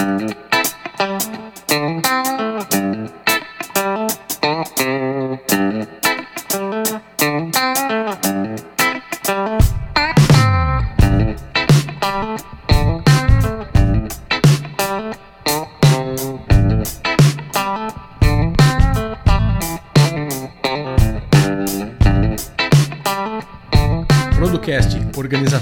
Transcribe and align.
Producast 0.00 0.49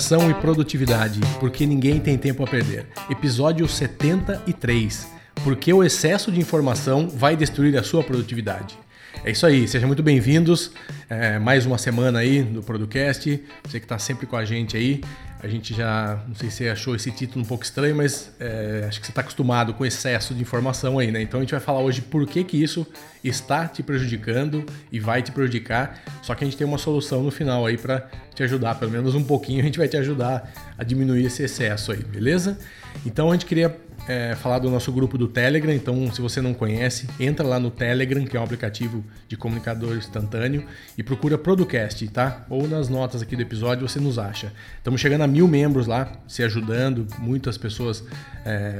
Organização 0.08 0.30
e 0.30 0.34
Produtividade, 0.34 1.20
porque 1.38 1.66
ninguém 1.66 2.00
tem 2.00 2.16
tempo 2.16 2.42
a 2.42 2.46
perder. 2.46 2.86
Episódio 3.10 3.68
73. 3.68 5.06
Porque 5.44 5.72
o 5.72 5.84
excesso 5.84 6.32
de 6.32 6.40
informação 6.40 7.08
vai 7.08 7.36
destruir 7.36 7.76
a 7.76 7.82
sua 7.82 8.02
produtividade. 8.02 8.78
É 9.22 9.30
isso 9.30 9.44
aí, 9.44 9.68
sejam 9.68 9.86
muito 9.86 10.02
bem-vindos. 10.02 10.72
É, 11.10 11.38
mais 11.38 11.66
uma 11.66 11.76
semana 11.76 12.20
aí 12.20 12.42
do 12.42 12.62
Producast. 12.62 13.42
Você 13.64 13.78
que 13.78 13.84
está 13.84 13.98
sempre 13.98 14.26
com 14.26 14.36
a 14.36 14.44
gente 14.44 14.76
aí. 14.76 15.02
A 15.40 15.46
gente 15.46 15.72
já, 15.72 16.20
não 16.26 16.34
sei 16.34 16.50
se 16.50 16.56
você 16.56 16.68
achou 16.68 16.96
esse 16.96 17.12
título 17.12 17.44
um 17.44 17.46
pouco 17.46 17.62
estranho, 17.62 17.94
mas 17.94 18.32
é, 18.40 18.84
acho 18.88 18.98
que 18.98 19.06
você 19.06 19.12
está 19.12 19.20
acostumado 19.20 19.72
com 19.72 19.86
excesso 19.86 20.34
de 20.34 20.42
informação 20.42 20.98
aí, 20.98 21.12
né? 21.12 21.22
Então 21.22 21.38
a 21.38 21.42
gente 21.42 21.52
vai 21.52 21.60
falar 21.60 21.80
hoje 21.80 22.02
por 22.02 22.26
que, 22.26 22.42
que 22.42 22.60
isso 22.60 22.86
está 23.22 23.68
te 23.68 23.82
prejudicando 23.82 24.66
e 24.90 24.98
vai 24.98 25.22
te 25.22 25.30
prejudicar. 25.30 26.02
Só 26.22 26.34
que 26.34 26.42
a 26.42 26.46
gente 26.46 26.56
tem 26.56 26.66
uma 26.66 26.78
solução 26.78 27.22
no 27.22 27.30
final 27.30 27.64
aí 27.66 27.78
para 27.78 28.08
te 28.34 28.42
ajudar, 28.42 28.74
pelo 28.74 28.90
menos 28.90 29.14
um 29.14 29.22
pouquinho, 29.22 29.60
a 29.60 29.64
gente 29.64 29.78
vai 29.78 29.86
te 29.86 29.96
ajudar 29.96 30.52
a 30.76 30.82
diminuir 30.82 31.24
esse 31.24 31.42
excesso 31.42 31.92
aí, 31.92 32.02
beleza? 32.02 32.58
Então 33.06 33.30
a 33.30 33.32
gente 33.32 33.46
queria 33.46 33.76
é, 34.08 34.34
falar 34.34 34.58
do 34.58 34.70
nosso 34.70 34.90
grupo 34.90 35.18
do 35.18 35.28
Telegram. 35.28 35.72
Então, 35.72 36.10
se 36.10 36.20
você 36.20 36.40
não 36.40 36.54
conhece, 36.54 37.06
entra 37.20 37.46
lá 37.46 37.60
no 37.60 37.70
Telegram, 37.70 38.24
que 38.24 38.36
é 38.36 38.40
um 38.40 38.42
aplicativo 38.42 39.04
de 39.28 39.36
comunicador 39.36 39.96
instantâneo, 39.96 40.64
e 40.96 41.02
procura 41.02 41.36
Producast, 41.36 42.08
tá? 42.08 42.46
Ou 42.48 42.66
nas 42.66 42.88
notas 42.88 43.20
aqui 43.20 43.36
do 43.36 43.42
episódio 43.42 43.86
você 43.86 44.00
nos 44.00 44.18
acha. 44.18 44.52
Estamos 44.78 45.00
chegando 45.00 45.22
a 45.22 45.26
mil 45.26 45.46
membros 45.46 45.86
lá, 45.86 46.10
se 46.26 46.42
ajudando, 46.42 47.06
muitas 47.18 47.58
pessoas 47.58 48.02
é, 48.44 48.78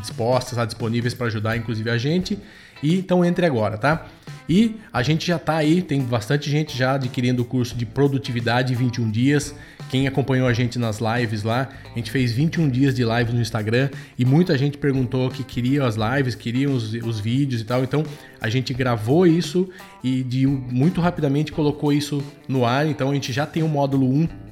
dispostas, 0.00 0.56
lá, 0.56 0.64
disponíveis 0.64 1.12
para 1.12 1.26
ajudar, 1.26 1.56
inclusive 1.56 1.90
a 1.90 1.98
gente. 1.98 2.38
E 2.82 2.98
então 2.98 3.24
entre 3.24 3.46
agora, 3.46 3.76
tá? 3.76 4.06
E 4.48 4.74
a 4.92 5.00
gente 5.00 5.24
já 5.24 5.36
está 5.36 5.56
aí, 5.58 5.80
tem 5.80 6.02
bastante 6.02 6.50
gente 6.50 6.76
já 6.76 6.94
adquirindo 6.94 7.42
o 7.42 7.44
curso 7.44 7.76
de 7.76 7.86
produtividade 7.86 8.72
em 8.72 8.76
21 8.76 9.08
dias. 9.08 9.54
Quem 9.88 10.08
acompanhou 10.08 10.48
a 10.48 10.52
gente 10.52 10.76
nas 10.76 10.98
lives 10.98 11.44
lá, 11.44 11.68
a 11.84 11.96
gente 11.96 12.10
fez 12.10 12.32
21 12.32 12.68
dias 12.68 12.92
de 12.92 13.04
lives 13.04 13.32
no 13.32 13.40
Instagram 13.40 13.90
e 14.18 14.24
muita 14.24 14.58
gente 14.58 14.76
perguntou 14.76 15.30
que 15.30 15.44
queria 15.44 15.84
as 15.84 15.94
lives, 15.94 16.34
queriam 16.34 16.72
os, 16.72 16.94
os 16.94 17.20
vídeos 17.20 17.60
e 17.60 17.64
tal. 17.64 17.84
Então 17.84 18.02
a 18.40 18.48
gente 18.48 18.74
gravou 18.74 19.24
isso 19.24 19.68
e 20.02 20.24
de, 20.24 20.48
muito 20.48 21.00
rapidamente 21.00 21.52
colocou 21.52 21.92
isso 21.92 22.20
no 22.48 22.64
ar. 22.64 22.88
Então 22.88 23.10
a 23.10 23.14
gente 23.14 23.32
já 23.32 23.46
tem 23.46 23.62
o 23.62 23.68
módulo 23.68 24.10
1 24.12 24.49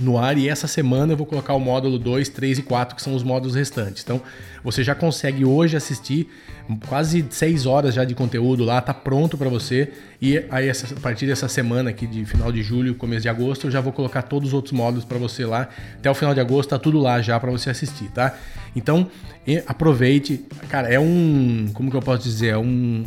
no 0.00 0.18
ar 0.18 0.36
e 0.38 0.48
essa 0.48 0.66
semana 0.66 1.12
eu 1.12 1.16
vou 1.16 1.26
colocar 1.26 1.54
o 1.54 1.60
módulo 1.60 1.98
2, 1.98 2.28
3 2.28 2.58
e 2.58 2.62
4, 2.62 2.96
que 2.96 3.02
são 3.02 3.14
os 3.14 3.22
módulos 3.22 3.54
restantes. 3.54 4.02
Então, 4.02 4.20
você 4.62 4.82
já 4.84 4.94
consegue 4.94 5.44
hoje 5.44 5.76
assistir 5.76 6.28
quase 6.86 7.24
6 7.28 7.66
horas 7.66 7.94
já 7.94 8.04
de 8.04 8.14
conteúdo 8.14 8.64
lá, 8.64 8.80
tá 8.80 8.92
pronto 8.92 9.38
para 9.38 9.48
você. 9.48 9.92
E 10.20 10.44
aí 10.50 10.68
essa, 10.68 10.94
a 10.94 11.00
partir 11.00 11.26
dessa 11.26 11.48
semana 11.48 11.90
aqui 11.90 12.06
de 12.06 12.24
final 12.24 12.52
de 12.52 12.62
julho, 12.62 12.94
começo 12.94 13.22
de 13.22 13.28
agosto, 13.28 13.66
eu 13.66 13.70
já 13.70 13.80
vou 13.80 13.92
colocar 13.92 14.22
todos 14.22 14.48
os 14.48 14.54
outros 14.54 14.72
módulos 14.72 15.04
para 15.04 15.18
você 15.18 15.44
lá. 15.44 15.68
Até 15.96 16.10
o 16.10 16.14
final 16.14 16.34
de 16.34 16.40
agosto 16.40 16.70
tá 16.70 16.78
tudo 16.78 16.98
lá 16.98 17.20
já 17.20 17.38
para 17.40 17.50
você 17.50 17.70
assistir, 17.70 18.10
tá? 18.10 18.36
Então, 18.76 19.10
aproveite. 19.66 20.44
Cara, 20.68 20.88
é 20.92 21.00
um, 21.00 21.70
como 21.72 21.90
que 21.90 21.96
eu 21.96 22.02
posso 22.02 22.22
dizer, 22.22 22.48
é 22.48 22.58
um 22.58 23.04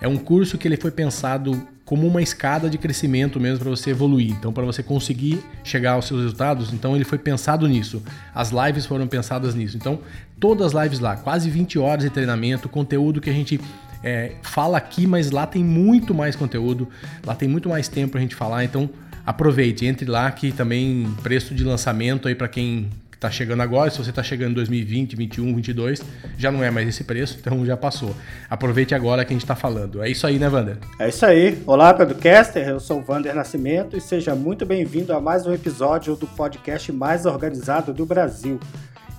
é 0.00 0.08
um 0.08 0.16
curso 0.16 0.56
que 0.56 0.66
ele 0.66 0.78
foi 0.78 0.90
pensado 0.90 1.60
como 1.90 2.06
uma 2.06 2.22
escada 2.22 2.70
de 2.70 2.78
crescimento 2.78 3.40
mesmo 3.40 3.64
para 3.64 3.70
você 3.70 3.90
evoluir. 3.90 4.30
Então, 4.30 4.52
para 4.52 4.64
você 4.64 4.80
conseguir 4.80 5.42
chegar 5.64 5.94
aos 5.94 6.04
seus 6.04 6.20
resultados, 6.20 6.72
então 6.72 6.94
ele 6.94 7.04
foi 7.04 7.18
pensado 7.18 7.66
nisso. 7.66 8.00
As 8.32 8.52
lives 8.52 8.86
foram 8.86 9.08
pensadas 9.08 9.56
nisso. 9.56 9.76
Então, 9.76 9.98
todas 10.38 10.72
as 10.72 10.84
lives 10.84 11.00
lá, 11.00 11.16
quase 11.16 11.50
20 11.50 11.80
horas 11.80 12.04
de 12.04 12.10
treinamento, 12.10 12.68
conteúdo 12.68 13.20
que 13.20 13.28
a 13.28 13.32
gente 13.32 13.60
é, 14.04 14.36
fala 14.40 14.78
aqui, 14.78 15.04
mas 15.04 15.32
lá 15.32 15.48
tem 15.48 15.64
muito 15.64 16.14
mais 16.14 16.36
conteúdo, 16.36 16.88
lá 17.26 17.34
tem 17.34 17.48
muito 17.48 17.68
mais 17.68 17.88
tempo 17.88 18.12
para 18.12 18.20
a 18.20 18.22
gente 18.22 18.36
falar. 18.36 18.62
Então, 18.62 18.88
aproveite, 19.26 19.84
entre 19.84 20.08
lá 20.08 20.30
que 20.30 20.52
também 20.52 21.12
preço 21.24 21.56
de 21.56 21.64
lançamento 21.64 22.28
aí 22.28 22.36
para 22.36 22.46
quem 22.46 22.88
está 23.20 23.30
chegando 23.30 23.62
agora. 23.62 23.90
Se 23.90 23.98
você 23.98 24.08
está 24.08 24.22
chegando 24.22 24.52
em 24.52 24.54
2020, 24.54 25.14
2021, 25.14 25.44
2022, 25.52 26.02
já 26.38 26.50
não 26.50 26.64
é 26.64 26.70
mais 26.70 26.88
esse 26.88 27.04
preço, 27.04 27.36
então 27.38 27.64
já 27.66 27.76
passou. 27.76 28.16
Aproveite 28.48 28.94
agora 28.94 29.24
que 29.24 29.32
a 29.32 29.34
gente 29.34 29.44
está 29.44 29.54
falando. 29.54 30.02
É 30.02 30.08
isso 30.08 30.26
aí, 30.26 30.38
né, 30.38 30.48
Wander? 30.48 30.78
É 30.98 31.08
isso 31.08 31.24
aí. 31.26 31.62
Olá, 31.66 31.92
Podcaster. 31.92 32.66
Eu 32.66 32.80
sou 32.80 33.00
o 33.00 33.04
Wander 33.06 33.34
Nascimento 33.34 33.96
e 33.96 34.00
seja 34.00 34.34
muito 34.34 34.64
bem-vindo 34.64 35.12
a 35.12 35.20
mais 35.20 35.46
um 35.46 35.52
episódio 35.52 36.16
do 36.16 36.26
podcast 36.26 36.90
mais 36.90 37.26
organizado 37.26 37.92
do 37.92 38.06
Brasil. 38.06 38.58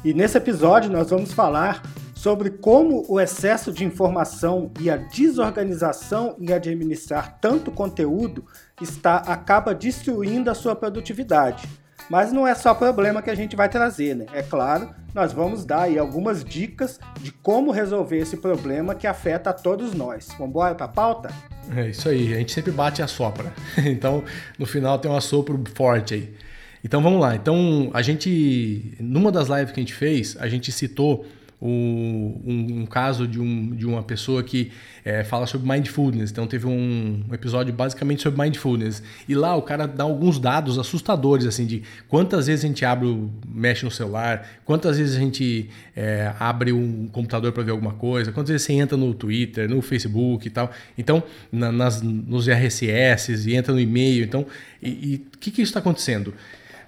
E 0.03 0.15
nesse 0.15 0.35
episódio 0.35 0.89
nós 0.89 1.11
vamos 1.11 1.31
falar 1.31 1.83
sobre 2.15 2.49
como 2.49 3.05
o 3.07 3.19
excesso 3.19 3.71
de 3.71 3.83
informação 3.83 4.71
e 4.79 4.89
a 4.89 4.97
desorganização 4.97 6.35
em 6.39 6.51
administrar 6.51 7.37
tanto 7.39 7.71
conteúdo 7.71 8.45
está 8.79 9.17
acaba 9.17 9.75
destruindo 9.75 10.49
a 10.49 10.55
sua 10.55 10.75
produtividade. 10.75 11.67
Mas 12.11 12.33
não 12.33 12.45
é 12.45 12.53
só 12.53 12.73
problema 12.73 13.21
que 13.21 13.29
a 13.29 13.35
gente 13.35 13.55
vai 13.55 13.69
trazer, 13.69 14.17
né? 14.17 14.25
É 14.33 14.43
claro, 14.43 14.89
nós 15.15 15.31
vamos 15.31 15.63
dar 15.63 15.83
aí 15.83 15.97
algumas 15.97 16.43
dicas 16.43 16.99
de 17.21 17.31
como 17.31 17.71
resolver 17.71 18.17
esse 18.17 18.35
problema 18.35 18.93
que 18.93 19.07
afeta 19.07 19.51
a 19.51 19.53
todos 19.53 19.93
nós. 19.93 20.27
Vamos 20.31 20.49
embora 20.49 20.75
para 20.75 20.87
a 20.87 20.89
pauta? 20.89 21.29
É 21.73 21.87
isso 21.87 22.09
aí, 22.09 22.33
a 22.33 22.37
gente 22.37 22.51
sempre 22.51 22.73
bate 22.73 23.01
a 23.01 23.07
sopra. 23.07 23.53
Então, 23.85 24.25
no 24.59 24.65
final 24.65 24.99
tem 24.99 25.09
um 25.09 25.15
assopro 25.15 25.63
forte 25.73 26.15
aí. 26.15 26.35
Então 26.83 27.01
vamos 27.01 27.21
lá. 27.21 27.33
Então, 27.33 27.89
a 27.93 28.01
gente, 28.01 28.93
numa 28.99 29.31
das 29.31 29.47
lives 29.47 29.71
que 29.71 29.79
a 29.79 29.83
gente 29.83 29.93
fez, 29.93 30.35
a 30.37 30.49
gente 30.49 30.69
citou 30.69 31.25
um, 31.61 32.81
um, 32.81 32.85
caso 32.87 33.27
de, 33.27 33.39
um, 33.39 33.75
de 33.75 33.85
uma 33.85 34.01
pessoa 34.01 34.41
que 34.41 34.71
é, 35.05 35.23
fala 35.23 35.45
sobre 35.45 35.67
mindfulness. 35.71 36.31
Então 36.31 36.47
teve 36.47 36.65
um 36.65 37.23
episódio 37.31 37.71
basicamente 37.71 38.23
sobre 38.23 38.41
mindfulness. 38.41 39.03
E 39.29 39.35
lá 39.35 39.55
o 39.55 39.61
cara 39.61 39.87
dá 39.87 40.03
alguns 40.03 40.39
dados 40.39 40.79
assustadores, 40.79 41.45
assim, 41.45 41.67
de 41.67 41.83
quantas 42.07 42.47
vezes 42.47 42.65
a 42.65 42.67
gente 42.67 42.83
abre, 42.83 43.15
mexe 43.47 43.85
no 43.85 43.91
celular, 43.91 44.49
quantas 44.65 44.97
vezes 44.97 45.15
a 45.15 45.19
gente 45.19 45.69
é, 45.95 46.33
abre 46.39 46.71
um 46.73 47.07
computador 47.07 47.51
para 47.51 47.61
ver 47.61 47.71
alguma 47.71 47.93
coisa, 47.93 48.31
quantas 48.31 48.49
vezes 48.49 48.65
você 48.65 48.73
entra 48.73 48.97
no 48.97 49.13
Twitter, 49.13 49.69
no 49.69 49.81
Facebook 49.81 50.47
e 50.47 50.49
tal. 50.49 50.71
Então, 50.97 51.21
na, 51.51 51.71
nas, 51.71 52.01
nos 52.01 52.47
RSS 52.47 53.47
e 53.47 53.55
entra 53.55 53.71
no 53.71 53.79
e-mail. 53.79 54.23
Então, 54.23 54.47
e 54.81 55.27
o 55.35 55.37
que, 55.37 55.51
que 55.51 55.61
isso 55.61 55.69
está 55.69 55.79
acontecendo? 55.79 56.33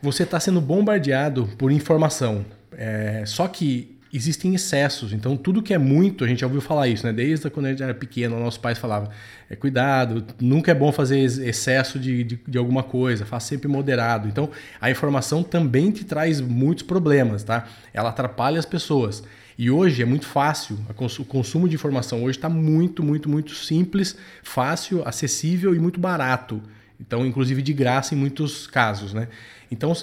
Você 0.02 0.24
está 0.24 0.40
sendo 0.40 0.60
bombardeado 0.60 1.48
por 1.58 1.72
informação. 1.72 2.44
É, 2.76 3.24
só 3.26 3.48
que 3.48 3.94
existem 4.14 4.54
excessos. 4.54 5.12
Então, 5.12 5.36
tudo 5.36 5.64
que 5.64 5.74
é 5.74 5.78
muito, 5.80 6.24
a 6.24 6.28
gente 6.28 6.42
já 6.42 6.46
ouviu 6.46 6.62
falar 6.62 6.88
isso, 6.88 7.04
né? 7.06 7.12
Desde 7.12 7.50
quando 7.50 7.66
a 7.66 7.70
gente 7.70 7.82
era 7.82 7.96
pequeno, 7.96 8.40
nossos 8.40 8.60
pais 8.60 8.78
falavam: 8.78 9.10
é, 9.50 9.56
cuidado, 9.56 10.24
nunca 10.40 10.72
é 10.72 10.76
bom 10.76 10.92
fazer 10.92 11.20
excesso 11.20 11.98
de, 11.98 12.24
de, 12.24 12.40
de, 12.48 12.58
alguma 12.58 12.84
coisa, 12.84 13.26
faça 13.26 13.48
sempre 13.48 13.68
moderado. 13.68 14.28
Então, 14.28 14.50
a 14.80 14.92
informação 14.92 15.42
também 15.42 15.90
te 15.90 16.06
traz 16.06 16.40
muitos 16.40 16.84
problemas, 16.84 17.44
tá? 17.44 17.68
Ela 17.92 18.10
atrapalha 18.10 18.60
as 18.60 18.66
pessoas. 18.66 19.24
E 19.58 19.70
hoje 19.70 20.02
é 20.02 20.06
muito 20.06 20.26
fácil, 20.26 20.80
o 21.20 21.26
consumo 21.26 21.70
de 21.70 21.76
informação 21.76 22.24
hoje 22.24 22.38
está 22.38 22.50
muito, 22.50 23.04
muito, 23.04 23.30
muito 23.30 23.54
simples, 23.54 24.18
fácil, 24.42 25.08
acessível 25.08 25.76
e 25.76 25.80
muito 25.80 26.00
barato. 26.00 26.62
Então, 27.00 27.26
inclusive 27.26 27.62
de 27.62 27.74
graça 27.74 28.16
em 28.16 28.18
muitos 28.18 28.66
casos, 28.66 29.14
né? 29.14 29.28
Então, 29.70 29.94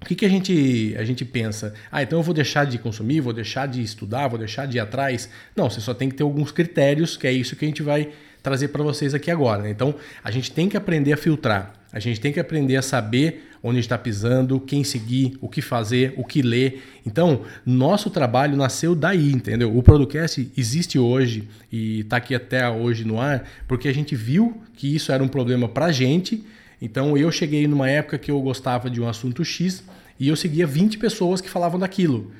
o 0.00 0.04
que, 0.04 0.14
que 0.14 0.26
a, 0.26 0.28
gente, 0.28 0.94
a 0.98 1.04
gente 1.04 1.24
pensa? 1.24 1.74
Ah, 1.90 2.02
então 2.02 2.18
eu 2.18 2.22
vou 2.22 2.34
deixar 2.34 2.64
de 2.64 2.78
consumir, 2.78 3.20
vou 3.20 3.32
deixar 3.32 3.66
de 3.66 3.82
estudar, 3.82 4.28
vou 4.28 4.38
deixar 4.38 4.66
de 4.66 4.76
ir 4.76 4.80
atrás? 4.80 5.28
Não, 5.54 5.70
você 5.70 5.80
só 5.80 5.94
tem 5.94 6.08
que 6.08 6.14
ter 6.14 6.22
alguns 6.22 6.52
critérios, 6.52 7.16
que 7.16 7.26
é 7.26 7.32
isso 7.32 7.56
que 7.56 7.64
a 7.64 7.68
gente 7.68 7.82
vai 7.82 8.10
trazer 8.42 8.68
para 8.68 8.82
vocês 8.82 9.14
aqui 9.14 9.30
agora. 9.30 9.62
Né? 9.62 9.70
Então, 9.70 9.94
a 10.22 10.30
gente 10.30 10.52
tem 10.52 10.68
que 10.68 10.76
aprender 10.76 11.12
a 11.12 11.16
filtrar. 11.16 11.72
A 11.92 11.98
gente 11.98 12.20
tem 12.20 12.32
que 12.32 12.38
aprender 12.38 12.76
a 12.76 12.82
saber 12.82 13.48
onde 13.62 13.80
está 13.80 13.98
pisando, 13.98 14.60
quem 14.60 14.84
seguir, 14.84 15.36
o 15.40 15.48
que 15.48 15.60
fazer, 15.60 16.14
o 16.16 16.24
que 16.24 16.42
ler. 16.42 16.82
Então, 17.04 17.42
nosso 17.64 18.10
trabalho 18.10 18.56
nasceu 18.56 18.94
daí, 18.94 19.32
entendeu? 19.32 19.76
O 19.76 19.82
Producast 19.82 20.48
existe 20.56 20.98
hoje 20.98 21.48
e 21.72 22.00
está 22.00 22.18
aqui 22.18 22.34
até 22.34 22.68
hoje 22.68 23.04
no 23.04 23.20
ar 23.20 23.48
porque 23.66 23.88
a 23.88 23.94
gente 23.94 24.14
viu 24.14 24.60
que 24.74 24.94
isso 24.94 25.10
era 25.10 25.24
um 25.24 25.28
problema 25.28 25.68
para 25.68 25.86
a 25.86 25.92
gente 25.92 26.44
então 26.80 27.16
eu 27.16 27.30
cheguei 27.30 27.66
numa 27.66 27.88
época 27.88 28.18
que 28.18 28.30
eu 28.30 28.40
gostava 28.40 28.90
de 28.90 29.00
um 29.00 29.08
assunto 29.08 29.44
X 29.44 29.82
e 30.18 30.28
eu 30.28 30.36
seguia 30.36 30.66
20 30.66 30.98
pessoas 30.98 31.40
que 31.40 31.50
falavam 31.50 31.78
daquilo. 31.78 32.32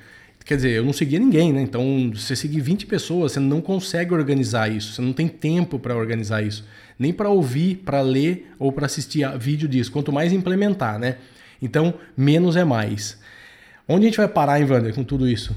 Quer 0.46 0.54
dizer, 0.54 0.70
eu 0.70 0.84
não 0.84 0.92
seguia 0.92 1.18
ninguém, 1.18 1.52
né? 1.52 1.60
Então, 1.60 2.12
você 2.14 2.36
seguir 2.36 2.60
20 2.60 2.86
pessoas, 2.86 3.32
você 3.32 3.40
não 3.40 3.60
consegue 3.60 4.14
organizar 4.14 4.70
isso, 4.70 4.92
você 4.92 5.02
não 5.02 5.12
tem 5.12 5.26
tempo 5.26 5.76
para 5.76 5.96
organizar 5.96 6.40
isso, 6.40 6.64
nem 6.96 7.12
para 7.12 7.28
ouvir, 7.28 7.78
para 7.78 8.00
ler 8.00 8.52
ou 8.56 8.70
para 8.70 8.86
assistir 8.86 9.26
vídeo 9.38 9.68
disso, 9.68 9.90
quanto 9.90 10.12
mais 10.12 10.32
implementar, 10.32 11.00
né? 11.00 11.18
Então, 11.60 11.94
menos 12.16 12.54
é 12.54 12.62
mais. 12.62 13.20
Onde 13.88 14.06
a 14.06 14.08
gente 14.08 14.18
vai 14.18 14.28
parar, 14.28 14.60
hein, 14.60 14.70
Wander, 14.70 14.94
com 14.94 15.02
tudo 15.02 15.26
isso? 15.28 15.52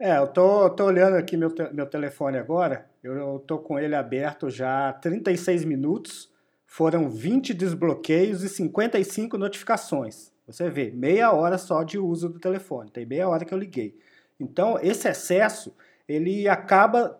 É, 0.00 0.16
eu 0.16 0.28
tô, 0.28 0.70
tô 0.70 0.84
olhando 0.84 1.16
aqui 1.16 1.36
meu, 1.36 1.50
te, 1.50 1.64
meu 1.74 1.86
telefone 1.86 2.38
agora, 2.38 2.86
eu, 3.02 3.12
eu 3.14 3.38
tô 3.40 3.58
com 3.58 3.80
ele 3.80 3.96
aberto 3.96 4.48
já 4.48 4.90
há 4.90 4.92
36 4.92 5.64
minutos, 5.64 6.29
foram 6.70 7.10
20 7.10 7.52
desbloqueios 7.52 8.44
e 8.44 8.48
55 8.48 9.36
notificações. 9.36 10.30
Você 10.46 10.70
vê, 10.70 10.92
meia 10.92 11.32
hora 11.32 11.58
só 11.58 11.82
de 11.82 11.98
uso 11.98 12.28
do 12.28 12.38
telefone, 12.38 12.92
tem 12.92 13.04
meia 13.04 13.28
hora 13.28 13.44
que 13.44 13.52
eu 13.52 13.58
liguei. 13.58 13.98
Então, 14.38 14.78
esse 14.80 15.08
excesso, 15.08 15.74
ele 16.08 16.48
acaba 16.48 17.18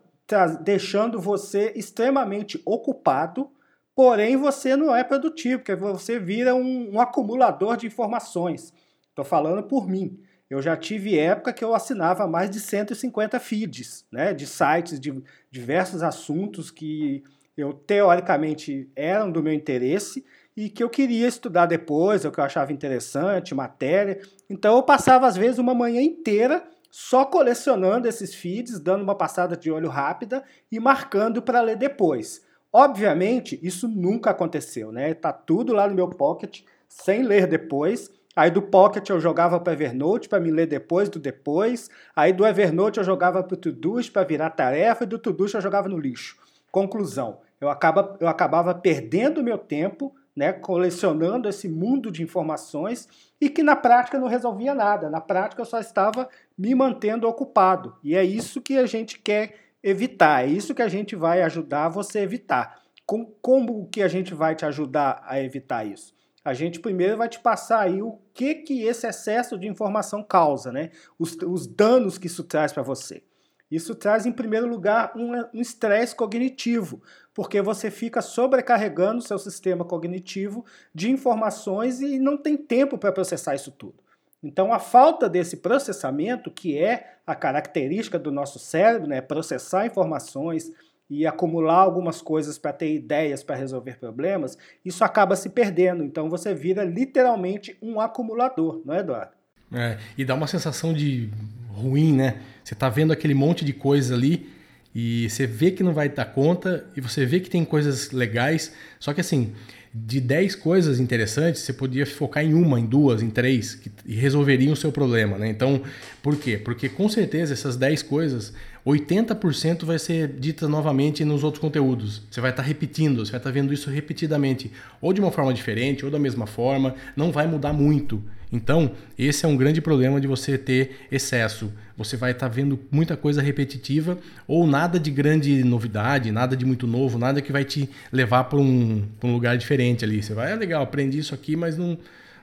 deixando 0.62 1.20
você 1.20 1.72
extremamente 1.74 2.62
ocupado, 2.64 3.50
porém 3.92 4.36
você 4.36 4.76
não 4.76 4.94
é 4.94 5.02
produtivo, 5.02 5.58
porque 5.58 5.74
você 5.74 6.16
vira 6.20 6.54
um, 6.54 6.94
um 6.94 7.00
acumulador 7.00 7.76
de 7.76 7.88
informações. 7.88 8.72
Estou 9.08 9.24
falando 9.24 9.64
por 9.64 9.88
mim. 9.88 10.22
Eu 10.48 10.62
já 10.62 10.76
tive 10.76 11.18
época 11.18 11.52
que 11.52 11.64
eu 11.64 11.74
assinava 11.74 12.24
mais 12.28 12.50
de 12.50 12.60
150 12.60 13.40
feeds, 13.40 14.06
né, 14.12 14.32
de 14.32 14.46
sites 14.46 15.00
de 15.00 15.20
diversos 15.50 16.04
assuntos 16.04 16.70
que 16.70 17.24
eu 17.60 17.72
teoricamente 17.72 18.90
eram 18.96 19.30
do 19.30 19.42
meu 19.42 19.52
interesse 19.52 20.24
e 20.56 20.68
que 20.68 20.82
eu 20.82 20.90
queria 20.90 21.28
estudar 21.28 21.66
depois, 21.66 22.24
ou 22.24 22.32
que 22.32 22.40
eu 22.40 22.44
achava 22.44 22.72
interessante, 22.72 23.54
matéria. 23.54 24.20
Então 24.48 24.76
eu 24.76 24.82
passava 24.82 25.26
às 25.26 25.36
vezes 25.36 25.58
uma 25.58 25.74
manhã 25.74 26.00
inteira 26.00 26.64
só 26.90 27.24
colecionando 27.24 28.08
esses 28.08 28.34
feeds, 28.34 28.80
dando 28.80 29.02
uma 29.02 29.14
passada 29.14 29.56
de 29.56 29.70
olho 29.70 29.88
rápida 29.88 30.42
e 30.70 30.80
marcando 30.80 31.40
para 31.40 31.60
ler 31.60 31.76
depois. 31.76 32.44
Obviamente, 32.72 33.58
isso 33.62 33.88
nunca 33.88 34.30
aconteceu, 34.30 34.90
né? 34.90 35.14
Tá 35.14 35.32
tudo 35.32 35.72
lá 35.72 35.88
no 35.88 35.94
meu 35.94 36.08
pocket 36.08 36.62
sem 36.88 37.22
ler 37.22 37.46
depois. 37.46 38.10
Aí 38.34 38.50
do 38.50 38.62
Pocket 38.62 39.08
eu 39.08 39.20
jogava 39.20 39.58
para 39.58 39.72
Evernote 39.72 40.28
para 40.28 40.40
me 40.40 40.50
ler 40.50 40.66
depois 40.66 41.08
do 41.08 41.18
depois. 41.18 41.90
Aí 42.14 42.32
do 42.32 42.46
Evernote 42.46 42.98
eu 42.98 43.04
jogava 43.04 43.42
para 43.42 43.54
o 43.54 43.56
Todoist 43.56 44.12
para 44.12 44.24
virar 44.24 44.50
tarefa 44.50 45.04
e 45.04 45.06
do 45.06 45.18
Todoist 45.18 45.54
eu 45.54 45.60
jogava 45.60 45.88
no 45.88 45.98
lixo. 45.98 46.36
Conclusão, 46.70 47.40
eu, 47.60 47.68
acaba, 47.68 48.16
eu 48.20 48.26
acabava 48.26 48.74
perdendo 48.74 49.42
meu 49.42 49.58
tempo, 49.58 50.14
né, 50.34 50.52
colecionando 50.52 51.48
esse 51.48 51.68
mundo 51.68 52.10
de 52.10 52.22
informações 52.22 53.08
e 53.40 53.50
que 53.50 53.62
na 53.62 53.76
prática 53.76 54.18
não 54.18 54.28
resolvia 54.28 54.74
nada. 54.74 55.10
Na 55.10 55.20
prática 55.20 55.60
eu 55.60 55.66
só 55.66 55.78
estava 55.78 56.28
me 56.56 56.74
mantendo 56.74 57.28
ocupado. 57.28 57.96
E 58.02 58.14
é 58.16 58.24
isso 58.24 58.60
que 58.60 58.78
a 58.78 58.86
gente 58.86 59.18
quer 59.18 59.54
evitar, 59.82 60.44
é 60.44 60.48
isso 60.48 60.74
que 60.74 60.82
a 60.82 60.88
gente 60.88 61.16
vai 61.16 61.42
ajudar 61.42 61.88
você 61.88 62.20
a 62.20 62.22
evitar. 62.22 62.80
Com, 63.04 63.26
como 63.42 63.88
que 63.88 64.02
a 64.02 64.08
gente 64.08 64.34
vai 64.34 64.54
te 64.54 64.64
ajudar 64.64 65.22
a 65.26 65.40
evitar 65.40 65.84
isso? 65.84 66.14
A 66.44 66.54
gente 66.54 66.80
primeiro 66.80 67.18
vai 67.18 67.28
te 67.28 67.38
passar 67.38 67.80
aí 67.80 68.00
o 68.00 68.18
que, 68.32 68.54
que 68.54 68.82
esse 68.82 69.06
excesso 69.06 69.58
de 69.58 69.68
informação 69.68 70.22
causa, 70.22 70.72
né? 70.72 70.90
Os, 71.18 71.36
os 71.46 71.66
danos 71.66 72.16
que 72.16 72.28
isso 72.28 72.44
traz 72.44 72.72
para 72.72 72.82
você. 72.82 73.22
Isso 73.70 73.94
traz, 73.94 74.26
em 74.26 74.32
primeiro 74.32 74.66
lugar, 74.68 75.12
um 75.16 75.32
estresse 75.54 76.14
cognitivo, 76.14 77.00
porque 77.32 77.62
você 77.62 77.90
fica 77.90 78.20
sobrecarregando 78.20 79.18
o 79.18 79.22
seu 79.22 79.38
sistema 79.38 79.84
cognitivo 79.84 80.64
de 80.94 81.10
informações 81.10 82.00
e 82.00 82.18
não 82.18 82.36
tem 82.36 82.56
tempo 82.56 82.98
para 82.98 83.12
processar 83.12 83.54
isso 83.54 83.70
tudo. 83.70 84.02
Então, 84.42 84.72
a 84.72 84.78
falta 84.78 85.28
desse 85.28 85.58
processamento, 85.58 86.50
que 86.50 86.78
é 86.78 87.18
a 87.26 87.34
característica 87.34 88.18
do 88.18 88.32
nosso 88.32 88.58
cérebro, 88.58 89.06
né, 89.06 89.20
processar 89.20 89.86
informações, 89.86 90.72
e 91.10 91.26
acumular 91.26 91.80
algumas 91.80 92.22
coisas 92.22 92.56
para 92.56 92.72
ter 92.72 92.94
ideias 92.94 93.42
para 93.42 93.56
resolver 93.56 93.98
problemas, 93.98 94.56
isso 94.84 95.02
acaba 95.02 95.34
se 95.34 95.50
perdendo. 95.50 96.04
Então 96.04 96.30
você 96.30 96.54
vira 96.54 96.84
literalmente 96.84 97.76
um 97.82 98.00
acumulador, 98.00 98.80
não 98.84 98.94
é, 98.94 99.00
Eduardo? 99.00 99.39
É, 99.72 99.98
e 100.18 100.24
dá 100.24 100.34
uma 100.34 100.46
sensação 100.46 100.92
de 100.92 101.28
ruim, 101.68 102.12
né? 102.12 102.36
Você 102.64 102.74
tá 102.74 102.88
vendo 102.88 103.12
aquele 103.12 103.34
monte 103.34 103.64
de 103.64 103.72
coisa 103.72 104.14
ali 104.14 104.48
e 104.94 105.28
você 105.30 105.46
vê 105.46 105.70
que 105.70 105.82
não 105.82 105.92
vai 105.92 106.08
dar 106.08 106.24
conta 106.24 106.84
e 106.96 107.00
você 107.00 107.24
vê 107.24 107.40
que 107.40 107.48
tem 107.48 107.64
coisas 107.64 108.10
legais, 108.10 108.72
só 108.98 109.14
que 109.14 109.20
assim, 109.20 109.52
de 109.92 110.20
10 110.20 110.54
coisas 110.54 111.00
interessantes, 111.00 111.62
você 111.62 111.72
podia 111.72 112.06
focar 112.06 112.44
em 112.44 112.54
uma, 112.54 112.78
em 112.78 112.86
duas, 112.86 113.22
em 113.22 113.30
três, 113.30 113.74
que 113.74 113.90
resolveriam 114.14 114.72
o 114.72 114.76
seu 114.76 114.92
problema. 114.92 115.36
Né? 115.36 115.48
Então, 115.48 115.82
por 116.22 116.36
quê? 116.36 116.56
Porque 116.56 116.88
com 116.88 117.08
certeza 117.08 117.52
essas 117.52 117.76
10 117.76 118.02
coisas, 118.04 118.52
80% 118.86 119.84
vai 119.84 119.98
ser 119.98 120.28
dita 120.28 120.66
novamente 120.68 121.24
nos 121.24 121.44
outros 121.44 121.60
conteúdos. 121.60 122.22
Você 122.30 122.40
vai 122.40 122.50
estar 122.50 122.62
tá 122.62 122.66
repetindo, 122.66 123.24
você 123.24 123.32
vai 123.32 123.40
estar 123.40 123.50
tá 123.50 123.54
vendo 123.54 123.72
isso 123.72 123.90
repetidamente, 123.90 124.70
ou 125.00 125.12
de 125.12 125.20
uma 125.20 125.30
forma 125.30 125.52
diferente, 125.52 126.04
ou 126.04 126.10
da 126.10 126.18
mesma 126.18 126.46
forma, 126.46 126.94
não 127.14 127.30
vai 127.30 127.46
mudar 127.46 127.72
muito. 127.72 128.22
Então, 128.52 128.92
esse 129.16 129.46
é 129.46 129.48
um 129.48 129.56
grande 129.56 129.80
problema 129.80 130.20
de 130.20 130.26
você 130.26 130.58
ter 130.58 131.06
excesso. 131.10 131.72
Você 131.96 132.16
vai 132.16 132.32
estar 132.32 132.48
tá 132.48 132.54
vendo 132.54 132.80
muita 132.90 133.16
coisa 133.16 133.40
repetitiva 133.40 134.18
ou 134.46 134.66
nada 134.66 134.98
de 134.98 135.10
grande 135.10 135.62
novidade, 135.62 136.32
nada 136.32 136.56
de 136.56 136.64
muito 136.64 136.86
novo, 136.86 137.18
nada 137.18 137.40
que 137.40 137.52
vai 137.52 137.64
te 137.64 137.88
levar 138.10 138.44
para 138.44 138.58
um, 138.58 139.04
um, 139.22 139.32
lugar 139.32 139.56
diferente 139.56 140.04
ali. 140.04 140.20
Você 140.20 140.34
vai, 140.34 140.50
é 140.50 140.56
legal, 140.56 140.82
aprendi 140.82 141.18
isso 141.18 141.32
aqui, 141.32 141.54
mas 141.54 141.76
não, 141.76 141.96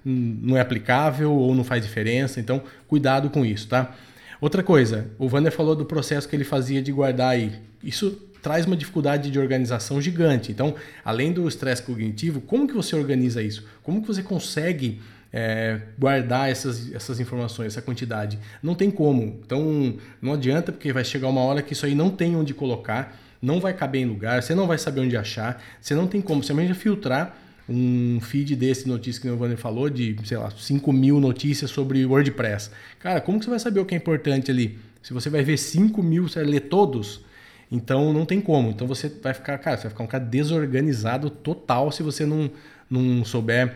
não 0.05 0.55
é 0.55 0.61
aplicável 0.61 1.33
ou 1.33 1.53
não 1.53 1.63
faz 1.63 1.83
diferença. 1.83 2.39
Então, 2.39 2.61
cuidado 2.87 3.29
com 3.29 3.45
isso, 3.45 3.67
tá? 3.67 3.93
Outra 4.39 4.61
coisa, 4.61 5.09
o 5.17 5.27
Vander 5.27 5.51
falou 5.51 5.75
do 5.75 5.85
processo 5.85 6.27
que 6.27 6.35
ele 6.35 6.43
fazia 6.43 6.81
de 6.81 6.91
guardar 6.91 7.29
aí. 7.29 7.53
Isso 7.83 8.11
traz 8.41 8.65
uma 8.65 8.77
dificuldade 8.77 9.31
de 9.31 9.39
organização 9.39 10.01
gigante. 10.01 10.51
Então, 10.51 10.75
além 11.03 11.33
do 11.33 11.47
estresse 11.47 11.81
cognitivo, 11.81 12.39
como 12.41 12.67
que 12.67 12.73
você 12.73 12.95
organiza 12.95 13.41
isso? 13.41 13.65
Como 13.83 14.01
que 14.01 14.07
você 14.07 14.21
consegue 14.21 15.01
é, 15.31 15.81
guardar 15.97 16.49
essas, 16.49 16.93
essas 16.93 17.19
informações, 17.19 17.67
essa 17.67 17.81
quantidade. 17.81 18.39
Não 18.61 18.73
tem 18.75 18.89
como. 18.89 19.39
Então 19.45 19.95
não 20.21 20.33
adianta, 20.33 20.71
porque 20.71 20.93
vai 20.93 21.03
chegar 21.03 21.27
uma 21.27 21.41
hora 21.41 21.61
que 21.61 21.73
isso 21.73 21.85
aí 21.85 21.95
não 21.95 22.09
tem 22.09 22.35
onde 22.35 22.53
colocar, 22.53 23.17
não 23.41 23.59
vai 23.59 23.73
caber 23.73 24.01
em 24.01 24.05
lugar, 24.05 24.41
você 24.41 24.55
não 24.55 24.67
vai 24.67 24.77
saber 24.77 25.01
onde 25.01 25.17
achar, 25.17 25.61
você 25.81 25.93
não 25.93 26.07
tem 26.07 26.21
como. 26.21 26.43
Você 26.43 26.53
mesmo 26.53 26.75
filtrar 26.75 27.37
um 27.69 28.19
feed 28.21 28.55
desse 28.55 28.87
notícia 28.87 29.21
que 29.21 29.29
o 29.29 29.37
Wander 29.37 29.57
falou, 29.57 29.89
de, 29.89 30.15
sei 30.25 30.37
lá, 30.37 30.49
5 30.49 30.93
mil 30.93 31.19
notícias 31.19 31.69
sobre 31.69 32.05
WordPress. 32.05 32.71
Cara, 32.99 33.19
como 33.19 33.39
que 33.39 33.45
você 33.45 33.51
vai 33.51 33.59
saber 33.59 33.79
o 33.79 33.85
que 33.85 33.93
é 33.93 33.97
importante 33.97 34.49
ali? 34.49 34.77
Se 35.01 35.13
você 35.13 35.29
vai 35.29 35.43
ver 35.43 35.57
5 35.57 36.01
mil, 36.01 36.27
você 36.27 36.39
vai 36.39 36.49
ler 36.49 36.61
todos? 36.61 37.25
Então 37.71 38.13
não 38.13 38.25
tem 38.25 38.39
como. 38.39 38.69
Então 38.69 38.87
você 38.87 39.09
vai 39.09 39.33
ficar, 39.33 39.57
cara, 39.57 39.77
você 39.77 39.83
vai 39.83 39.91
ficar 39.91 40.03
um 40.03 40.07
cara 40.07 40.23
desorganizado 40.23 41.29
total 41.29 41.91
se 41.91 42.01
você 42.01 42.25
não, 42.25 42.49
não 42.89 43.25
souber 43.25 43.75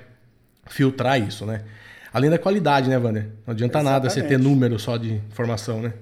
filtrar 0.67 1.21
isso, 1.21 1.45
né? 1.45 1.63
Além 2.13 2.29
da 2.29 2.37
qualidade, 2.37 2.89
né, 2.89 2.97
Wander? 2.97 3.29
Não 3.45 3.53
adianta 3.53 3.79
Exatamente. 3.79 3.93
nada 3.93 4.09
você 4.09 4.21
ter 4.21 4.37
número 4.37 4.77
só 4.79 4.97
de 4.97 5.13
informação, 5.13 5.81
né? 5.81 5.93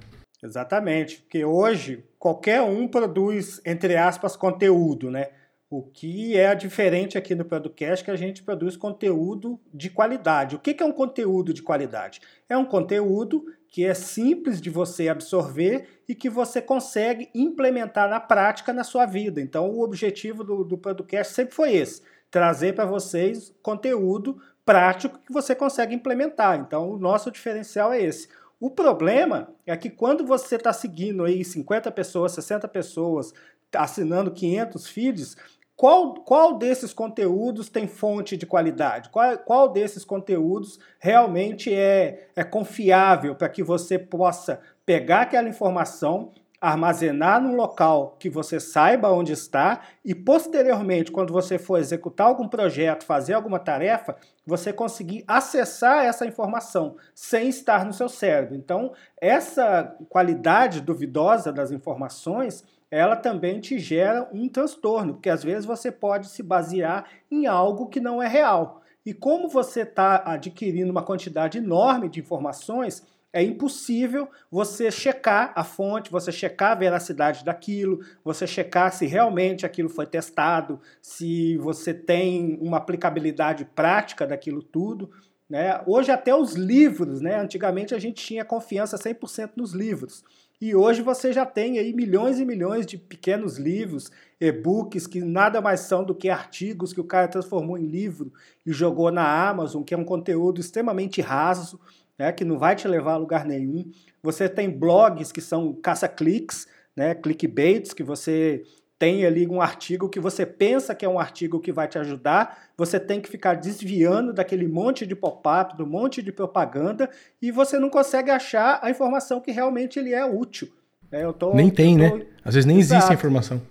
Exatamente, 0.42 1.18
porque 1.18 1.44
hoje 1.44 2.04
qualquer 2.18 2.62
um 2.62 2.88
produz, 2.88 3.62
entre 3.66 3.98
aspas, 3.98 4.36
conteúdo, 4.36 5.12
né? 5.12 5.28
O 5.72 5.84
que 5.84 6.36
é 6.36 6.56
diferente 6.56 7.16
aqui 7.16 7.36
no 7.36 7.46
podcast 7.46 8.02
é 8.02 8.06
que 8.06 8.10
a 8.10 8.16
gente 8.16 8.42
produz 8.42 8.76
conteúdo 8.76 9.60
de 9.72 9.92
qualidade. 9.92 10.56
O 10.56 10.60
que 10.60 10.82
é 10.82 10.86
um 10.86 10.92
conteúdo 10.92 11.54
de 11.54 11.62
qualidade? 11.62 12.22
É 12.50 12.58
um 12.58 12.66
conteúdo 12.66 13.46
que 13.68 13.86
é 13.86 13.94
simples 13.94 14.60
de 14.60 14.72
você 14.72 15.08
absorver 15.08 16.02
e 16.08 16.16
que 16.16 16.28
você 16.28 16.60
consegue 16.60 17.30
implementar 17.36 18.10
na 18.10 18.20
prática 18.20 18.74
na 18.74 18.84
sua 18.84 19.06
vida. 19.06 19.40
Então, 19.40 19.70
o 19.70 19.84
objetivo 19.84 20.44
do, 20.44 20.64
do 20.64 20.76
podcast 20.76 21.36
sempre 21.36 21.54
foi 21.54 21.76
esse: 21.76 22.02
trazer 22.32 22.74
para 22.74 22.86
vocês 22.86 23.54
conteúdo 23.62 24.42
prático 24.66 25.20
que 25.20 25.32
você 25.32 25.54
consegue 25.54 25.94
implementar. 25.94 26.60
Então, 26.60 26.90
o 26.90 26.98
nosso 26.98 27.30
diferencial 27.30 27.94
é 27.94 28.02
esse. 28.02 28.28
O 28.60 28.72
problema 28.72 29.54
é 29.68 29.78
que 29.78 29.92
quando 29.92 30.26
você 30.26 30.56
está 30.56 30.74
seguindo 30.74 31.24
aí 31.24 31.46
50 31.46 31.92
pessoas, 31.92 32.32
60 32.32 32.68
pessoas, 32.68 33.34
assinando 33.74 34.32
500 34.32 34.88
feeds, 34.88 35.38
qual, 35.80 36.14
qual 36.14 36.58
desses 36.58 36.92
conteúdos 36.92 37.70
tem 37.70 37.88
fonte 37.88 38.36
de 38.36 38.46
qualidade? 38.46 39.08
Qual, 39.08 39.38
qual 39.38 39.70
desses 39.70 40.04
conteúdos 40.04 40.78
realmente 41.00 41.74
é, 41.74 42.28
é 42.36 42.44
confiável 42.44 43.34
para 43.34 43.48
que 43.48 43.64
você 43.64 43.98
possa 43.98 44.60
pegar 44.86 45.22
aquela 45.22 45.48
informação, 45.48 46.34
armazenar 46.60 47.42
num 47.42 47.56
local 47.56 48.18
que 48.20 48.30
você 48.30 48.60
saiba 48.60 49.10
onde 49.10 49.32
está 49.32 49.84
e 50.04 50.14
posteriormente, 50.14 51.14
quando 51.14 51.32
você 51.32 51.58
for 51.58 51.78
executar 51.78 52.28
algum 52.28 52.50
projeto, 52.50 53.06
fazer 53.06 53.32
alguma 53.32 53.58
tarefa, 53.58 54.18
você 54.46 54.74
conseguir 54.74 55.24
acessar 55.26 56.04
essa 56.04 56.26
informação 56.26 56.98
sem 57.16 57.48
estar 57.48 57.86
no 57.86 57.94
seu 57.94 58.10
cérebro. 58.10 58.54
Então, 58.54 58.92
essa 59.16 59.96
qualidade 60.10 60.82
duvidosa 60.82 61.54
das 61.54 61.72
informações, 61.72 62.66
ela 62.92 63.16
também 63.16 63.60
te 63.60 63.78
gera 63.78 64.28
um 64.34 64.48
transtorno, 64.50 65.14
porque 65.14 65.30
às 65.30 65.44
vezes 65.44 65.66
você 65.66 65.92
pode 65.92 66.28
se 66.30 66.42
basear 66.42 67.06
em 67.30 67.46
algo 67.46 67.88
que 67.88 68.00
não 68.00 68.22
é 68.22 68.28
real. 68.28 68.82
E 69.06 69.14
como 69.14 69.48
você 69.48 69.82
está 69.82 70.24
adquirindo 70.26 70.92
uma 70.92 71.04
quantidade 71.04 71.58
enorme 71.58 72.10
de 72.10 72.20
informações, 72.20 73.04
é 73.32 73.44
impossível 73.44 74.28
você 74.52 74.90
checar 74.90 75.54
a 75.56 75.64
fonte, 75.64 76.12
você 76.12 76.32
checar 76.32 76.72
a 76.72 76.76
veracidade 76.76 77.46
daquilo, 77.46 78.00
você 78.24 78.48
checar 78.48 78.92
se 78.92 79.06
realmente 79.06 79.66
aquilo 79.66 79.88
foi 79.88 80.08
testado, 80.08 80.80
se 81.02 81.58
você 81.58 81.94
tem 81.94 82.58
uma 82.60 82.78
aplicabilidade 82.78 83.66
prática 83.66 84.26
daquilo 84.26 84.64
tudo. 84.64 85.12
Né? 85.48 85.80
Hoje 85.86 86.12
até 86.12 86.36
os 86.36 86.54
livros, 86.54 87.22
né? 87.22 87.40
antigamente 87.40 87.94
a 87.94 88.00
gente 88.00 88.24
tinha 88.24 88.44
confiança 88.44 88.98
100% 88.98 89.52
nos 89.56 89.74
livros. 89.74 90.24
E 90.62 90.76
hoje 90.76 91.02
você 91.02 91.32
já 91.32 91.46
tem 91.46 91.80
aí 91.80 91.94
milhões 91.94 92.38
e 92.38 92.46
milhões 92.46 92.86
de 92.86 92.98
pequenos 92.98 93.58
livros, 93.58 94.12
e-books, 94.42 95.08
que 95.08 95.22
nada 95.22 95.62
mais 95.62 95.82
são 95.82 96.04
do 96.04 96.14
que 96.14 96.30
artigos 96.30 96.92
que 96.92 97.00
o 97.00 97.06
cara 97.06 97.30
transformou 97.30 97.78
em 97.78 97.86
livro 97.86 98.34
e 98.66 98.74
jogou 98.74 99.10
na 99.10 99.50
Amazon, 99.50 99.84
que 99.84 99.94
é 99.94 99.98
um 99.98 100.04
conteúdo 100.04 100.60
extremamente 100.60 101.22
raso, 101.22 101.80
né, 102.18 102.34
que 102.34 102.44
não 102.44 102.60
vai 102.60 102.76
te 102.76 102.90
levar 102.90 103.14
a 103.14 103.18
lugar 103.18 103.46
nenhum. 103.46 103.90
Você 104.22 104.50
tem 104.50 104.70
blogs 104.70 105.32
que 105.32 105.40
são 105.40 105.74
caça-cliques, 105.74 106.68
né, 106.94 107.16
clickbaits, 107.16 107.94
que 107.94 108.04
você 108.04 108.64
tem 109.00 109.26
ali 109.26 109.48
um 109.48 109.62
artigo 109.62 110.10
que 110.10 110.20
você 110.20 110.46
pensa 110.46 110.94
que 110.94 111.06
é 111.06 111.10
um 111.10 111.18
artigo 111.18 111.62
que 111.62 111.72
vai 111.72 111.88
te 111.88 111.98
ajudar, 111.98 112.70
você 112.78 113.00
tem 113.00 113.22
que 113.22 113.30
ficar 113.30 113.54
desviando 113.54 114.34
daquele 114.34 114.68
monte 114.68 115.08
de 115.08 115.16
pop-up, 115.16 115.78
do 115.78 115.88
monte 115.88 116.22
de 116.22 116.34
propaganda, 116.34 117.10
e 117.42 117.50
você 117.50 117.80
não 117.80 117.90
consegue 117.90 118.30
achar 118.30 118.78
a 118.84 118.92
informação 118.92 119.40
que 119.40 119.52
realmente 119.52 119.98
ele 119.98 120.14
é 120.14 120.26
útil. 120.26 120.68
É, 121.10 121.24
tô, 121.32 121.54
nem 121.54 121.70
tem, 121.70 121.98
tô... 121.98 122.18
né? 122.18 122.26
Às 122.44 122.56
vezes 122.56 122.66
nem 122.66 122.78
Exato. 122.78 122.98
existe 122.98 123.12
a 123.12 123.16
informação. 123.16 123.62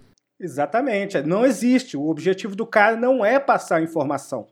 Exatamente, 0.40 1.20
não 1.20 1.44
existe. 1.44 1.94
O 1.94 2.08
objetivo 2.08 2.56
do 2.56 2.64
cara 2.64 2.96
não 2.96 3.22
é 3.22 3.38
passar 3.38 3.82
informação. 3.82 4.46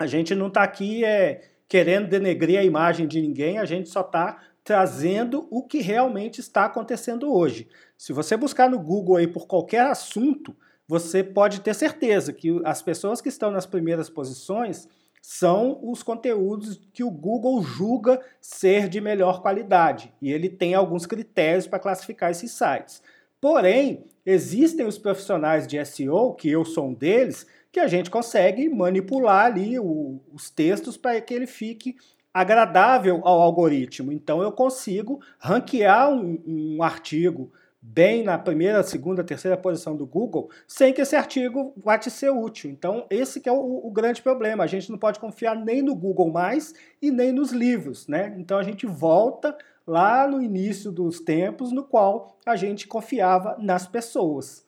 A 0.00 0.06
gente 0.06 0.34
não 0.34 0.48
está 0.48 0.62
aqui 0.62 1.04
é, 1.04 1.42
querendo 1.68 2.08
denegrir 2.08 2.58
a 2.58 2.64
imagem 2.64 3.06
de 3.06 3.20
ninguém, 3.20 3.58
a 3.58 3.66
gente 3.66 3.90
só 3.90 4.00
está 4.00 4.38
trazendo 4.68 5.48
o 5.50 5.62
que 5.62 5.78
realmente 5.78 6.42
está 6.42 6.66
acontecendo 6.66 7.32
hoje. 7.32 7.66
Se 7.96 8.12
você 8.12 8.36
buscar 8.36 8.68
no 8.68 8.78
Google 8.78 9.16
aí 9.16 9.26
por 9.26 9.46
qualquer 9.46 9.86
assunto, 9.86 10.54
você 10.86 11.24
pode 11.24 11.62
ter 11.62 11.74
certeza 11.74 12.34
que 12.34 12.60
as 12.66 12.82
pessoas 12.82 13.22
que 13.22 13.30
estão 13.30 13.50
nas 13.50 13.64
primeiras 13.64 14.10
posições 14.10 14.86
são 15.22 15.80
os 15.82 16.02
conteúdos 16.02 16.78
que 16.92 17.02
o 17.02 17.10
Google 17.10 17.62
julga 17.62 18.20
ser 18.42 18.90
de 18.90 19.00
melhor 19.00 19.40
qualidade. 19.40 20.12
E 20.20 20.30
ele 20.30 20.50
tem 20.50 20.74
alguns 20.74 21.06
critérios 21.06 21.66
para 21.66 21.78
classificar 21.78 22.30
esses 22.30 22.50
sites. 22.50 23.02
Porém, 23.40 24.04
existem 24.26 24.84
os 24.84 24.98
profissionais 24.98 25.66
de 25.66 25.82
SEO, 25.82 26.34
que 26.34 26.50
eu 26.50 26.62
sou 26.62 26.88
um 26.88 26.92
deles, 26.92 27.46
que 27.72 27.80
a 27.80 27.86
gente 27.86 28.10
consegue 28.10 28.68
manipular 28.68 29.46
ali 29.46 29.78
o, 29.78 30.20
os 30.30 30.50
textos 30.50 30.98
para 30.98 31.18
que 31.22 31.32
ele 31.32 31.46
fique 31.46 31.96
agradável 32.32 33.20
ao 33.24 33.40
algoritmo. 33.40 34.12
Então 34.12 34.42
eu 34.42 34.52
consigo 34.52 35.20
ranquear 35.38 36.10
um, 36.10 36.42
um 36.46 36.82
artigo 36.82 37.52
bem 37.80 38.22
na 38.22 38.36
primeira, 38.36 38.82
segunda, 38.82 39.24
terceira 39.24 39.56
posição 39.56 39.96
do 39.96 40.06
Google, 40.06 40.50
sem 40.66 40.92
que 40.92 41.00
esse 41.00 41.16
artigo 41.16 41.72
vá 41.76 41.96
te 41.96 42.10
ser 42.10 42.30
útil. 42.30 42.70
Então, 42.70 43.06
esse 43.08 43.40
que 43.40 43.48
é 43.48 43.52
o, 43.52 43.86
o, 43.86 43.90
grande 43.90 44.20
problema. 44.20 44.64
A 44.64 44.66
gente 44.66 44.90
não 44.90 44.98
pode 44.98 45.18
confiar 45.18 45.56
nem 45.56 45.80
no 45.80 45.94
Google 45.94 46.30
mais 46.30 46.74
e 47.00 47.10
nem 47.10 47.32
nos 47.32 47.50
livros, 47.50 48.06
né? 48.06 48.34
Então 48.36 48.58
a 48.58 48.62
gente 48.62 48.84
volta 48.84 49.56
lá 49.86 50.28
no 50.28 50.42
início 50.42 50.92
dos 50.92 51.20
tempos 51.20 51.72
no 51.72 51.82
qual 51.82 52.36
a 52.44 52.56
gente 52.56 52.86
confiava 52.86 53.56
nas 53.58 53.86
pessoas. 53.86 54.67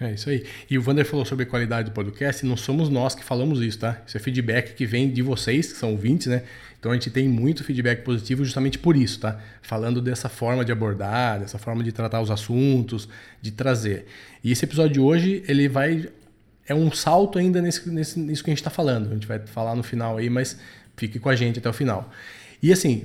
É 0.00 0.12
isso 0.12 0.28
aí. 0.28 0.44
E 0.68 0.76
o 0.76 0.82
Vander 0.82 1.06
falou 1.06 1.24
sobre 1.24 1.44
a 1.44 1.46
qualidade 1.46 1.90
do 1.90 1.94
podcast, 1.94 2.44
não 2.44 2.56
somos 2.56 2.90
nós 2.90 3.14
que 3.14 3.24
falamos 3.24 3.60
isso, 3.60 3.78
tá? 3.78 4.02
Isso 4.06 4.16
é 4.16 4.20
feedback 4.20 4.74
que 4.74 4.84
vem 4.84 5.10
de 5.10 5.22
vocês, 5.22 5.72
que 5.72 5.78
são 5.78 5.92
ouvintes, 5.92 6.26
né? 6.26 6.42
Então 6.78 6.92
a 6.92 6.94
gente 6.94 7.10
tem 7.10 7.26
muito 7.26 7.64
feedback 7.64 8.02
positivo 8.02 8.44
justamente 8.44 8.78
por 8.78 8.94
isso, 8.94 9.20
tá? 9.20 9.40
Falando 9.62 10.02
dessa 10.02 10.28
forma 10.28 10.64
de 10.64 10.70
abordar, 10.70 11.40
dessa 11.40 11.58
forma 11.58 11.82
de 11.82 11.92
tratar 11.92 12.20
os 12.20 12.30
assuntos, 12.30 13.08
de 13.40 13.50
trazer. 13.50 14.06
E 14.44 14.52
esse 14.52 14.64
episódio 14.64 14.92
de 14.92 15.00
hoje, 15.00 15.42
ele 15.48 15.68
vai. 15.68 16.08
É 16.68 16.74
um 16.74 16.92
salto 16.92 17.38
ainda 17.38 17.62
nesse, 17.62 17.88
nesse, 17.88 18.18
nisso 18.18 18.44
que 18.44 18.50
a 18.50 18.52
gente 18.52 18.60
está 18.60 18.70
falando. 18.70 19.10
A 19.10 19.14
gente 19.14 19.26
vai 19.26 19.38
falar 19.46 19.74
no 19.74 19.82
final 19.82 20.18
aí, 20.18 20.28
mas 20.28 20.58
fique 20.96 21.18
com 21.18 21.28
a 21.28 21.36
gente 21.36 21.58
até 21.58 21.68
o 21.68 21.72
final. 21.72 22.12
E 22.62 22.72
assim, 22.72 23.04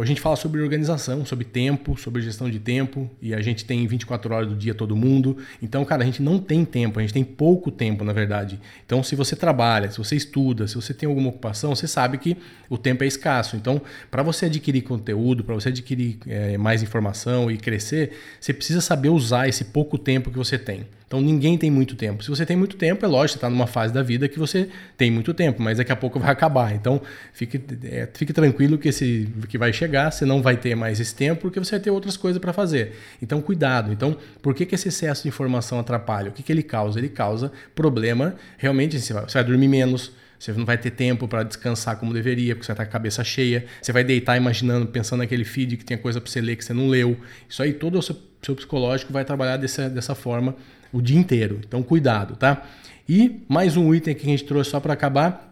a 0.00 0.04
gente 0.04 0.20
fala 0.20 0.36
sobre 0.36 0.60
organização, 0.60 1.26
sobre 1.26 1.44
tempo, 1.44 1.96
sobre 1.96 2.22
gestão 2.22 2.48
de 2.48 2.58
tempo, 2.58 3.10
e 3.20 3.34
a 3.34 3.40
gente 3.40 3.64
tem 3.64 3.86
24 3.86 4.34
horas 4.34 4.48
do 4.48 4.54
dia 4.54 4.74
todo 4.74 4.94
mundo. 4.94 5.36
Então, 5.60 5.84
cara, 5.84 6.02
a 6.02 6.06
gente 6.06 6.22
não 6.22 6.38
tem 6.38 6.64
tempo, 6.64 6.98
a 6.98 7.02
gente 7.02 7.12
tem 7.12 7.24
pouco 7.24 7.70
tempo, 7.70 8.04
na 8.04 8.12
verdade. 8.12 8.60
Então, 8.86 9.02
se 9.02 9.16
você 9.16 9.34
trabalha, 9.34 9.90
se 9.90 9.98
você 9.98 10.16
estuda, 10.16 10.66
se 10.68 10.74
você 10.74 10.94
tem 10.94 11.08
alguma 11.08 11.28
ocupação, 11.28 11.74
você 11.74 11.88
sabe 11.88 12.18
que 12.18 12.36
o 12.68 12.78
tempo 12.78 13.04
é 13.04 13.06
escasso. 13.06 13.56
Então, 13.56 13.80
para 14.10 14.22
você 14.22 14.46
adquirir 14.46 14.82
conteúdo, 14.82 15.42
para 15.44 15.54
você 15.54 15.68
adquirir 15.68 16.18
é, 16.26 16.56
mais 16.56 16.82
informação 16.82 17.50
e 17.50 17.58
crescer, 17.58 18.12
você 18.40 18.52
precisa 18.52 18.80
saber 18.80 19.08
usar 19.08 19.48
esse 19.48 19.64
pouco 19.64 19.98
tempo 19.98 20.30
que 20.30 20.38
você 20.38 20.58
tem. 20.58 20.86
Então 21.12 21.20
ninguém 21.20 21.58
tem 21.58 21.70
muito 21.70 21.94
tempo. 21.94 22.24
Se 22.24 22.30
você 22.30 22.46
tem 22.46 22.56
muito 22.56 22.74
tempo, 22.74 23.04
é 23.04 23.08
lógico, 23.08 23.32
você 23.32 23.36
está 23.36 23.50
numa 23.50 23.66
fase 23.66 23.92
da 23.92 24.02
vida 24.02 24.26
que 24.28 24.38
você 24.38 24.70
tem 24.96 25.10
muito 25.10 25.34
tempo, 25.34 25.60
mas 25.60 25.76
daqui 25.76 25.92
a 25.92 25.96
pouco 25.96 26.18
vai 26.18 26.30
acabar. 26.32 26.74
Então 26.74 27.02
fique, 27.34 27.60
é, 27.84 28.08
fique 28.14 28.32
tranquilo 28.32 28.78
que 28.78 28.88
esse 28.88 29.28
que 29.46 29.58
vai 29.58 29.74
chegar, 29.74 30.10
você 30.10 30.24
não 30.24 30.40
vai 30.40 30.56
ter 30.56 30.74
mais 30.74 30.98
esse 31.00 31.14
tempo 31.14 31.42
porque 31.42 31.60
você 31.60 31.72
vai 31.72 31.80
ter 31.80 31.90
outras 31.90 32.16
coisas 32.16 32.40
para 32.40 32.50
fazer. 32.54 32.94
Então 33.20 33.42
cuidado. 33.42 33.92
Então 33.92 34.16
por 34.40 34.54
que, 34.54 34.64
que 34.64 34.74
esse 34.74 34.88
excesso 34.88 35.24
de 35.24 35.28
informação 35.28 35.78
atrapalha? 35.78 36.30
O 36.30 36.32
que, 36.32 36.42
que 36.42 36.50
ele 36.50 36.62
causa? 36.62 36.98
Ele 36.98 37.10
causa 37.10 37.52
problema. 37.74 38.34
Realmente 38.56 38.98
você 38.98 39.12
vai, 39.12 39.24
você 39.24 39.34
vai 39.34 39.44
dormir 39.44 39.68
menos. 39.68 40.12
Você 40.38 40.50
não 40.54 40.64
vai 40.64 40.78
ter 40.78 40.92
tempo 40.92 41.28
para 41.28 41.42
descansar 41.42 41.98
como 41.98 42.14
deveria, 42.14 42.54
porque 42.54 42.64
você 42.64 42.72
está 42.72 42.84
com 42.84 42.88
a 42.88 42.92
cabeça 42.92 43.22
cheia. 43.22 43.66
Você 43.82 43.92
vai 43.92 44.02
deitar 44.02 44.38
imaginando, 44.38 44.86
pensando 44.86 45.18
naquele 45.20 45.44
feed 45.44 45.76
que 45.76 45.84
tinha 45.84 45.98
coisa 45.98 46.22
para 46.22 46.28
você 46.28 46.40
ler 46.40 46.56
que 46.56 46.64
você 46.64 46.72
não 46.72 46.88
leu. 46.88 47.16
Isso 47.48 47.62
aí, 47.62 47.72
todo 47.72 47.96
o 47.96 48.02
seu, 48.02 48.16
seu 48.44 48.56
psicológico 48.56 49.12
vai 49.12 49.24
trabalhar 49.24 49.56
dessa, 49.56 49.88
dessa 49.88 50.14
forma 50.14 50.56
o 50.92 51.00
dia 51.00 51.18
inteiro. 51.18 51.60
Então, 51.66 51.82
cuidado, 51.82 52.36
tá? 52.36 52.62
E 53.08 53.40
mais 53.48 53.76
um 53.76 53.94
item 53.94 54.14
que 54.14 54.22
a 54.22 54.30
gente 54.30 54.44
trouxe 54.44 54.70
só 54.70 54.80
para 54.80 54.92
acabar. 54.92 55.48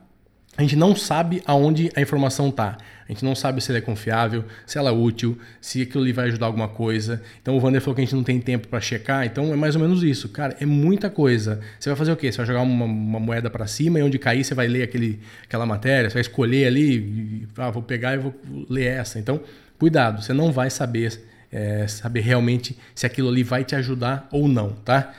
A 0.56 0.62
gente 0.62 0.76
não 0.76 0.94
sabe 0.94 1.42
aonde 1.46 1.90
a 1.94 2.00
informação 2.00 2.48
está. 2.48 2.76
A 3.08 3.12
gente 3.12 3.24
não 3.24 3.34
sabe 3.34 3.60
se 3.60 3.70
ela 3.70 3.78
é 3.78 3.80
confiável, 3.80 4.44
se 4.66 4.78
ela 4.78 4.90
é 4.90 4.92
útil, 4.92 5.38
se 5.60 5.82
aquilo 5.82 6.02
ali 6.02 6.12
vai 6.12 6.26
ajudar 6.28 6.46
alguma 6.46 6.68
coisa. 6.68 7.22
Então 7.40 7.56
o 7.56 7.60
Vander 7.60 7.80
falou 7.80 7.94
que 7.94 8.02
a 8.02 8.04
gente 8.04 8.14
não 8.14 8.22
tem 8.22 8.40
tempo 8.40 8.68
para 8.68 8.80
checar. 8.80 9.24
Então 9.24 9.52
é 9.52 9.56
mais 9.56 9.74
ou 9.74 9.80
menos 9.80 10.02
isso. 10.02 10.28
Cara, 10.28 10.56
é 10.60 10.66
muita 10.66 11.08
coisa. 11.08 11.60
Você 11.78 11.88
vai 11.88 11.96
fazer 11.96 12.12
o 12.12 12.16
quê? 12.16 12.30
Você 12.30 12.38
vai 12.38 12.46
jogar 12.46 12.62
uma, 12.62 12.84
uma 12.84 13.20
moeda 13.20 13.48
para 13.48 13.66
cima 13.66 13.98
e 13.98 14.02
onde 14.02 14.18
cair 14.18 14.44
você 14.44 14.54
vai 14.54 14.68
ler 14.68 14.82
aquele, 14.82 15.20
aquela 15.44 15.64
matéria, 15.64 16.10
você 16.10 16.14
vai 16.14 16.22
escolher 16.22 16.66
ali, 16.66 17.48
ah, 17.56 17.70
vou 17.70 17.82
pegar 17.82 18.14
e 18.14 18.18
vou 18.18 18.34
ler 18.68 18.86
essa. 18.86 19.18
Então, 19.18 19.40
cuidado, 19.78 20.22
você 20.22 20.32
não 20.32 20.52
vai 20.52 20.70
saber, 20.70 21.20
é, 21.52 21.86
saber 21.88 22.20
realmente 22.20 22.78
se 22.94 23.06
aquilo 23.06 23.28
ali 23.28 23.42
vai 23.42 23.64
te 23.64 23.74
ajudar 23.74 24.28
ou 24.30 24.48
não, 24.48 24.70
tá? 24.84 25.12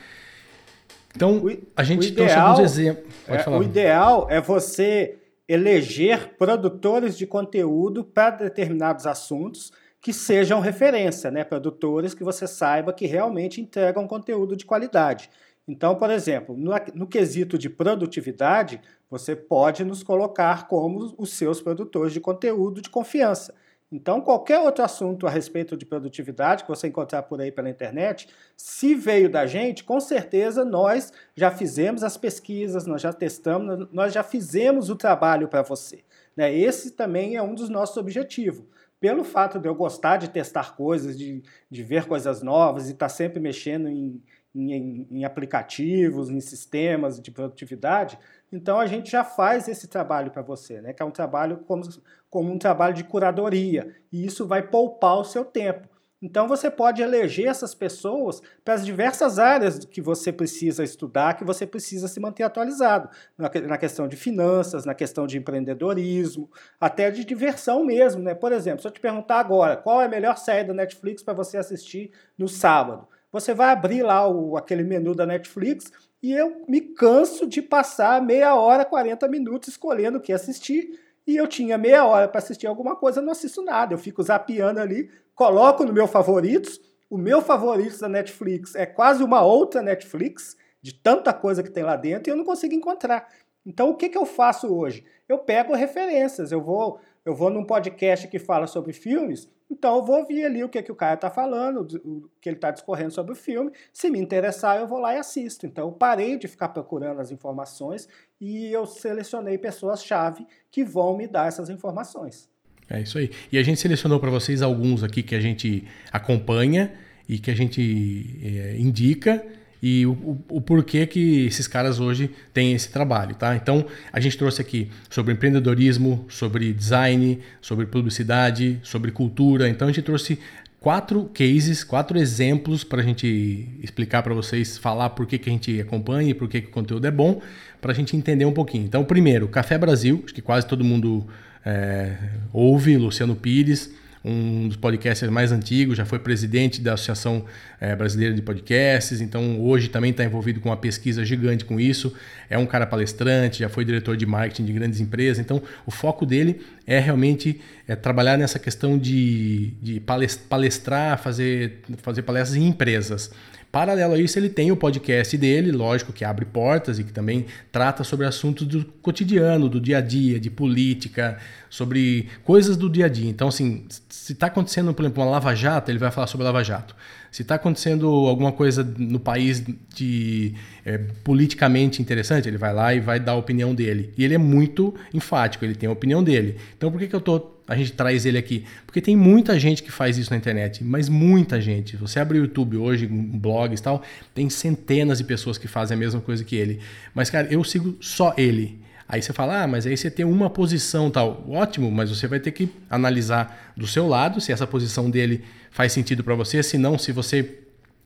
Então, 1.15 1.41
a 1.75 1.83
gente 1.83 2.07
ideal, 2.07 2.15
trouxe 2.15 2.35
alguns 2.35 2.59
exemplos. 2.59 3.13
É, 3.27 3.49
o 3.49 3.63
ideal 3.63 4.27
é 4.29 4.39
você 4.39 5.17
eleger 5.47 6.35
produtores 6.37 7.17
de 7.17 7.27
conteúdo 7.27 8.03
para 8.03 8.31
determinados 8.31 9.05
assuntos 9.05 9.73
que 9.99 10.13
sejam 10.13 10.61
referência, 10.61 11.29
né? 11.29 11.43
Produtores 11.43 12.13
que 12.13 12.23
você 12.23 12.47
saiba 12.47 12.93
que 12.93 13.05
realmente 13.05 13.59
entregam 13.59 14.07
conteúdo 14.07 14.55
de 14.55 14.65
qualidade. 14.65 15.29
Então, 15.67 15.95
por 15.95 16.09
exemplo, 16.09 16.55
no, 16.57 16.71
no 16.95 17.07
quesito 17.07 17.57
de 17.57 17.69
produtividade, 17.69 18.81
você 19.09 19.35
pode 19.35 19.83
nos 19.83 20.01
colocar 20.01 20.67
como 20.67 21.13
os 21.17 21.33
seus 21.33 21.61
produtores 21.61 22.13
de 22.13 22.19
conteúdo 22.19 22.81
de 22.81 22.89
confiança. 22.89 23.53
Então, 23.91 24.21
qualquer 24.21 24.57
outro 24.59 24.85
assunto 24.85 25.27
a 25.27 25.29
respeito 25.29 25.75
de 25.75 25.85
produtividade 25.85 26.63
que 26.63 26.69
você 26.69 26.87
encontrar 26.87 27.23
por 27.23 27.41
aí 27.41 27.51
pela 27.51 27.69
internet, 27.69 28.29
se 28.55 28.95
veio 28.95 29.29
da 29.29 29.45
gente, 29.45 29.83
com 29.83 29.99
certeza 29.99 30.63
nós 30.63 31.11
já 31.35 31.51
fizemos 31.51 32.01
as 32.01 32.15
pesquisas, 32.15 32.87
nós 32.87 33.01
já 33.01 33.11
testamos, 33.11 33.89
nós 33.91 34.13
já 34.13 34.23
fizemos 34.23 34.89
o 34.89 34.95
trabalho 34.95 35.49
para 35.49 35.61
você. 35.61 36.05
Né? 36.37 36.55
Esse 36.55 36.91
também 36.91 37.35
é 37.35 37.43
um 37.43 37.53
dos 37.53 37.67
nossos 37.67 37.97
objetivos. 37.97 38.63
Pelo 38.97 39.25
fato 39.25 39.59
de 39.59 39.67
eu 39.67 39.75
gostar 39.75 40.17
de 40.17 40.29
testar 40.29 40.75
coisas, 40.77 41.17
de, 41.17 41.43
de 41.69 41.83
ver 41.83 42.05
coisas 42.05 42.41
novas 42.41 42.87
e 42.87 42.93
estar 42.93 43.07
tá 43.07 43.09
sempre 43.09 43.41
mexendo 43.41 43.89
em, 43.89 44.21
em, 44.53 45.07
em 45.09 45.25
aplicativos, 45.25 46.29
em 46.29 46.39
sistemas 46.39 47.19
de 47.19 47.31
produtividade, 47.31 48.17
então 48.51 48.79
a 48.79 48.85
gente 48.85 49.09
já 49.09 49.23
faz 49.23 49.67
esse 49.67 49.87
trabalho 49.87 50.31
para 50.31 50.41
você, 50.41 50.81
né? 50.81 50.91
Que 50.91 51.01
é 51.01 51.05
um 51.05 51.11
trabalho 51.11 51.59
como, 51.65 51.83
como 52.29 52.51
um 52.51 52.57
trabalho 52.57 52.93
de 52.93 53.03
curadoria. 53.03 53.95
E 54.11 54.25
isso 54.25 54.45
vai 54.45 54.61
poupar 54.61 55.17
o 55.17 55.23
seu 55.23 55.45
tempo. 55.45 55.87
Então 56.21 56.47
você 56.47 56.69
pode 56.69 57.01
eleger 57.01 57.47
essas 57.47 57.73
pessoas 57.73 58.41
para 58.63 58.75
as 58.75 58.85
diversas 58.85 59.39
áreas 59.39 59.83
que 59.85 59.99
você 59.99 60.31
precisa 60.31 60.83
estudar, 60.83 61.35
que 61.35 61.43
você 61.43 61.65
precisa 61.65 62.07
se 62.07 62.19
manter 62.19 62.43
atualizado. 62.43 63.09
Na 63.37 63.77
questão 63.77 64.07
de 64.07 64.15
finanças, 64.15 64.85
na 64.85 64.93
questão 64.93 65.25
de 65.25 65.39
empreendedorismo, 65.39 66.47
até 66.79 67.09
de 67.09 67.25
diversão 67.25 67.83
mesmo. 67.83 68.21
Né? 68.21 68.35
Por 68.35 68.51
exemplo, 68.51 68.81
se 68.81 68.87
eu 68.87 68.91
te 68.91 68.99
perguntar 68.99 69.39
agora 69.39 69.75
qual 69.75 69.99
é 69.99 70.05
a 70.05 70.09
melhor 70.09 70.37
série 70.37 70.67
da 70.67 70.75
Netflix 70.75 71.23
para 71.23 71.33
você 71.33 71.57
assistir 71.57 72.11
no 72.37 72.47
sábado, 72.47 73.07
você 73.31 73.53
vai 73.53 73.69
abrir 73.69 74.03
lá 74.03 74.27
o, 74.27 74.57
aquele 74.57 74.83
menu 74.83 75.15
da 75.15 75.25
Netflix 75.25 75.91
e 76.21 76.31
eu 76.33 76.63
me 76.67 76.81
canso 76.81 77.47
de 77.47 77.61
passar 77.61 78.21
meia 78.21 78.55
hora, 78.55 78.85
40 78.85 79.27
minutos 79.27 79.69
escolhendo 79.69 80.17
o 80.17 80.21
que 80.21 80.33
assistir. 80.33 80.99
E 81.25 81.35
eu 81.35 81.47
tinha 81.47 81.77
meia 81.77 82.05
hora 82.05 82.27
para 82.27 82.39
assistir 82.39 82.67
alguma 82.67 82.95
coisa, 82.95 83.21
não 83.21 83.31
assisto 83.31 83.63
nada. 83.63 83.93
Eu 83.93 83.97
fico 83.97 84.21
zapeando 84.21 84.79
ali, 84.79 85.09
coloco 85.33 85.83
no 85.83 85.93
meu 85.93 86.07
favoritos. 86.07 86.79
O 87.09 87.17
meu 87.17 87.41
favorito 87.41 87.99
da 87.99 88.09
Netflix 88.09 88.75
é 88.75 88.85
quase 88.85 89.23
uma 89.23 89.41
outra 89.41 89.81
Netflix, 89.81 90.55
de 90.81 90.93
tanta 90.93 91.33
coisa 91.33 91.61
que 91.61 91.69
tem 91.69 91.83
lá 91.83 91.95
dentro, 91.95 92.29
e 92.29 92.31
eu 92.31 92.37
não 92.37 92.45
consigo 92.45 92.73
encontrar. 92.73 93.27
Então, 93.65 93.89
o 93.89 93.95
que, 93.95 94.09
que 94.09 94.17
eu 94.17 94.25
faço 94.25 94.73
hoje? 94.73 95.03
Eu 95.27 95.37
pego 95.37 95.75
referências, 95.75 96.51
eu 96.51 96.61
vou 96.61 96.99
eu 97.25 97.35
vou 97.35 97.49
num 97.49 97.63
podcast 97.63 98.27
que 98.27 98.39
fala 98.39 98.67
sobre 98.67 98.93
filmes, 98.93 99.49
então 99.71 99.95
eu 99.95 100.03
vou 100.03 100.19
ouvir 100.19 100.43
ali 100.43 100.63
o 100.63 100.69
que, 100.69 100.81
que 100.83 100.91
o 100.91 100.95
cara 100.95 101.13
está 101.13 101.29
falando, 101.29 101.87
o 102.03 102.29
que 102.41 102.49
ele 102.49 102.57
está 102.57 102.71
discorrendo 102.71 103.11
sobre 103.11 103.31
o 103.31 103.35
filme. 103.35 103.71
Se 103.93 104.09
me 104.09 104.19
interessar, 104.19 104.77
eu 104.77 104.87
vou 104.87 104.99
lá 104.99 105.15
e 105.15 105.17
assisto. 105.17 105.65
Então 105.65 105.87
eu 105.87 105.93
parei 105.93 106.37
de 106.37 106.47
ficar 106.47 106.69
procurando 106.69 107.21
as 107.21 107.31
informações 107.31 108.07
e 108.39 108.69
eu 108.71 108.85
selecionei 108.85 109.57
pessoas-chave 109.57 110.45
que 110.69 110.83
vão 110.83 111.15
me 111.15 111.25
dar 111.25 111.47
essas 111.47 111.69
informações. 111.69 112.49
É 112.89 112.99
isso 112.99 113.17
aí. 113.17 113.31
E 113.49 113.57
a 113.57 113.63
gente 113.63 113.79
selecionou 113.79 114.19
para 114.19 114.29
vocês 114.29 114.61
alguns 114.61 115.03
aqui 115.03 115.23
que 115.23 115.35
a 115.35 115.39
gente 115.39 115.87
acompanha 116.11 116.93
e 117.29 117.39
que 117.39 117.49
a 117.49 117.55
gente 117.55 118.41
é, 118.43 118.75
indica 118.77 119.41
e 119.81 120.05
o, 120.05 120.11
o, 120.11 120.43
o, 120.49 120.61
porquê 120.61 121.07
que 121.07 121.45
esses 121.45 121.67
caras 121.67 121.99
hoje 121.99 122.29
têm 122.53 122.73
esse 122.73 122.89
trabalho, 122.91 123.33
tá? 123.33 123.55
Então, 123.55 123.85
a 124.13 124.19
gente 124.19 124.37
trouxe 124.37 124.61
aqui 124.61 124.89
sobre 125.09 125.33
empreendedorismo, 125.33 126.25
sobre 126.29 126.71
design, 126.71 127.39
sobre 127.59 127.87
publicidade, 127.87 128.79
sobre 128.83 129.11
cultura. 129.11 129.67
Então, 129.67 129.87
a 129.87 129.91
gente 129.91 130.03
trouxe 130.03 130.37
quatro 130.79 131.25
cases, 131.33 131.83
quatro 131.83 132.17
exemplos 132.19 132.83
para 132.83 133.01
a 133.01 133.03
gente 133.03 133.69
explicar 133.81 134.21
para 134.21 134.35
vocês, 134.35 134.77
falar 134.77 135.11
por 135.11 135.25
que, 135.25 135.39
que 135.39 135.49
a 135.49 135.53
gente 135.53 135.81
acompanha 135.81 136.29
e 136.29 136.33
por 136.33 136.47
que, 136.47 136.61
que 136.61 136.67
o 136.67 136.71
conteúdo 136.71 137.07
é 137.07 137.11
bom, 137.11 137.41
para 137.79 137.91
a 137.91 137.95
gente 137.95 138.15
entender 138.15 138.45
um 138.45 138.53
pouquinho. 138.53 138.85
Então, 138.85 139.03
primeiro, 139.03 139.47
Café 139.47 139.79
Brasil, 139.79 140.21
acho 140.23 140.33
que 140.33 140.41
quase 140.41 140.67
todo 140.67 140.83
mundo 140.83 141.25
é, 141.65 142.17
ouve, 142.53 142.97
Luciano 142.97 143.35
Pires, 143.35 143.91
um 144.23 144.67
dos 144.67 144.77
podcasters 144.77 145.31
mais 145.31 145.51
antigos, 145.51 145.97
já 145.97 146.05
foi 146.05 146.19
presidente 146.19 146.79
da 146.79 146.93
Associação 146.93 147.43
é, 147.79 147.95
Brasileira 147.95 148.35
de 148.35 148.41
Podcasts, 148.41 149.19
então 149.19 149.59
hoje 149.59 149.89
também 149.89 150.11
está 150.11 150.23
envolvido 150.23 150.59
com 150.59 150.69
uma 150.69 150.77
pesquisa 150.77 151.25
gigante 151.25 151.65
com 151.65 151.79
isso. 151.79 152.13
É 152.49 152.57
um 152.57 152.65
cara 152.65 152.85
palestrante, 152.85 153.59
já 153.59 153.69
foi 153.69 153.83
diretor 153.83 154.15
de 154.15 154.25
marketing 154.25 154.65
de 154.65 154.73
grandes 154.73 154.99
empresas, 154.99 155.39
então 155.39 155.61
o 155.85 155.91
foco 155.91 156.25
dele 156.25 156.61
é 156.85 156.99
realmente 156.99 157.59
é, 157.87 157.95
trabalhar 157.95 158.37
nessa 158.37 158.59
questão 158.59 158.97
de, 158.97 159.73
de 159.81 159.99
palestrar, 159.99 161.17
fazer, 161.17 161.79
fazer 161.97 162.21
palestras 162.21 162.55
em 162.55 162.67
empresas. 162.67 163.31
Paralelo 163.71 164.15
a 164.15 164.19
isso, 164.19 164.37
ele 164.37 164.49
tem 164.49 164.69
o 164.69 164.75
podcast 164.75 165.37
dele, 165.37 165.71
lógico, 165.71 166.11
que 166.11 166.25
abre 166.25 166.43
portas 166.43 166.99
e 166.99 167.05
que 167.05 167.13
também 167.13 167.45
trata 167.71 168.03
sobre 168.03 168.25
assuntos 168.25 168.67
do 168.67 168.83
cotidiano, 169.01 169.69
do 169.69 169.79
dia 169.79 169.99
a 169.99 170.01
dia, 170.01 170.37
de 170.37 170.49
política, 170.49 171.37
sobre 171.69 172.27
coisas 172.43 172.75
do 172.75 172.89
dia 172.89 173.05
a 173.05 173.09
dia. 173.09 173.29
Então, 173.29 173.47
assim, 173.47 173.85
se 174.09 174.33
está 174.33 174.47
acontecendo, 174.47 174.93
por 174.93 175.03
exemplo, 175.03 175.23
uma 175.23 175.31
lava-jato, 175.31 175.89
ele 175.89 175.99
vai 175.99 176.11
falar 176.11 176.27
sobre 176.27 176.45
lava-jato. 176.45 176.93
Se 177.31 177.43
está 177.43 177.55
acontecendo 177.55 178.07
alguma 178.07 178.51
coisa 178.51 178.83
no 178.83 179.21
país 179.21 179.63
de 179.95 180.53
é, 180.85 180.97
politicamente 181.23 182.01
interessante, 182.01 182.49
ele 182.49 182.57
vai 182.57 182.73
lá 182.73 182.93
e 182.93 182.99
vai 182.99 183.21
dar 183.21 183.31
a 183.31 183.35
opinião 183.35 183.73
dele. 183.73 184.13
E 184.17 184.25
ele 184.25 184.33
é 184.33 184.37
muito 184.37 184.93
enfático, 185.13 185.63
ele 185.63 185.75
tem 185.75 185.87
a 185.87 185.93
opinião 185.93 186.21
dele. 186.21 186.57
Então, 186.77 186.91
por 186.91 186.99
que, 186.99 187.07
que 187.07 187.15
eu 187.15 187.21
tô 187.21 187.39
a 187.71 187.75
gente 187.75 187.93
traz 187.93 188.25
ele 188.25 188.37
aqui? 188.37 188.65
Porque 188.85 188.99
tem 188.99 189.15
muita 189.15 189.57
gente 189.57 189.81
que 189.81 189.91
faz 189.91 190.17
isso 190.17 190.29
na 190.29 190.37
internet, 190.37 190.83
mas 190.83 191.07
muita 191.07 191.61
gente. 191.61 191.95
Você 191.95 192.19
abre 192.19 192.37
o 192.37 192.41
YouTube 192.41 192.75
hoje, 192.75 193.07
blogs 193.07 193.79
e 193.79 193.83
tal, 193.83 194.03
tem 194.35 194.49
centenas 194.49 195.19
de 195.19 195.23
pessoas 195.23 195.57
que 195.57 195.67
fazem 195.67 195.95
a 195.95 195.99
mesma 195.99 196.19
coisa 196.19 196.43
que 196.43 196.55
ele. 196.55 196.79
Mas, 197.15 197.29
cara, 197.29 197.47
eu 197.49 197.63
sigo 197.63 197.95
só 198.01 198.33
ele. 198.37 198.79
Aí 199.07 199.21
você 199.21 199.31
fala, 199.31 199.63
ah, 199.63 199.67
mas 199.67 199.85
aí 199.85 199.95
você 199.95 200.11
tem 200.11 200.25
uma 200.25 200.49
posição 200.49 201.09
tal. 201.09 201.45
Ótimo, 201.49 201.89
mas 201.89 202.09
você 202.09 202.27
vai 202.27 202.39
ter 202.39 202.51
que 202.51 202.69
analisar 202.89 203.73
do 203.75 203.87
seu 203.87 204.07
lado 204.07 204.41
se 204.41 204.51
essa 204.51 204.67
posição 204.67 205.09
dele 205.09 205.43
faz 205.69 205.93
sentido 205.93 206.23
para 206.23 206.35
você. 206.35 206.61
Se 206.61 206.77
não, 206.77 206.97
se 206.97 207.11
você 207.11 207.57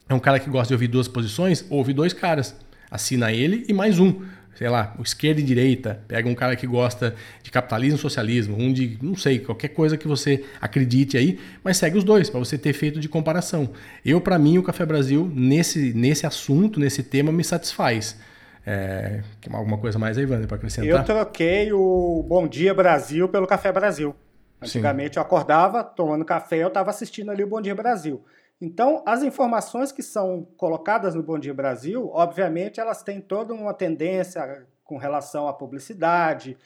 é 0.08 0.14
um 0.14 0.20
cara 0.20 0.40
que 0.40 0.50
gosta 0.50 0.68
de 0.68 0.74
ouvir 0.74 0.88
duas 0.88 1.08
posições, 1.08 1.66
ouve 1.70 1.92
dois 1.92 2.14
caras. 2.14 2.56
Assina 2.90 3.32
ele 3.32 3.66
e 3.68 3.74
mais 3.74 4.00
um. 4.00 4.22
Sei 4.56 4.70
lá, 4.70 4.96
esquerda 5.04 5.42
e 5.42 5.44
direita. 5.44 6.02
Pega 6.08 6.28
um 6.28 6.34
cara 6.34 6.56
que 6.56 6.66
gosta 6.66 7.14
de 7.44 7.52
capitalismo 7.52 7.98
e 7.98 8.02
socialismo, 8.02 8.58
um 8.58 8.72
de, 8.72 8.98
não 9.02 9.16
sei, 9.16 9.40
qualquer 9.40 9.68
coisa 9.70 9.98
que 9.98 10.08
você 10.08 10.46
acredite 10.62 11.18
aí, 11.18 11.40
mas 11.64 11.78
segue 11.78 11.98
os 11.98 12.04
dois, 12.04 12.30
para 12.30 12.40
você 12.40 12.58
ter 12.58 12.72
feito 12.74 13.00
de 13.00 13.10
comparação. 13.10 13.70
Eu, 14.04 14.22
para 14.22 14.40
mim, 14.40 14.58
o 14.58 14.64
Café 14.64 14.86
Brasil, 14.86 15.30
nesse, 15.34 15.94
nesse 15.94 16.26
assunto, 16.26 16.80
nesse 16.80 17.04
tema, 17.04 17.32
me 17.32 17.44
satisfaz. 17.44 18.18
É, 18.66 19.22
alguma 19.52 19.78
coisa 19.78 20.00
mais 20.00 20.18
aí, 20.18 20.26
Wander, 20.26 20.48
para 20.48 20.58
acrescentar? 20.58 20.90
Eu 20.90 21.04
troquei 21.04 21.72
o 21.72 22.26
Bom 22.28 22.48
Dia 22.48 22.74
Brasil 22.74 23.28
pelo 23.30 23.46
Café 23.46 23.72
Brasil. 23.72 24.16
Antigamente 24.62 25.16
Sim. 25.16 25.20
eu 25.20 25.22
acordava 25.22 25.84
tomando 25.84 26.26
café, 26.26 26.58
eu 26.58 26.70
estava 26.70 26.90
assistindo 26.90 27.30
ali 27.30 27.44
o 27.44 27.48
Bom 27.48 27.62
Dia 27.62 27.76
Brasil. 27.76 28.24
Então, 28.62 29.04
as 29.06 29.22
informações 29.22 29.92
que 29.92 30.02
são 30.02 30.48
colocadas 30.58 31.14
no 31.14 31.22
Bom 31.22 31.38
Dia 31.38 31.54
Brasil, 31.54 32.10
obviamente, 32.14 32.80
elas 32.80 33.04
têm 33.04 33.20
toda 33.20 33.54
uma 33.54 33.74
tendência 33.74 34.66
com 34.84 34.98
relação 34.98 35.48
à 35.48 35.54
publicidade, 35.54 36.58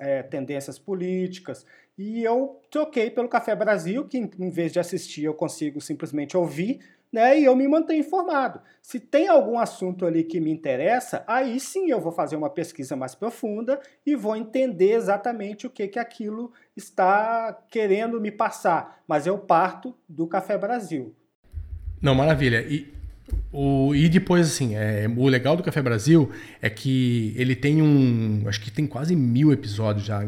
é, 0.00 0.22
tendências 0.22 0.78
políticas. 0.78 1.64
E 1.96 2.24
eu 2.24 2.60
troquei 2.70 3.10
pelo 3.10 3.28
Café 3.28 3.54
Brasil, 3.54 4.08
que 4.08 4.18
em 4.18 4.50
vez 4.50 4.72
de 4.72 4.80
assistir, 4.80 5.24
eu 5.24 5.34
consigo 5.34 5.80
simplesmente 5.80 6.36
ouvir 6.36 6.80
né? 7.12 7.38
E 7.40 7.44
eu 7.44 7.56
me 7.56 7.66
mantenho 7.66 8.00
informado. 8.00 8.60
Se 8.80 9.00
tem 9.00 9.28
algum 9.28 9.58
assunto 9.58 10.06
ali 10.06 10.22
que 10.22 10.40
me 10.40 10.50
interessa, 10.50 11.24
aí 11.26 11.58
sim 11.58 11.90
eu 11.90 12.00
vou 12.00 12.12
fazer 12.12 12.36
uma 12.36 12.50
pesquisa 12.50 12.94
mais 12.94 13.14
profunda 13.14 13.80
e 14.06 14.14
vou 14.14 14.36
entender 14.36 14.92
exatamente 14.92 15.66
o 15.66 15.70
que 15.70 15.88
que 15.88 15.98
aquilo 15.98 16.52
está 16.76 17.52
querendo 17.68 18.20
me 18.20 18.30
passar. 18.30 19.02
Mas 19.06 19.26
eu 19.26 19.38
parto 19.38 19.94
do 20.08 20.26
Café 20.26 20.56
Brasil. 20.56 21.14
Não, 22.00 22.14
maravilha. 22.14 22.64
E, 22.68 22.86
o, 23.52 23.94
e 23.94 24.08
depois, 24.08 24.46
assim, 24.46 24.74
é, 24.76 25.10
o 25.16 25.28
legal 25.28 25.56
do 25.56 25.62
Café 25.62 25.82
Brasil 25.82 26.30
é 26.60 26.70
que 26.70 27.32
ele 27.36 27.54
tem 27.54 27.82
um. 27.82 28.42
Acho 28.46 28.60
que 28.60 28.70
tem 28.70 28.86
quase 28.86 29.14
mil 29.14 29.52
episódios 29.52 30.06
já. 30.06 30.26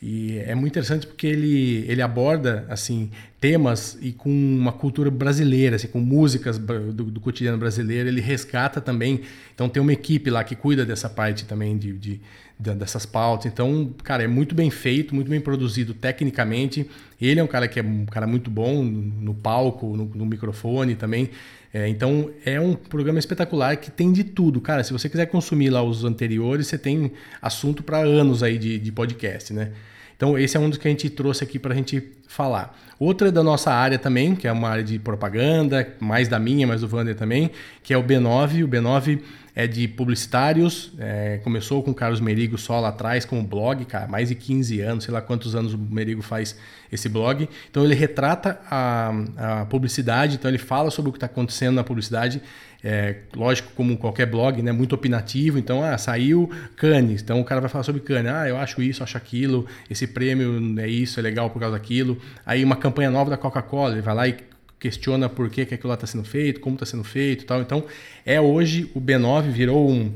E 0.00 0.38
é 0.38 0.54
muito 0.54 0.72
interessante 0.72 1.06
porque 1.06 1.26
ele, 1.26 1.84
ele 1.88 2.00
aborda 2.00 2.64
assim 2.68 3.10
temas 3.40 3.98
e 4.00 4.12
com 4.12 4.30
uma 4.30 4.72
cultura 4.72 5.10
brasileira, 5.10 5.76
assim, 5.76 5.88
com 5.88 6.00
músicas 6.00 6.56
do, 6.56 6.92
do, 6.92 7.20
cotidiano 7.20 7.58
brasileiro. 7.58 8.08
Ele 8.08 8.20
resgata 8.20 8.80
também. 8.80 9.22
Então 9.54 9.68
tem 9.68 9.82
uma 9.82 9.92
equipe 9.92 10.30
lá 10.30 10.44
que 10.44 10.54
cuida 10.54 10.86
dessa 10.86 11.08
parte 11.08 11.44
também 11.44 11.76
de, 11.76 11.92
de, 11.94 12.20
de, 12.58 12.74
dessas 12.74 13.06
pautas. 13.06 13.46
Então, 13.46 13.92
cara, 14.04 14.22
é 14.22 14.28
muito 14.28 14.54
bem 14.54 14.70
feito, 14.70 15.14
muito 15.14 15.28
bem 15.28 15.40
produzido 15.40 15.92
tecnicamente. 15.92 16.88
Ele 17.20 17.40
é 17.40 17.42
um 17.42 17.48
cara 17.48 17.66
que 17.66 17.80
é 17.80 17.82
um 17.82 18.06
cara 18.06 18.26
muito 18.26 18.50
bom 18.50 18.84
no 18.84 19.34
palco, 19.34 19.96
no, 19.96 20.04
no 20.04 20.26
microfone 20.26 20.94
também. 20.94 21.30
É, 21.72 21.86
então 21.88 22.30
é 22.44 22.58
um 22.60 22.74
programa 22.74 23.18
espetacular 23.18 23.76
que 23.76 23.90
tem 23.90 24.12
de 24.12 24.24
tudo. 24.24 24.60
Cara, 24.60 24.82
se 24.82 24.92
você 24.92 25.08
quiser 25.08 25.26
consumir 25.26 25.70
lá 25.70 25.82
os 25.82 26.04
anteriores, 26.04 26.66
você 26.66 26.78
tem 26.78 27.12
assunto 27.42 27.82
para 27.82 27.98
anos 27.98 28.42
aí 28.42 28.56
de, 28.56 28.78
de 28.78 28.90
podcast, 28.90 29.52
né? 29.52 29.72
Então, 30.18 30.36
esse 30.36 30.56
é 30.56 30.60
um 30.60 30.68
dos 30.68 30.78
que 30.78 30.88
a 30.88 30.90
gente 30.90 31.08
trouxe 31.08 31.44
aqui 31.44 31.60
para 31.60 31.72
a 31.72 31.76
gente 31.76 32.02
falar. 32.26 32.76
Outra 32.98 33.28
é 33.28 33.30
da 33.30 33.44
nossa 33.44 33.72
área 33.72 33.96
também, 33.96 34.34
que 34.34 34.48
é 34.48 34.52
uma 34.52 34.68
área 34.68 34.82
de 34.82 34.98
propaganda, 34.98 35.94
mais 36.00 36.26
da 36.26 36.40
minha, 36.40 36.66
mas 36.66 36.80
do 36.80 36.88
Vander 36.88 37.14
também, 37.14 37.52
que 37.84 37.94
é 37.94 37.96
o 37.96 38.02
B9. 38.02 38.64
O 38.64 38.68
B9 38.68 39.20
é 39.58 39.66
de 39.66 39.88
publicitários. 39.88 40.92
É, 41.00 41.40
começou 41.42 41.82
com 41.82 41.90
o 41.90 41.94
Carlos 41.94 42.20
Merigo 42.20 42.56
só 42.56 42.78
lá 42.78 42.90
atrás, 42.90 43.24
como 43.24 43.42
blog, 43.42 43.84
cara, 43.86 44.06
mais 44.06 44.28
de 44.28 44.36
15 44.36 44.80
anos, 44.80 45.02
sei 45.02 45.12
lá 45.12 45.20
quantos 45.20 45.56
anos 45.56 45.74
o 45.74 45.78
Merigo 45.78 46.22
faz 46.22 46.56
esse 46.92 47.08
blog. 47.08 47.48
Então 47.68 47.84
ele 47.84 47.96
retrata 47.96 48.60
a, 48.70 49.12
a 49.36 49.66
publicidade, 49.66 50.36
então 50.36 50.48
ele 50.48 50.58
fala 50.58 50.92
sobre 50.92 51.08
o 51.08 51.12
que 51.12 51.16
está 51.16 51.26
acontecendo 51.26 51.74
na 51.74 51.82
publicidade. 51.82 52.40
É, 52.84 53.16
lógico, 53.34 53.72
como 53.74 53.96
qualquer 53.96 54.26
blog, 54.26 54.62
né, 54.62 54.70
muito 54.70 54.94
opinativo. 54.94 55.58
Então, 55.58 55.82
ah, 55.82 55.98
saiu 55.98 56.48
Cannes, 56.76 57.20
então 57.20 57.40
o 57.40 57.44
cara 57.44 57.60
vai 57.60 57.68
falar 57.68 57.82
sobre 57.82 58.00
Cannes. 58.00 58.30
Ah, 58.30 58.48
eu 58.48 58.56
acho 58.58 58.80
isso, 58.80 59.02
acho 59.02 59.16
aquilo, 59.16 59.66
esse 59.90 60.06
prêmio 60.06 60.78
é 60.78 60.86
isso, 60.86 61.18
é 61.18 61.22
legal 61.24 61.50
por 61.50 61.58
causa 61.58 61.76
daquilo. 61.76 62.16
Aí 62.46 62.62
uma 62.62 62.76
campanha 62.76 63.10
nova 63.10 63.28
da 63.28 63.36
Coca-Cola, 63.36 63.94
ele 63.94 64.02
vai 64.02 64.14
lá 64.14 64.28
e 64.28 64.36
questiona 64.78 65.28
por 65.28 65.50
que, 65.50 65.66
que 65.66 65.74
aquilo 65.74 65.88
lá 65.88 65.94
está 65.94 66.06
sendo 66.06 66.24
feito, 66.24 66.60
como 66.60 66.74
está 66.76 66.86
sendo 66.86 67.04
feito 67.04 67.44
tal. 67.44 67.60
Então, 67.60 67.84
é 68.24 68.40
hoje 68.40 68.90
o 68.94 69.00
B9 69.00 69.50
virou 69.50 69.90
um, 69.90 70.12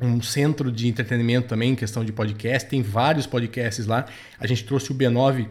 um 0.00 0.22
centro 0.22 0.72
de 0.72 0.88
entretenimento 0.88 1.48
também 1.48 1.72
em 1.72 1.76
questão 1.76 2.04
de 2.04 2.12
podcast. 2.12 2.68
Tem 2.68 2.82
vários 2.82 3.26
podcasts 3.26 3.86
lá. 3.86 4.06
A 4.38 4.46
gente 4.46 4.64
trouxe 4.64 4.92
o 4.92 4.94
B9 4.94 5.46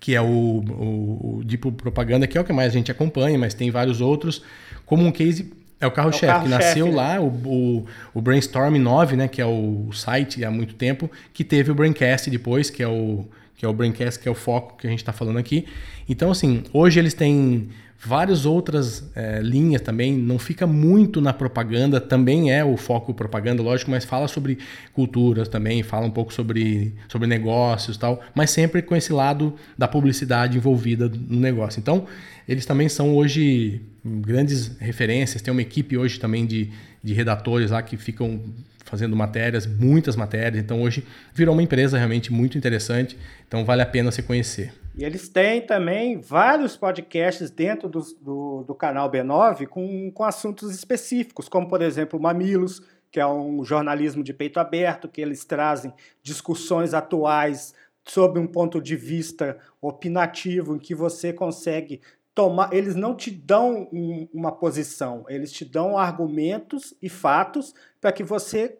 que 0.00 0.14
é 0.14 0.20
o, 0.20 0.26
o, 0.26 1.38
o 1.38 1.44
de 1.44 1.58
propaganda, 1.58 2.26
que 2.26 2.38
é 2.38 2.40
o 2.40 2.44
que 2.44 2.52
mais 2.52 2.72
a 2.72 2.76
gente 2.76 2.90
acompanha, 2.90 3.38
mas 3.38 3.54
tem 3.54 3.70
vários 3.70 4.00
outros, 4.00 4.42
como 4.86 5.04
um 5.04 5.10
case 5.10 5.52
é 5.80 5.86
o 5.86 5.90
carro-chefe, 5.90 6.24
é 6.24 6.28
carro 6.28 6.44
que 6.44 6.50
nasceu 6.50 6.86
né? 6.86 6.92
lá, 6.92 7.20
o, 7.20 7.26
o, 7.26 7.86
o, 8.12 8.20
Brainstorm 8.20 8.76
9, 8.76 9.16
né, 9.16 9.28
que 9.28 9.40
é 9.40 9.46
o 9.46 9.90
site 9.92 10.44
há 10.44 10.50
muito 10.50 10.74
tempo, 10.74 11.10
que 11.32 11.44
teve 11.44 11.70
o 11.70 11.74
Braincast 11.74 12.28
depois, 12.30 12.68
que 12.68 12.82
é 12.82 12.88
o, 12.88 13.28
que 13.58 13.66
é 13.66 13.68
o 13.68 13.72
Braincast, 13.72 14.20
que 14.20 14.28
é 14.28 14.30
o 14.30 14.36
foco 14.36 14.78
que 14.78 14.86
a 14.86 14.90
gente 14.90 15.00
está 15.00 15.12
falando 15.12 15.36
aqui. 15.36 15.66
Então, 16.08 16.30
assim, 16.30 16.62
hoje 16.72 16.98
eles 17.00 17.12
têm 17.12 17.68
várias 18.00 18.46
outras 18.46 19.10
é, 19.16 19.40
linhas 19.40 19.82
também, 19.82 20.16
não 20.16 20.38
fica 20.38 20.64
muito 20.64 21.20
na 21.20 21.32
propaganda, 21.32 22.00
também 22.00 22.52
é 22.52 22.64
o 22.64 22.76
foco 22.76 23.12
propaganda, 23.12 23.60
lógico, 23.60 23.90
mas 23.90 24.04
fala 24.04 24.28
sobre 24.28 24.58
cultura 24.92 25.44
também, 25.44 25.82
fala 25.82 26.06
um 26.06 26.10
pouco 26.10 26.32
sobre, 26.32 26.94
sobre 27.08 27.26
negócios 27.26 27.96
e 27.96 27.98
tal, 27.98 28.22
mas 28.32 28.50
sempre 28.50 28.80
com 28.80 28.94
esse 28.94 29.12
lado 29.12 29.52
da 29.76 29.88
publicidade 29.88 30.56
envolvida 30.56 31.08
no 31.08 31.40
negócio. 31.40 31.80
Então, 31.80 32.06
eles 32.48 32.64
também 32.64 32.88
são 32.88 33.16
hoje 33.16 33.80
grandes 34.04 34.78
referências, 34.78 35.42
tem 35.42 35.50
uma 35.50 35.62
equipe 35.62 35.98
hoje 35.98 36.20
também 36.20 36.46
de, 36.46 36.70
de 37.02 37.12
redatores 37.12 37.72
lá 37.72 37.82
que 37.82 37.96
ficam 37.96 38.40
fazendo 38.88 39.14
matérias, 39.14 39.66
muitas 39.66 40.16
matérias. 40.16 40.62
Então 40.62 40.82
hoje 40.82 41.06
virou 41.34 41.54
uma 41.54 41.62
empresa 41.62 41.96
realmente 41.96 42.32
muito 42.32 42.56
interessante. 42.56 43.16
Então 43.46 43.64
vale 43.64 43.82
a 43.82 43.86
pena 43.86 44.10
se 44.10 44.22
conhecer. 44.22 44.72
E 44.96 45.04
eles 45.04 45.28
têm 45.28 45.60
também 45.60 46.18
vários 46.18 46.76
podcasts 46.76 47.50
dentro 47.50 47.88
do, 47.88 48.00
do, 48.20 48.64
do 48.64 48.74
canal 48.74 49.08
B9 49.10 49.66
com, 49.68 50.10
com 50.10 50.24
assuntos 50.24 50.74
específicos, 50.74 51.48
como 51.48 51.68
por 51.68 51.82
exemplo 51.82 52.18
Mamilos, 52.18 52.82
que 53.10 53.20
é 53.20 53.26
um 53.26 53.64
jornalismo 53.64 54.24
de 54.24 54.34
peito 54.34 54.58
aberto, 54.58 55.08
que 55.08 55.20
eles 55.20 55.44
trazem 55.44 55.92
discussões 56.22 56.94
atuais 56.94 57.74
sob 58.04 58.40
um 58.40 58.46
ponto 58.46 58.80
de 58.80 58.96
vista 58.96 59.58
opinativo, 59.80 60.74
em 60.74 60.78
que 60.78 60.94
você 60.94 61.32
consegue 61.32 62.00
tomar. 62.38 62.72
Eles 62.72 62.94
não 62.94 63.16
te 63.16 63.32
dão 63.32 63.88
um, 63.92 64.28
uma 64.32 64.52
posição, 64.52 65.24
eles 65.28 65.50
te 65.50 65.64
dão 65.64 65.98
argumentos 65.98 66.94
e 67.02 67.08
fatos 67.08 67.74
para 68.00 68.12
que 68.12 68.22
você 68.22 68.78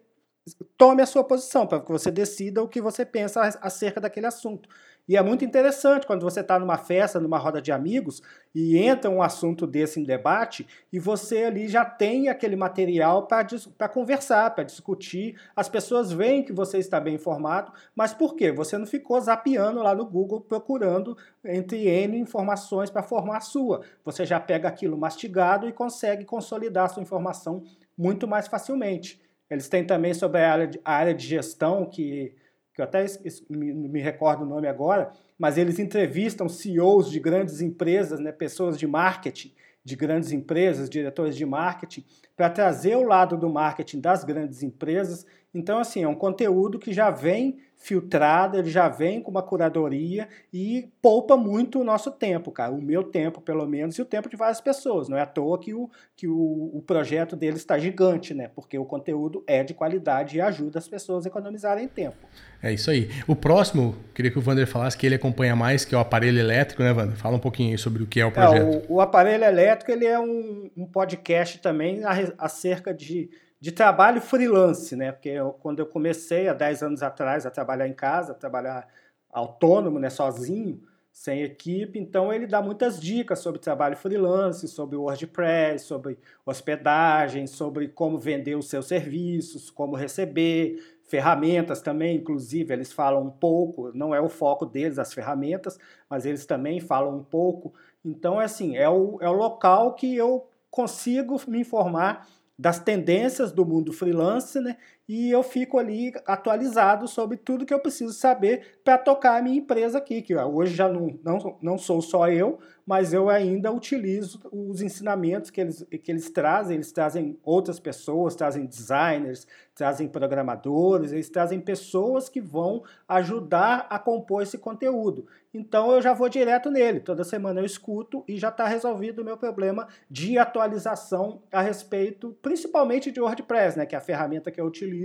tome 0.77 1.01
a 1.01 1.05
sua 1.05 1.23
posição, 1.23 1.65
para 1.65 1.79
que 1.79 1.91
você 1.91 2.11
decida 2.11 2.61
o 2.61 2.67
que 2.67 2.81
você 2.81 3.05
pensa 3.05 3.41
acerca 3.61 3.99
daquele 3.99 4.25
assunto. 4.25 4.69
E 5.07 5.17
é 5.17 5.23
muito 5.23 5.43
interessante 5.43 6.05
quando 6.05 6.21
você 6.21 6.41
está 6.41 6.59
numa 6.59 6.77
festa, 6.77 7.19
numa 7.19 7.39
roda 7.39 7.59
de 7.59 7.71
amigos, 7.71 8.21
e 8.53 8.77
entra 8.77 9.09
um 9.09 9.23
assunto 9.23 9.65
desse 9.65 9.99
em 9.99 10.03
debate, 10.03 10.67
e 10.93 10.99
você 10.99 11.45
ali 11.45 11.67
já 11.67 11.83
tem 11.83 12.29
aquele 12.29 12.55
material 12.55 13.25
para 13.25 13.89
conversar, 13.89 14.53
para 14.53 14.63
discutir. 14.63 15.35
As 15.55 15.67
pessoas 15.67 16.11
veem 16.11 16.43
que 16.43 16.53
você 16.53 16.77
está 16.77 16.99
bem 16.99 17.15
informado, 17.15 17.71
mas 17.95 18.13
por 18.13 18.35
quê? 18.35 18.51
Você 18.51 18.77
não 18.77 18.85
ficou 18.85 19.19
zapeando 19.19 19.81
lá 19.81 19.95
no 19.95 20.05
Google 20.05 20.41
procurando 20.41 21.17
entre 21.43 21.87
N 21.87 22.19
informações 22.19 22.91
para 22.91 23.01
formar 23.01 23.37
a 23.37 23.41
sua. 23.41 23.81
Você 24.05 24.27
já 24.27 24.39
pega 24.39 24.67
aquilo 24.67 24.95
mastigado 24.95 25.67
e 25.67 25.73
consegue 25.73 26.23
consolidar 26.23 26.85
a 26.85 26.89
sua 26.89 27.01
informação 27.01 27.63
muito 27.97 28.27
mais 28.27 28.47
facilmente. 28.47 29.19
Eles 29.49 29.67
têm 29.67 29.85
também 29.85 30.13
sobre 30.13 30.41
a 30.41 30.51
área 30.51 30.67
de, 30.67 30.79
a 30.83 30.93
área 30.93 31.13
de 31.13 31.25
gestão, 31.25 31.85
que 31.85 32.35
que 32.79 32.81
eu 32.81 32.85
até 32.85 33.05
me, 33.49 33.73
me 33.73 33.99
recordo 33.99 34.43
o 34.43 34.47
nome 34.47 34.65
agora, 34.65 35.11
mas 35.37 35.57
eles 35.57 35.79
entrevistam 35.79 36.47
CEOs 36.47 37.11
de 37.11 37.19
grandes 37.19 37.59
empresas, 37.59 38.21
né, 38.21 38.31
pessoas 38.31 38.79
de 38.79 38.87
marketing 38.87 39.51
de 39.83 39.95
grandes 39.95 40.31
empresas, 40.31 40.89
diretores 40.89 41.35
de 41.35 41.45
marketing, 41.45 42.05
para 42.35 42.49
trazer 42.49 42.95
o 42.95 43.03
lado 43.03 43.37
do 43.37 43.49
marketing 43.49 43.99
das 43.99 44.23
grandes 44.23 44.61
empresas. 44.61 45.25
Então, 45.53 45.79
assim, 45.79 46.03
é 46.03 46.07
um 46.07 46.15
conteúdo 46.15 46.77
que 46.77 46.93
já 46.93 47.09
vem 47.09 47.59
filtrado, 47.79 48.57
ele 48.57 48.69
já 48.69 48.89
vem 48.89 49.21
com 49.21 49.31
uma 49.31 49.41
curadoria 49.41 50.27
e 50.53 50.89
poupa 51.01 51.37
muito 51.37 51.79
o 51.79 51.83
nosso 51.83 52.11
tempo, 52.11 52.51
cara. 52.51 52.73
O 52.73 52.81
meu 52.81 53.03
tempo, 53.03 53.39
pelo 53.39 53.65
menos, 53.65 53.97
e 53.97 54.01
o 54.01 54.05
tempo 54.05 54.29
de 54.29 54.35
várias 54.35 54.59
pessoas. 54.59 55.07
Não 55.07 55.17
é 55.17 55.21
à 55.21 55.25
toa 55.25 55.57
que 55.57 55.73
o, 55.73 55.89
que 56.15 56.27
o, 56.27 56.71
o 56.73 56.83
projeto 56.85 57.37
deles 57.37 57.61
está 57.61 57.79
gigante, 57.79 58.33
né? 58.33 58.49
Porque 58.53 58.77
o 58.77 58.83
conteúdo 58.83 59.43
é 59.47 59.63
de 59.63 59.73
qualidade 59.73 60.37
e 60.37 60.41
ajuda 60.41 60.77
as 60.77 60.89
pessoas 60.89 61.25
a 61.25 61.29
economizarem 61.29 61.87
tempo. 61.87 62.17
É 62.61 62.73
isso 62.73 62.91
aí. 62.91 63.09
O 63.25 63.35
próximo, 63.35 63.95
queria 64.13 64.29
que 64.29 64.37
o 64.37 64.41
Vander 64.41 64.67
falasse 64.67 64.97
que 64.97 65.05
ele 65.05 65.15
acompanha 65.15 65.55
mais, 65.55 65.85
que 65.85 65.95
é 65.95 65.97
o 65.97 66.01
aparelho 66.01 66.37
elétrico, 66.37 66.83
né, 66.83 66.91
Vander? 66.91 67.15
Fala 67.15 67.37
um 67.37 67.39
pouquinho 67.39 67.79
sobre 67.79 68.03
o 68.03 68.07
que 68.07 68.19
é 68.19 68.25
o 68.25 68.31
projeto. 68.31 68.61
É, 68.61 68.85
o, 68.89 68.95
o, 68.95 69.01
aparelho 69.01 69.45
elétrico 69.45 69.89
ele 69.89 70.05
é 70.05 70.19
um, 70.19 70.69
um 70.75 70.85
podcast 70.85 71.59
também 71.59 72.01
acerca 72.37 72.93
de 72.93 73.29
de 73.59 73.71
trabalho 73.71 74.21
freelance, 74.21 74.95
né? 74.95 75.11
Porque 75.11 75.29
eu, 75.29 75.51
quando 75.53 75.79
eu 75.79 75.85
comecei 75.85 76.47
há 76.47 76.53
10 76.53 76.83
anos 76.83 77.03
atrás 77.03 77.45
a 77.45 77.51
trabalhar 77.51 77.87
em 77.87 77.93
casa, 77.93 78.31
a 78.31 78.35
trabalhar 78.35 78.87
autônomo, 79.31 79.99
né, 79.99 80.09
sozinho, 80.09 80.81
sem 81.11 81.41
equipe, 81.41 81.99
então 81.99 82.31
ele 82.31 82.47
dá 82.47 82.61
muitas 82.61 82.99
dicas 82.99 83.39
sobre 83.39 83.59
trabalho 83.59 83.97
freelance, 83.97 84.67
sobre 84.67 84.95
WordPress, 84.95 85.85
sobre 85.85 86.17
hospedagem, 86.45 87.45
sobre 87.45 87.89
como 87.89 88.17
vender 88.17 88.55
os 88.55 88.69
seus 88.69 88.87
serviços, 88.87 89.69
como 89.69 89.95
receber, 89.95 90.81
ferramentas 91.03 91.81
também, 91.81 92.15
inclusive, 92.15 92.71
eles 92.73 92.93
falam 92.93 93.23
um 93.23 93.29
pouco, 93.31 93.91
não 93.93 94.13
é 94.15 94.21
o 94.21 94.29
foco 94.29 94.65
deles 94.65 94.99
as 94.99 95.13
ferramentas, 95.13 95.77
mas 96.09 96.25
eles 96.25 96.45
também 96.45 96.79
falam 96.79 97.17
um 97.17 97.23
pouco. 97.23 97.73
Então, 98.05 98.39
é 98.39 98.45
assim, 98.45 98.77
é 98.77 98.87
o, 98.87 99.17
é 99.19 99.27
o 99.27 99.33
local 99.33 99.95
que 99.95 100.15
eu 100.15 100.47
consigo 100.69 101.41
me 101.47 101.59
informar 101.59 102.27
das 102.59 102.79
tendências 102.79 103.53
do 103.53 103.65
mundo 103.65 103.93
freelance, 103.93 104.59
né? 104.59 104.75
E 105.09 105.31
eu 105.31 105.41
fico 105.41 105.79
ali 105.79 106.13
atualizado 106.23 107.07
sobre 107.07 107.35
tudo 107.35 107.65
que 107.65 107.73
eu 107.73 107.79
preciso 107.79 108.13
saber 108.13 108.79
para 108.83 108.95
tocar 108.95 109.39
a 109.39 109.41
minha 109.41 109.57
empresa 109.57 109.97
aqui, 109.97 110.21
que 110.21 110.35
hoje 110.35 110.75
já 110.75 110.87
não, 110.87 111.19
não, 111.23 111.57
não 111.59 111.77
sou 111.79 111.99
só 111.99 112.29
eu, 112.29 112.59
mas 112.85 113.11
eu 113.11 113.27
ainda 113.27 113.71
utilizo 113.71 114.39
os 114.51 114.83
ensinamentos 114.83 115.49
que 115.49 115.61
eles, 115.61 115.83
que 116.03 116.11
eles 116.11 116.29
trazem. 116.29 116.75
Eles 116.75 116.91
trazem 116.91 117.39
outras 117.43 117.79
pessoas, 117.79 118.35
trazem 118.35 118.67
designers, 118.67 119.47
trazem 119.75 120.07
programadores, 120.07 121.11
eles 121.11 121.29
trazem 121.29 121.59
pessoas 121.59 122.29
que 122.29 122.41
vão 122.41 122.83
ajudar 123.07 123.87
a 123.89 123.97
compor 123.97 124.43
esse 124.43 124.57
conteúdo. 124.57 125.25
Então 125.53 125.91
eu 125.91 126.01
já 126.01 126.13
vou 126.13 126.27
direto 126.29 126.69
nele. 126.69 126.99
Toda 126.99 127.23
semana 127.23 127.61
eu 127.61 127.65
escuto 127.65 128.23
e 128.27 128.37
já 128.37 128.49
está 128.49 128.67
resolvido 128.67 129.21
o 129.21 129.25
meu 129.25 129.37
problema 129.37 129.87
de 130.09 130.37
atualização 130.37 131.41
a 131.51 131.61
respeito, 131.61 132.37
principalmente 132.41 133.11
de 133.11 133.21
WordPress, 133.21 133.77
né, 133.77 133.85
que 133.85 133.95
é 133.95 133.97
a 133.97 134.01
ferramenta 134.01 134.51
que 134.51 134.59
eu 134.59 134.65
utilizo 134.65 134.98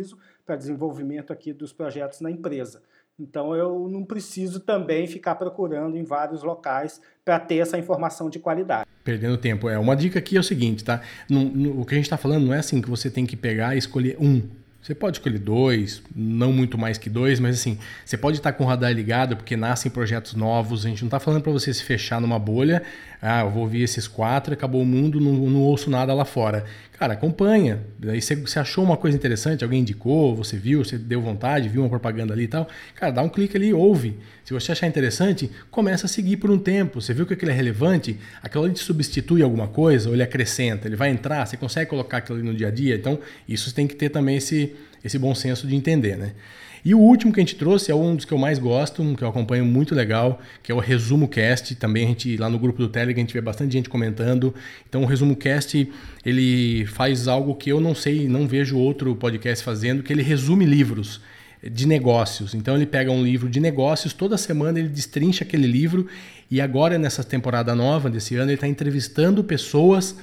para 0.45 0.57
desenvolvimento 0.57 1.33
aqui 1.33 1.53
dos 1.53 1.73
projetos 1.73 2.21
na 2.21 2.31
empresa. 2.31 2.83
Então 3.19 3.55
eu 3.55 3.89
não 3.89 4.05
preciso 4.05 4.59
também 4.61 5.07
ficar 5.07 5.37
procurando 5.37 5.97
em 5.97 6.03
vários 6.03 6.43
locais 6.43 7.01
para 7.25 7.39
ter 7.39 7.57
essa 7.57 7.79
informação 7.79 8.29
de 8.29 8.39
qualidade. 8.39 8.89
Perdendo 9.05 9.37
tempo. 9.37 9.69
É 9.69 9.79
uma 9.79 9.95
dica 9.95 10.19
aqui 10.19 10.37
é 10.37 10.41
o 10.41 10.43
seguinte, 10.43 10.83
tá? 10.83 11.01
No, 11.31 11.45
no, 11.45 11.81
o 11.81 11.85
que 11.85 11.95
a 11.95 11.97
gente 11.97 12.07
está 12.07 12.17
falando 12.17 12.47
não 12.47 12.55
é 12.55 12.59
assim 12.59 12.81
que 12.81 12.91
você 12.91 13.09
tem 13.09 13.25
que 13.25 13.37
pegar 13.37 13.75
e 13.75 13.79
escolher 13.79 14.17
um. 14.19 14.43
Você 14.85 14.95
pode 14.95 15.17
escolher 15.17 15.39
dois, 15.39 16.03
não 16.15 16.53
muito 16.53 16.77
mais 16.77 16.99
que 16.99 17.09
dois, 17.09 17.41
mas 17.41 17.59
assim, 17.59 17.79
você 18.05 18.19
pode 18.19 18.37
estar 18.37 18.53
com 18.53 18.65
o 18.65 18.67
radar 18.67 18.93
ligado 18.93 19.35
porque 19.35 19.57
nascem 19.57 19.91
projetos 19.91 20.35
novos. 20.35 20.85
A 20.85 20.91
gente 20.91 21.01
não 21.01 21.07
está 21.07 21.19
falando 21.19 21.41
para 21.41 21.53
você 21.53 21.73
se 21.73 21.83
fechar 21.83 22.21
numa 22.21 22.39
bolha. 22.39 22.83
Ah, 23.27 23.41
eu 23.41 23.51
vou 23.51 23.63
ouvir 23.63 23.81
esses 23.81 24.07
quatro, 24.07 24.53
acabou 24.53 24.83
o 24.83 24.85
mundo, 24.85 25.19
não, 25.19 25.33
não 25.33 25.63
ouço 25.63 25.89
nada 25.89 26.13
lá 26.13 26.27
fora. 26.27 26.67
Cara, 26.99 27.15
acompanha. 27.15 27.81
Daí 27.99 28.21
você, 28.21 28.37
você, 28.37 28.59
achou 28.59 28.85
uma 28.85 28.99
coisa 28.99 29.17
interessante, 29.17 29.65
alguém 29.65 29.81
indicou, 29.81 30.37
você 30.37 30.59
viu, 30.59 30.85
você 30.85 30.99
deu 30.99 31.23
vontade, 31.23 31.71
viu 31.71 31.81
uma 31.81 31.89
propaganda 31.89 32.35
ali 32.35 32.43
e 32.43 32.49
tal. 32.49 32.69
Cara, 32.95 33.11
dá 33.11 33.23
um 33.23 33.31
clique 33.31 33.57
ali, 33.57 33.73
ouve. 33.73 34.19
Se 34.45 34.53
você 34.53 34.73
achar 34.73 34.87
interessante, 34.87 35.51
começa 35.71 36.05
a 36.05 36.09
seguir 36.09 36.37
por 36.37 36.51
um 36.51 36.59
tempo. 36.59 37.01
Você 37.01 37.15
viu 37.15 37.25
que 37.25 37.33
aquilo 37.33 37.51
é 37.51 37.55
relevante, 37.55 38.21
aquilo 38.43 38.65
ali 38.65 38.75
te 38.75 38.81
substitui 38.81 39.43
alguma 39.43 39.69
coisa, 39.69 40.11
ou 40.11 40.15
ele 40.15 40.23
acrescenta, 40.23 40.87
ele 40.87 40.95
vai 40.95 41.09
entrar, 41.09 41.47
você 41.47 41.57
consegue 41.57 41.89
colocar 41.89 42.19
aquilo 42.19 42.37
ali 42.37 42.47
no 42.47 42.55
dia 42.55 42.69
a 42.69 42.71
dia. 42.71 42.95
Então, 42.95 43.19
isso 43.49 43.75
tem 43.75 43.87
que 43.87 43.97
ter 43.97 44.11
também 44.11 44.37
esse, 44.37 44.77
esse 45.03 45.19
bom 45.19 45.35
senso 45.35 45.67
de 45.67 45.75
entender, 45.75 46.19
né? 46.19 46.33
E 46.85 46.95
o 46.95 46.99
último 46.99 47.33
que 47.33 47.41
a 47.41 47.43
gente 47.43 47.57
trouxe 47.57 47.91
é 47.91 47.95
um 47.95 48.15
dos 48.15 48.27
que 48.27 48.33
eu 48.33 48.37
mais 48.37 48.59
gosto, 48.59 49.03
um 49.03 49.15
que 49.15 49.25
eu 49.25 49.29
acompanho 49.29 49.65
muito 49.65 49.95
legal, 49.95 50.39
que 50.63 50.71
é 50.71 50.75
o 50.75 50.79
Resumo 50.79 51.27
Cast. 51.27 51.75
Também 51.77 52.05
a 52.05 52.09
gente, 52.09 52.37
lá 52.37 52.51
no 52.51 52.59
grupo 52.59 52.79
do 52.79 52.89
Telegram, 52.89 53.23
a 53.23 53.25
gente 53.25 53.33
vê 53.33 53.41
bastante 53.41 53.73
gente 53.73 53.89
comentando. 53.89 54.55
Então 54.87 55.03
o 55.03 55.07
Resumo 55.07 55.35
Cast, 55.35 55.91
ele 56.27 56.85
faz 56.87 57.27
algo 57.27 57.55
que 57.55 57.71
eu 57.73 57.81
não 57.81 57.95
sei, 57.95 58.29
não 58.29 58.47
vejo 58.47 58.77
outro 58.77 59.17
podcast 59.17 59.65
fazendo, 59.65 60.03
que 60.03 60.13
ele 60.13 60.23
resume 60.23 60.67
livros 60.67 61.23
de 61.63 61.87
negócios. 61.87 62.55
Então 62.55 62.77
ele 62.77 62.85
pega 62.85 63.11
um 63.11 63.25
livro 63.25 63.49
de 63.49 63.61
negócios, 63.61 64.13
toda 64.13 64.37
semana 64.37 64.79
ele 64.79 64.89
destrincha 64.89 65.43
aquele 65.43 65.67
livro 65.67 66.07
e 66.51 66.61
agora 66.61 66.99
nessa 66.99 67.25
temporada 67.25 67.75
nova 67.75 68.11
desse 68.11 68.37
ano 68.37 68.51
ele 68.51 68.57
está 68.57 68.69
entrevistando 68.69 69.43
pessoas 69.43 70.17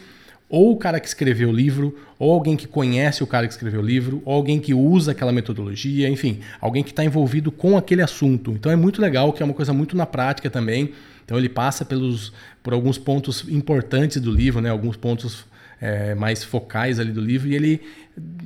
ou 0.51 0.73
o 0.73 0.75
cara 0.75 0.99
que 0.99 1.07
escreveu 1.07 1.47
o 1.47 1.53
livro, 1.53 1.97
ou 2.19 2.29
alguém 2.33 2.57
que 2.57 2.67
conhece 2.67 3.23
o 3.23 3.27
cara 3.27 3.47
que 3.47 3.53
escreveu 3.53 3.79
o 3.79 3.85
livro, 3.85 4.21
ou 4.25 4.33
alguém 4.33 4.59
que 4.59 4.73
usa 4.73 5.13
aquela 5.13 5.31
metodologia, 5.31 6.09
enfim, 6.09 6.41
alguém 6.59 6.83
que 6.83 6.89
está 6.89 7.05
envolvido 7.05 7.53
com 7.53 7.77
aquele 7.77 8.01
assunto. 8.01 8.51
Então 8.51 8.69
é 8.69 8.75
muito 8.75 9.01
legal, 9.01 9.31
que 9.31 9.41
é 9.41 9.45
uma 9.45 9.53
coisa 9.53 9.71
muito 9.71 9.95
na 9.95 10.05
prática 10.05 10.49
também. 10.49 10.91
Então 11.23 11.37
ele 11.37 11.47
passa 11.47 11.85
pelos, 11.85 12.33
por 12.61 12.73
alguns 12.73 12.97
pontos 12.97 13.45
importantes 13.47 14.19
do 14.21 14.29
livro, 14.29 14.59
né? 14.59 14.69
alguns 14.69 14.97
pontos 14.97 15.45
é, 15.81 16.13
mais 16.13 16.43
focais 16.43 16.99
ali 16.99 17.11
do 17.11 17.19
livro 17.19 17.47
e 17.47 17.55
ele 17.55 17.81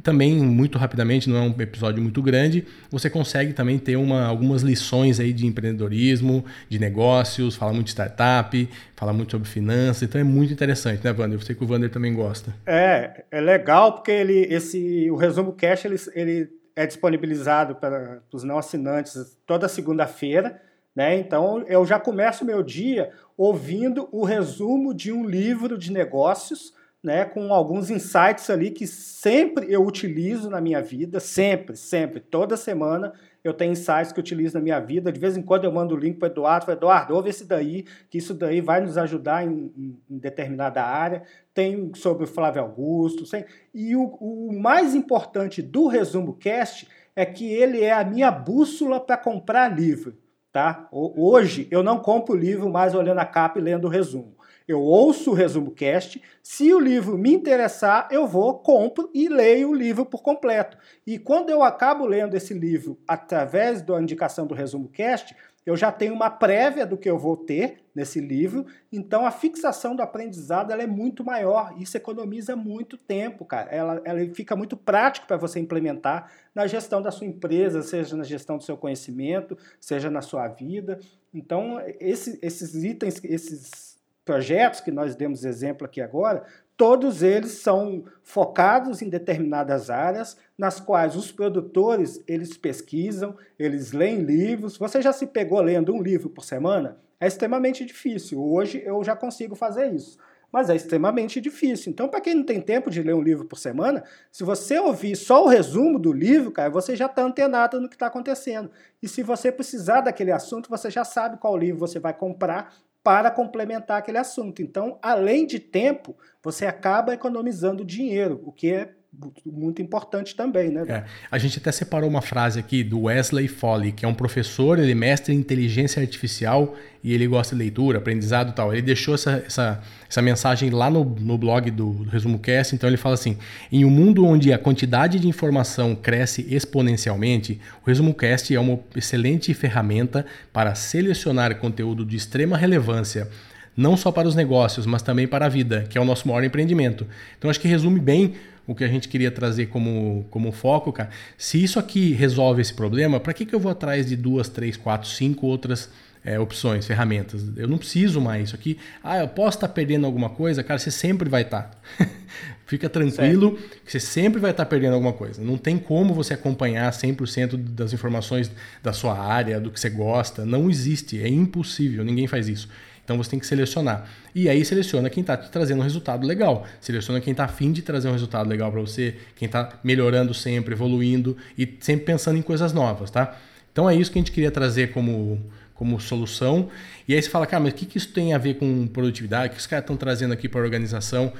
também 0.01 0.35
muito 0.35 0.77
rapidamente 0.77 1.29
não 1.29 1.37
é 1.37 1.41
um 1.41 1.61
episódio 1.61 2.01
muito 2.01 2.21
grande 2.21 2.65
você 2.89 3.09
consegue 3.09 3.51
também 3.51 3.77
ter 3.77 3.97
uma, 3.97 4.25
algumas 4.25 4.61
lições 4.61 5.19
aí 5.19 5.33
de 5.33 5.45
empreendedorismo 5.45 6.45
de 6.69 6.79
negócios 6.79 7.55
fala 7.55 7.73
muito 7.73 7.87
de 7.87 7.91
startup 7.91 8.69
fala 8.95 9.11
muito 9.11 9.31
sobre 9.31 9.49
finanças 9.49 10.03
então 10.03 10.21
é 10.21 10.23
muito 10.23 10.53
interessante 10.53 11.03
né 11.03 11.11
Wander? 11.11 11.37
eu 11.37 11.41
sei 11.41 11.53
que 11.53 11.63
o 11.63 11.67
Wander 11.69 11.89
também 11.89 12.13
gosta 12.13 12.55
é 12.65 13.25
é 13.29 13.41
legal 13.41 13.93
porque 13.93 14.11
ele 14.11 14.47
esse 14.49 15.11
o 15.11 15.17
resumo 15.17 15.51
cash 15.51 15.85
ele, 15.85 15.97
ele 16.13 16.49
é 16.75 16.85
disponibilizado 16.85 17.75
para 17.75 18.21
os 18.31 18.43
não 18.43 18.57
assinantes 18.57 19.37
toda 19.45 19.67
segunda-feira 19.67 20.61
né? 20.95 21.17
Então 21.17 21.61
eu 21.67 21.85
já 21.85 21.99
começo 21.99 22.45
meu 22.45 22.63
dia 22.63 23.11
ouvindo 23.35 24.07
o 24.13 24.23
resumo 24.23 24.93
de 24.93 25.11
um 25.11 25.25
livro 25.25 25.77
de 25.77 25.91
negócios 25.91 26.73
né, 27.05 27.23
com 27.23 27.53
alguns 27.53 27.91
insights 27.91 28.49
ali 28.49 28.71
que 28.71 28.87
sempre 28.87 29.71
eu 29.71 29.85
utilizo 29.85 30.49
na 30.49 30.59
minha 30.59 30.81
vida, 30.81 31.19
sempre, 31.19 31.77
sempre, 31.77 32.19
toda 32.19 32.57
semana 32.57 33.13
eu 33.43 33.53
tenho 33.53 33.73
insights 33.73 34.11
que 34.11 34.19
eu 34.19 34.23
utilizo 34.23 34.55
na 34.55 34.59
minha 34.59 34.79
vida. 34.79 35.11
De 35.11 35.19
vez 35.19 35.37
em 35.37 35.41
quando 35.43 35.65
eu 35.65 35.71
mando 35.71 35.93
o 35.93 35.97
link 35.97 36.17
para 36.17 36.29
o 36.29 36.31
Eduardo, 36.31 36.65
falo, 36.65 36.77
Eduardo, 36.79 37.13
ouve 37.13 37.29
esse 37.29 37.45
daí, 37.45 37.85
que 38.09 38.17
isso 38.17 38.33
daí 38.33 38.59
vai 38.59 38.81
nos 38.81 38.97
ajudar 38.97 39.45
em, 39.45 39.71
em, 39.77 39.99
em 40.09 40.17
determinada 40.17 40.81
área. 40.83 41.21
Tem 41.53 41.91
sobre 41.93 42.23
o 42.23 42.27
Flávio 42.27 42.63
Augusto. 42.63 43.23
E 43.71 43.95
o, 43.95 44.05
o 44.19 44.59
mais 44.59 44.95
importante 44.95 45.61
do 45.61 45.85
Resumo 45.85 46.33
Cast 46.33 46.87
é 47.15 47.23
que 47.23 47.45
ele 47.45 47.83
é 47.83 47.93
a 47.93 48.03
minha 48.03 48.31
bússola 48.31 48.99
para 48.99 49.15
comprar 49.15 49.67
livro. 49.67 50.17
Tá? 50.51 50.87
Hoje 50.91 51.67
eu 51.69 51.83
não 51.83 51.99
compro 51.99 52.35
livro 52.35 52.67
mais 52.67 52.95
olhando 52.95 53.19
a 53.19 53.25
capa 53.25 53.59
e 53.59 53.61
lendo 53.61 53.85
o 53.85 53.89
resumo. 53.89 54.34
Eu 54.67 54.81
ouço 54.81 55.31
o 55.31 55.33
resumo 55.33 55.71
cast, 55.71 56.21
se 56.41 56.73
o 56.73 56.79
livro 56.79 57.17
me 57.17 57.31
interessar, 57.31 58.07
eu 58.09 58.27
vou, 58.27 58.59
compro 58.59 59.09
e 59.13 59.29
leio 59.29 59.69
o 59.69 59.75
livro 59.75 60.05
por 60.05 60.23
completo. 60.23 60.77
E 61.05 61.19
quando 61.19 61.51
eu 61.51 61.61
acabo 61.61 62.05
lendo 62.05 62.35
esse 62.35 62.53
livro 62.53 62.97
através 63.07 63.83
da 63.83 64.01
indicação 64.01 64.47
do 64.47 64.55
resumo 64.55 64.89
cast, 64.89 65.35
eu 65.65 65.75
já 65.75 65.91
tenho 65.91 66.13
uma 66.13 66.29
prévia 66.29 66.85
do 66.85 66.97
que 66.97 67.09
eu 67.09 67.17
vou 67.17 67.35
ter 67.35 67.83
nesse 67.93 68.19
livro, 68.19 68.67
então 68.91 69.25
a 69.25 69.31
fixação 69.31 69.95
do 69.95 70.01
aprendizado 70.01 70.71
ela 70.71 70.83
é 70.83 70.87
muito 70.87 71.23
maior. 71.23 71.73
Isso 71.77 71.97
economiza 71.97 72.55
muito 72.55 72.97
tempo, 72.97 73.43
cara. 73.45 73.71
Ela, 73.71 74.01
ela 74.05 74.19
fica 74.33 74.55
muito 74.55 74.77
prático 74.77 75.25
para 75.25 75.37
você 75.37 75.59
implementar 75.59 76.31
na 76.53 76.67
gestão 76.67 77.01
da 77.01 77.09
sua 77.09 77.25
empresa, 77.25 77.81
seja 77.81 78.15
na 78.15 78.23
gestão 78.23 78.57
do 78.57 78.63
seu 78.63 78.77
conhecimento, 78.77 79.57
seja 79.79 80.09
na 80.09 80.21
sua 80.21 80.47
vida. 80.47 80.99
Então, 81.33 81.81
esse, 81.99 82.37
esses 82.43 82.75
itens, 82.83 83.19
esses 83.23 83.84
projetos 84.25 84.81
que 84.81 84.91
nós 84.91 85.15
demos 85.15 85.45
exemplo 85.45 85.85
aqui 85.85 86.01
agora, 86.01 86.43
todos 86.75 87.21
eles 87.21 87.51
são 87.51 88.03
focados 88.23 89.01
em 89.01 89.07
determinadas 89.07 89.89
áreas 89.91 90.35
nas 90.57 90.79
quais 90.79 91.15
os 91.15 91.31
produtores 91.31 92.21
eles 92.27 92.57
pesquisam, 92.57 93.37
eles 93.57 93.91
leem 93.91 94.23
livros. 94.23 94.77
Você 94.77 95.01
já 95.01 95.13
se 95.13 95.27
pegou 95.27 95.61
lendo 95.61 95.93
um 95.93 96.01
livro 96.01 96.29
por 96.29 96.43
semana? 96.43 96.97
É 97.19 97.27
extremamente 97.27 97.85
difícil. 97.85 98.43
Hoje 98.43 98.81
eu 98.83 99.03
já 99.03 99.15
consigo 99.15 99.55
fazer 99.55 99.93
isso. 99.93 100.17
Mas 100.51 100.69
é 100.69 100.75
extremamente 100.75 101.41
difícil. 101.41 101.91
Então, 101.91 102.07
para 102.07 102.21
quem 102.21 102.33
não 102.33 102.43
tem 102.43 102.61
tempo 102.61 102.89
de 102.89 103.01
ler 103.01 103.13
um 103.13 103.21
livro 103.21 103.45
por 103.45 103.57
semana, 103.57 104.03
se 104.31 104.43
você 104.43 104.79
ouvir 104.79 105.15
só 105.15 105.43
o 105.43 105.47
resumo 105.47 105.99
do 105.99 106.13
livro, 106.13 106.51
cara, 106.51 106.69
você 106.69 106.95
já 106.95 107.07
está 107.07 107.23
antenado 107.23 107.79
no 107.81 107.89
que 107.89 107.95
está 107.95 108.07
acontecendo. 108.07 108.71
E 109.01 109.07
se 109.07 109.21
você 109.21 109.51
precisar 109.51 110.01
daquele 110.01 110.31
assunto, 110.31 110.69
você 110.69 110.89
já 110.89 111.03
sabe 111.03 111.37
qual 111.37 111.57
livro 111.57 111.79
você 111.79 111.99
vai 111.99 112.13
comprar 112.13 112.73
para 113.05 113.29
complementar 113.29 113.99
aquele 113.99 114.17
assunto. 114.17 114.63
Então, 114.63 114.97
além 114.99 115.45
de 115.45 115.59
tempo, 115.59 116.17
você 116.41 116.65
acaba 116.65 117.13
economizando 117.13 117.85
dinheiro, 117.85 118.41
o 118.43 118.51
que 118.51 118.73
é 118.73 118.95
muito 119.45 119.81
importante 119.81 120.35
também, 120.35 120.69
né? 120.69 120.83
É. 120.87 121.03
A 121.31 121.37
gente 121.37 121.59
até 121.59 121.71
separou 121.71 122.09
uma 122.09 122.21
frase 122.21 122.59
aqui 122.59 122.83
do 122.83 123.03
Wesley 123.03 123.47
Foley, 123.47 123.91
que 123.91 124.05
é 124.05 124.07
um 124.07 124.13
professor, 124.13 124.79
ele 124.79 124.91
é 124.91 124.95
mestre 124.95 125.33
em 125.33 125.37
inteligência 125.37 126.01
artificial 126.01 126.75
e 127.03 127.13
ele 127.13 127.27
gosta 127.27 127.55
de 127.55 127.61
leitura, 127.61 127.99
aprendizado 127.99 128.49
e 128.49 128.53
tal. 128.53 128.73
Ele 128.73 128.81
deixou 128.81 129.15
essa, 129.15 129.43
essa, 129.45 129.81
essa 130.09 130.21
mensagem 130.21 130.69
lá 130.69 130.89
no, 130.89 131.03
no 131.03 131.37
blog 131.37 131.69
do, 131.71 131.93
do 131.93 132.09
Resumo 132.09 132.39
Cast, 132.39 132.75
então 132.75 132.89
ele 132.89 132.97
fala 132.97 133.15
assim, 133.15 133.37
em 133.71 133.85
um 133.85 133.89
mundo 133.89 134.25
onde 134.25 134.51
a 134.51 134.57
quantidade 134.57 135.19
de 135.19 135.27
informação 135.27 135.95
cresce 135.95 136.45
exponencialmente, 136.49 137.59
o 137.83 137.87
Resumo 137.87 138.13
Cast 138.13 138.53
é 138.53 138.59
uma 138.59 138.79
excelente 138.95 139.53
ferramenta 139.53 140.25
para 140.51 140.73
selecionar 140.75 141.57
conteúdo 141.57 142.05
de 142.05 142.15
extrema 142.15 142.57
relevância 142.57 143.29
não 143.77 143.97
só 143.97 144.11
para 144.11 144.27
os 144.27 144.35
negócios, 144.35 144.85
mas 144.85 145.01
também 145.01 145.27
para 145.27 145.45
a 145.45 145.49
vida, 145.49 145.85
que 145.89 145.97
é 145.97 146.01
o 146.01 146.05
nosso 146.05 146.27
maior 146.27 146.43
empreendimento. 146.43 147.05
Então 147.37 147.49
acho 147.49 147.59
que 147.59 147.67
resume 147.67 147.99
bem 147.99 148.35
o 148.67 148.73
que 148.73 148.83
a 148.83 148.87
gente 148.87 149.07
queria 149.07 149.31
trazer 149.31 149.67
como, 149.67 150.25
como 150.29 150.51
foco, 150.51 150.91
cara. 150.91 151.09
Se 151.37 151.63
isso 151.63 151.77
aqui 151.77 152.13
resolve 152.13 152.61
esse 152.61 152.73
problema, 152.73 153.19
para 153.19 153.33
que, 153.33 153.45
que 153.45 153.53
eu 153.53 153.59
vou 153.59 153.71
atrás 153.71 154.07
de 154.07 154.15
duas, 154.15 154.49
três, 154.49 154.75
quatro, 154.75 155.07
cinco 155.07 155.45
outras 155.45 155.89
é, 156.23 156.39
opções, 156.39 156.87
ferramentas? 156.87 157.43
Eu 157.55 157.67
não 157.67 157.77
preciso 157.77 158.19
mais 158.19 158.45
isso 158.47 158.55
aqui. 158.55 158.77
Ah, 159.03 159.19
eu 159.19 159.27
posso 159.27 159.57
estar 159.57 159.67
tá 159.67 159.73
perdendo 159.73 160.05
alguma 160.05 160.29
coisa? 160.29 160.63
Cara, 160.63 160.79
você 160.79 160.89
sempre 160.89 161.29
vai 161.29 161.43
estar. 161.43 161.71
Tá. 161.97 162.07
Fica 162.65 162.89
tranquilo 162.89 163.59
certo. 163.59 163.81
que 163.85 163.91
você 163.91 163.99
sempre 163.99 164.39
vai 164.41 164.49
estar 164.49 164.65
tá 164.65 164.69
perdendo 164.69 164.93
alguma 164.93 165.13
coisa. 165.13 165.39
Não 165.43 165.55
tem 165.55 165.77
como 165.77 166.15
você 166.15 166.33
acompanhar 166.33 166.91
100% 166.91 167.55
das 167.55 167.93
informações 167.93 168.51
da 168.81 168.91
sua 168.91 169.19
área, 169.19 169.59
do 169.59 169.69
que 169.69 169.79
você 169.79 169.89
gosta. 169.89 170.43
Não 170.43 170.67
existe, 170.67 171.21
é 171.21 171.27
impossível, 171.27 172.03
ninguém 172.03 172.25
faz 172.25 172.47
isso. 172.47 172.67
Então 173.05 173.17
você 173.17 173.29
tem 173.29 173.39
que 173.39 173.45
selecionar. 173.45 174.09
E 174.33 174.49
aí 174.49 174.65
seleciona 174.65 175.09
quem 175.09 175.21
está 175.21 175.37
te 175.37 175.49
trazendo 175.49 175.79
um 175.79 175.83
resultado 175.83 176.25
legal. 176.25 176.65
Seleciona 176.81 177.21
quem 177.21 177.31
está 177.31 177.45
afim 177.45 177.71
de 177.71 177.83
trazer 177.83 178.09
um 178.09 178.11
resultado 178.11 178.49
legal 178.49 178.71
para 178.71 178.81
você, 178.81 179.15
quem 179.35 179.45
está 179.45 179.79
melhorando 179.83 180.33
sempre, 180.33 180.73
evoluindo 180.73 181.37
e 181.57 181.77
sempre 181.79 182.05
pensando 182.05 182.37
em 182.37 182.41
coisas 182.41 182.73
novas, 182.73 183.11
tá? 183.11 183.37
Então 183.71 183.87
é 183.87 183.95
isso 183.95 184.11
que 184.11 184.17
a 184.17 184.21
gente 184.21 184.31
queria 184.31 184.49
trazer 184.49 184.91
como, 184.91 185.39
como 185.75 185.99
solução. 185.99 186.69
E 187.07 187.13
aí 187.13 187.21
você 187.21 187.29
fala, 187.29 187.45
cara, 187.45 187.61
mas 187.61 187.73
o 187.73 187.75
que, 187.75 187.85
que 187.85 187.97
isso 187.97 188.09
tem 188.09 188.33
a 188.33 188.37
ver 188.39 188.55
com 188.55 188.87
produtividade? 188.87 189.49
O 189.49 189.51
que 189.51 189.59
os 189.59 189.67
caras 189.67 189.83
estão 189.83 189.95
trazendo 189.95 190.33
aqui 190.33 190.49
para 190.49 190.59
a 190.59 190.63
organização? 190.63 191.31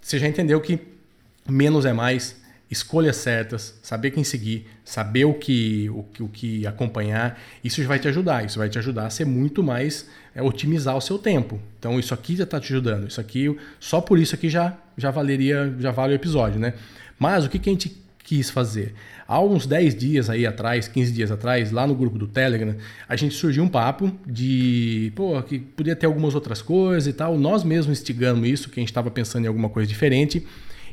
Você 0.00 0.18
já 0.18 0.26
entendeu 0.26 0.60
que 0.60 0.80
menos 1.46 1.84
é 1.84 1.92
mais, 1.92 2.40
escolhas 2.72 3.16
certas, 3.16 3.78
saber 3.82 4.12
quem 4.12 4.24
seguir, 4.24 4.66
saber 4.82 5.26
o 5.26 5.34
que, 5.34 5.90
o, 5.90 6.06
o 6.24 6.28
que 6.28 6.66
acompanhar, 6.66 7.38
isso 7.62 7.84
vai 7.84 7.98
te 7.98 8.08
ajudar. 8.08 8.46
Isso 8.46 8.58
vai 8.58 8.70
te 8.70 8.78
ajudar 8.78 9.06
a 9.06 9.10
ser 9.10 9.26
muito 9.26 9.62
mais, 9.62 10.08
é, 10.34 10.42
otimizar 10.42 10.96
o 10.96 11.00
seu 11.00 11.18
tempo. 11.18 11.60
Então 11.78 12.00
isso 12.00 12.14
aqui 12.14 12.34
já 12.34 12.44
está 12.44 12.58
te 12.58 12.72
ajudando. 12.72 13.06
Isso 13.06 13.20
aqui, 13.20 13.54
só 13.78 14.00
por 14.00 14.18
isso 14.18 14.34
aqui 14.34 14.48
já, 14.48 14.74
já 14.96 15.10
valeria, 15.10 15.72
já 15.78 15.90
vale 15.90 16.14
o 16.14 16.16
episódio, 16.16 16.58
né? 16.58 16.72
Mas 17.18 17.44
o 17.44 17.50
que, 17.50 17.58
que 17.58 17.68
a 17.68 17.72
gente 17.72 17.94
quis 18.24 18.48
fazer? 18.48 18.94
Há 19.28 19.38
uns 19.40 19.66
10 19.66 19.94
dias 19.94 20.30
aí 20.30 20.46
atrás, 20.46 20.88
15 20.88 21.12
dias 21.12 21.30
atrás, 21.30 21.70
lá 21.70 21.86
no 21.86 21.94
grupo 21.94 22.18
do 22.18 22.26
Telegram, 22.26 22.74
a 23.06 23.16
gente 23.16 23.34
surgiu 23.34 23.62
um 23.62 23.68
papo 23.68 24.10
de, 24.26 25.12
pô, 25.14 25.40
que 25.42 25.58
podia 25.58 25.94
ter 25.94 26.06
algumas 26.06 26.34
outras 26.34 26.62
coisas 26.62 27.06
e 27.06 27.12
tal. 27.12 27.36
Nós 27.38 27.62
mesmos 27.62 27.98
instigamos 27.98 28.48
isso, 28.48 28.70
que 28.70 28.80
a 28.80 28.82
gente 28.82 28.90
estava 28.90 29.10
pensando 29.10 29.44
em 29.44 29.48
alguma 29.48 29.68
coisa 29.68 29.86
diferente. 29.86 30.46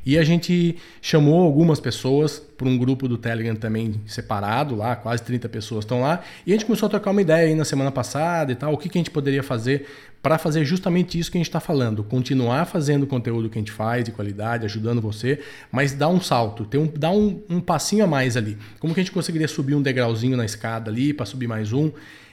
E 0.05 0.17
a 0.17 0.23
gente 0.23 0.77
chamou 1.01 1.41
algumas 1.41 1.79
pessoas 1.79 2.39
para 2.57 2.67
um 2.67 2.77
grupo 2.77 3.07
do 3.07 3.17
Telegram 3.17 3.55
também 3.55 4.01
separado 4.05 4.75
lá, 4.75 4.95
quase 4.95 5.23
30 5.23 5.47
pessoas 5.49 5.85
estão 5.85 6.01
lá. 6.01 6.21
E 6.45 6.51
a 6.51 6.55
gente 6.55 6.65
começou 6.65 6.88
a 6.88 6.89
trocar 6.89 7.12
uma 7.12 7.21
ideia 7.21 7.47
aí 7.47 7.55
na 7.55 7.65
semana 7.65 7.91
passada 7.91 8.51
e 8.51 8.55
tal, 8.55 8.73
o 8.73 8.77
que, 8.77 8.89
que 8.89 8.97
a 8.97 8.99
gente 8.99 9.12
poderia 9.12 9.43
fazer 9.43 9.85
para 10.21 10.38
fazer 10.38 10.65
justamente 10.65 11.17
isso 11.17 11.31
que 11.31 11.38
a 11.38 11.39
gente 11.39 11.47
está 11.47 11.62
falando, 11.62 12.03
continuar 12.03 12.65
fazendo 12.65 13.03
o 13.03 13.07
conteúdo 13.07 13.49
que 13.49 13.57
a 13.57 13.62
gente 13.62 13.71
faz 13.71 14.03
de 14.03 14.12
qualidade, 14.12 14.65
ajudando 14.65 15.01
você, 15.01 15.39
mas 15.71 15.93
dar 15.93 16.09
um 16.09 16.19
salto, 16.19 16.65
ter 16.65 16.77
um, 16.77 16.88
dar 16.88 17.12
um, 17.12 17.41
um 17.49 17.62
passinho 17.62 18.03
a 18.03 18.07
mais 18.07 18.35
ali. 18.35 18.57
Como 18.79 18.93
que 18.93 18.99
a 18.99 19.03
gente 19.03 19.13
conseguiria 19.13 19.47
subir 19.47 19.75
um 19.75 19.81
degrauzinho 19.81 20.35
na 20.35 20.43
escada 20.43 20.91
ali 20.91 21.13
para 21.13 21.25
subir 21.25 21.47
mais 21.47 21.71
um? 21.71 21.91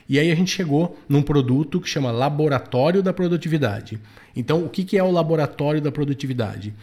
E 0.08 0.18
aí 0.18 0.30
a 0.30 0.34
gente 0.34 0.50
chegou 0.50 0.98
num 1.08 1.22
produto 1.22 1.80
que 1.80 1.88
chama 1.88 2.10
Laboratório 2.10 3.02
da 3.02 3.12
Produtividade. 3.12 4.00
Então, 4.34 4.64
o 4.64 4.68
que, 4.68 4.84
que 4.84 4.96
é 4.96 5.02
o 5.02 5.10
Laboratório 5.10 5.80
da 5.80 5.90
Produtividade? 5.90 6.74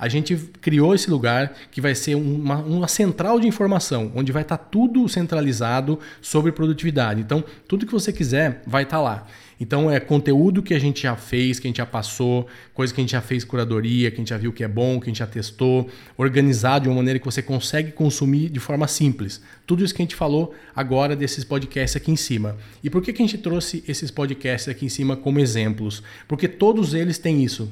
A 0.00 0.08
gente 0.08 0.34
criou 0.62 0.94
esse 0.94 1.10
lugar 1.10 1.52
que 1.70 1.80
vai 1.80 1.94
ser 1.94 2.14
uma, 2.14 2.56
uma 2.56 2.88
central 2.88 3.38
de 3.38 3.46
informação, 3.46 4.10
onde 4.14 4.32
vai 4.32 4.40
estar 4.40 4.56
tá 4.56 4.64
tudo 4.64 5.06
centralizado 5.06 5.98
sobre 6.22 6.50
produtividade. 6.50 7.20
Então, 7.20 7.44
tudo 7.68 7.84
que 7.84 7.92
você 7.92 8.10
quiser 8.10 8.62
vai 8.66 8.84
estar 8.84 8.96
tá 8.96 9.02
lá. 9.02 9.26
Então 9.60 9.90
é 9.90 10.00
conteúdo 10.00 10.62
que 10.62 10.72
a 10.72 10.78
gente 10.78 11.02
já 11.02 11.14
fez, 11.14 11.60
que 11.60 11.66
a 11.66 11.68
gente 11.68 11.76
já 11.76 11.84
passou, 11.84 12.46
coisa 12.72 12.94
que 12.94 13.00
a 13.00 13.02
gente 13.02 13.12
já 13.12 13.20
fez 13.20 13.44
curadoria, 13.44 14.10
que 14.10 14.16
a 14.16 14.20
gente 14.20 14.30
já 14.30 14.38
viu 14.38 14.54
que 14.54 14.64
é 14.64 14.68
bom, 14.68 14.98
que 14.98 15.04
a 15.04 15.10
gente 15.10 15.18
já 15.18 15.26
testou, 15.26 15.86
organizado 16.16 16.84
de 16.84 16.88
uma 16.88 16.96
maneira 16.96 17.18
que 17.18 17.26
você 17.26 17.42
consegue 17.42 17.92
consumir 17.92 18.48
de 18.48 18.58
forma 18.58 18.88
simples. 18.88 19.42
Tudo 19.66 19.84
isso 19.84 19.94
que 19.94 20.00
a 20.00 20.04
gente 20.04 20.16
falou 20.16 20.54
agora 20.74 21.14
desses 21.14 21.44
podcasts 21.44 21.94
aqui 21.94 22.10
em 22.10 22.16
cima. 22.16 22.56
E 22.82 22.88
por 22.88 23.02
que, 23.02 23.12
que 23.12 23.22
a 23.22 23.26
gente 23.26 23.36
trouxe 23.36 23.84
esses 23.86 24.10
podcasts 24.10 24.66
aqui 24.66 24.86
em 24.86 24.88
cima 24.88 25.14
como 25.14 25.38
exemplos? 25.38 26.02
Porque 26.26 26.48
todos 26.48 26.94
eles 26.94 27.18
têm 27.18 27.44
isso. 27.44 27.70